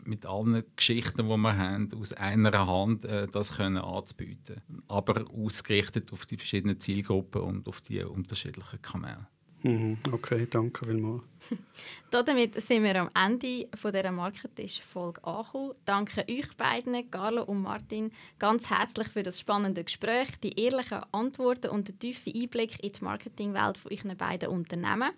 mit 0.08 0.26
allen 0.26 0.64
Geschichten, 0.76 1.28
die 1.28 1.36
wir 1.36 1.58
haben, 1.58 1.90
aus 2.00 2.14
einer 2.14 2.68
Hand 2.68 3.06
äh, 3.06 3.28
das 3.28 3.58
können 3.58 3.78
anzubieten. 3.78 4.62
Aber 4.88 5.26
ausgerichtet 5.32 6.14
auf 6.14 6.28
die 6.28 6.38
verschiedenen 6.38 6.80
Zielgruppen 6.80 7.42
und 7.42 7.68
auf 7.68 7.82
die 7.82 8.04
unterschiedlichen 8.04 8.82
Kanäle. 8.84 9.28
Mhm. 9.66 9.98
Okay, 10.12 10.46
danke 10.48 10.86
vielmals. 10.86 11.24
Damit 12.12 12.62
sind 12.62 12.84
wir 12.84 13.02
am 13.02 13.10
Ende 13.16 13.68
dieser 13.74 14.12
Marketisch-Folge 14.12 15.24
angekommen. 15.24 15.74
Danke 15.86 16.24
euch 16.30 16.56
beiden, 16.56 17.10
Carlo 17.10 17.44
und 17.44 17.64
Martin, 17.64 18.12
ganz 18.38 18.70
herzlich 18.70 19.08
für 19.08 19.24
das 19.24 19.40
spannende 19.40 19.84
Gespräch, 19.84 20.28
die 20.44 20.60
ehrlichen 20.60 21.02
Antworten 21.12 21.72
und 21.72 21.88
den 21.88 21.98
tiefen 21.98 22.34
Einblick 22.36 22.84
in 22.84 22.92
die 22.92 23.04
Marketingwelt 23.04 23.80
von 23.80 23.92
euren 23.92 24.16
beiden 24.16 24.50
Unternehmen. 24.50 25.14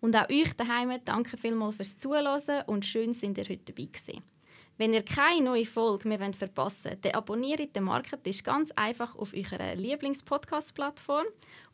Und 0.00 0.16
auch 0.16 0.30
euch 0.30 0.54
daheim 0.54 0.98
danke 1.04 1.36
vielmals 1.36 1.76
fürs 1.76 1.98
Zuhören 1.98 2.62
und 2.66 2.86
schön, 2.86 3.12
sind 3.12 3.36
ihr 3.36 3.44
heute 3.44 3.72
dabei 3.72 3.88
gewesen. 3.92 4.31
Wenn 4.78 4.94
ihr 4.94 5.02
keine 5.02 5.44
neue 5.44 5.66
Folge 5.66 6.08
mehr 6.08 6.32
verpassen 6.32 6.92
wollt, 6.92 7.04
dann 7.04 7.12
abonniert 7.12 7.76
den 7.76 7.84
Marketisch 7.84 8.42
ganz 8.42 8.70
einfach 8.72 9.14
auf 9.16 9.34
eurer 9.34 9.74
Lieblingspodcast-Plattform. 9.74 11.26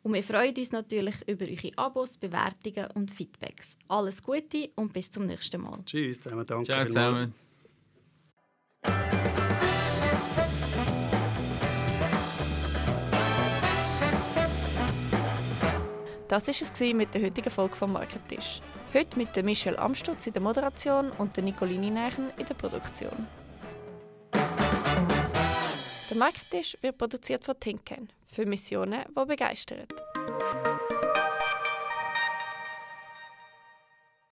Und 0.03 0.13
wir 0.13 0.23
freuen 0.23 0.55
uns 0.55 0.71
natürlich 0.71 1.15
über 1.27 1.45
eure 1.45 1.77
Abos, 1.77 2.17
Bewertungen 2.17 2.89
und 2.95 3.11
Feedbacks. 3.11 3.77
Alles 3.87 4.21
Gute 4.21 4.69
und 4.75 4.93
bis 4.93 5.09
zum 5.09 5.25
nächsten 5.25 5.61
Mal. 5.61 5.79
Tschüss 5.85 6.19
zusammen, 6.19 6.45
danke 6.45 6.65
Ciao 6.65 6.85
zusammen. 6.85 7.33
Das 16.27 16.45
war 16.45 16.53
es 16.53 16.93
mit 16.93 17.13
der 17.13 17.23
heutigen 17.23 17.49
Folge 17.49 17.75
vom 17.75 17.93
Marketisch. 17.93 18.61
Heute 18.91 19.19
mit 19.19 19.35
Michelle 19.43 19.77
Amstutz 19.77 20.25
in 20.25 20.33
der 20.33 20.41
Moderation 20.41 21.11
und 21.11 21.37
der 21.37 21.43
Nicolini 21.43 21.91
Neichen 21.91 22.31
in 22.37 22.45
der 22.47 22.55
Produktion. 22.55 23.27
Der 24.33 26.17
Marketisch 26.17 26.75
wird 26.81 26.97
produziert 26.97 27.45
von 27.45 27.59
Tinken 27.59 28.09
für 28.27 28.47
Missionen, 28.47 29.03
die 29.07 29.25
begeistern. 29.25 29.85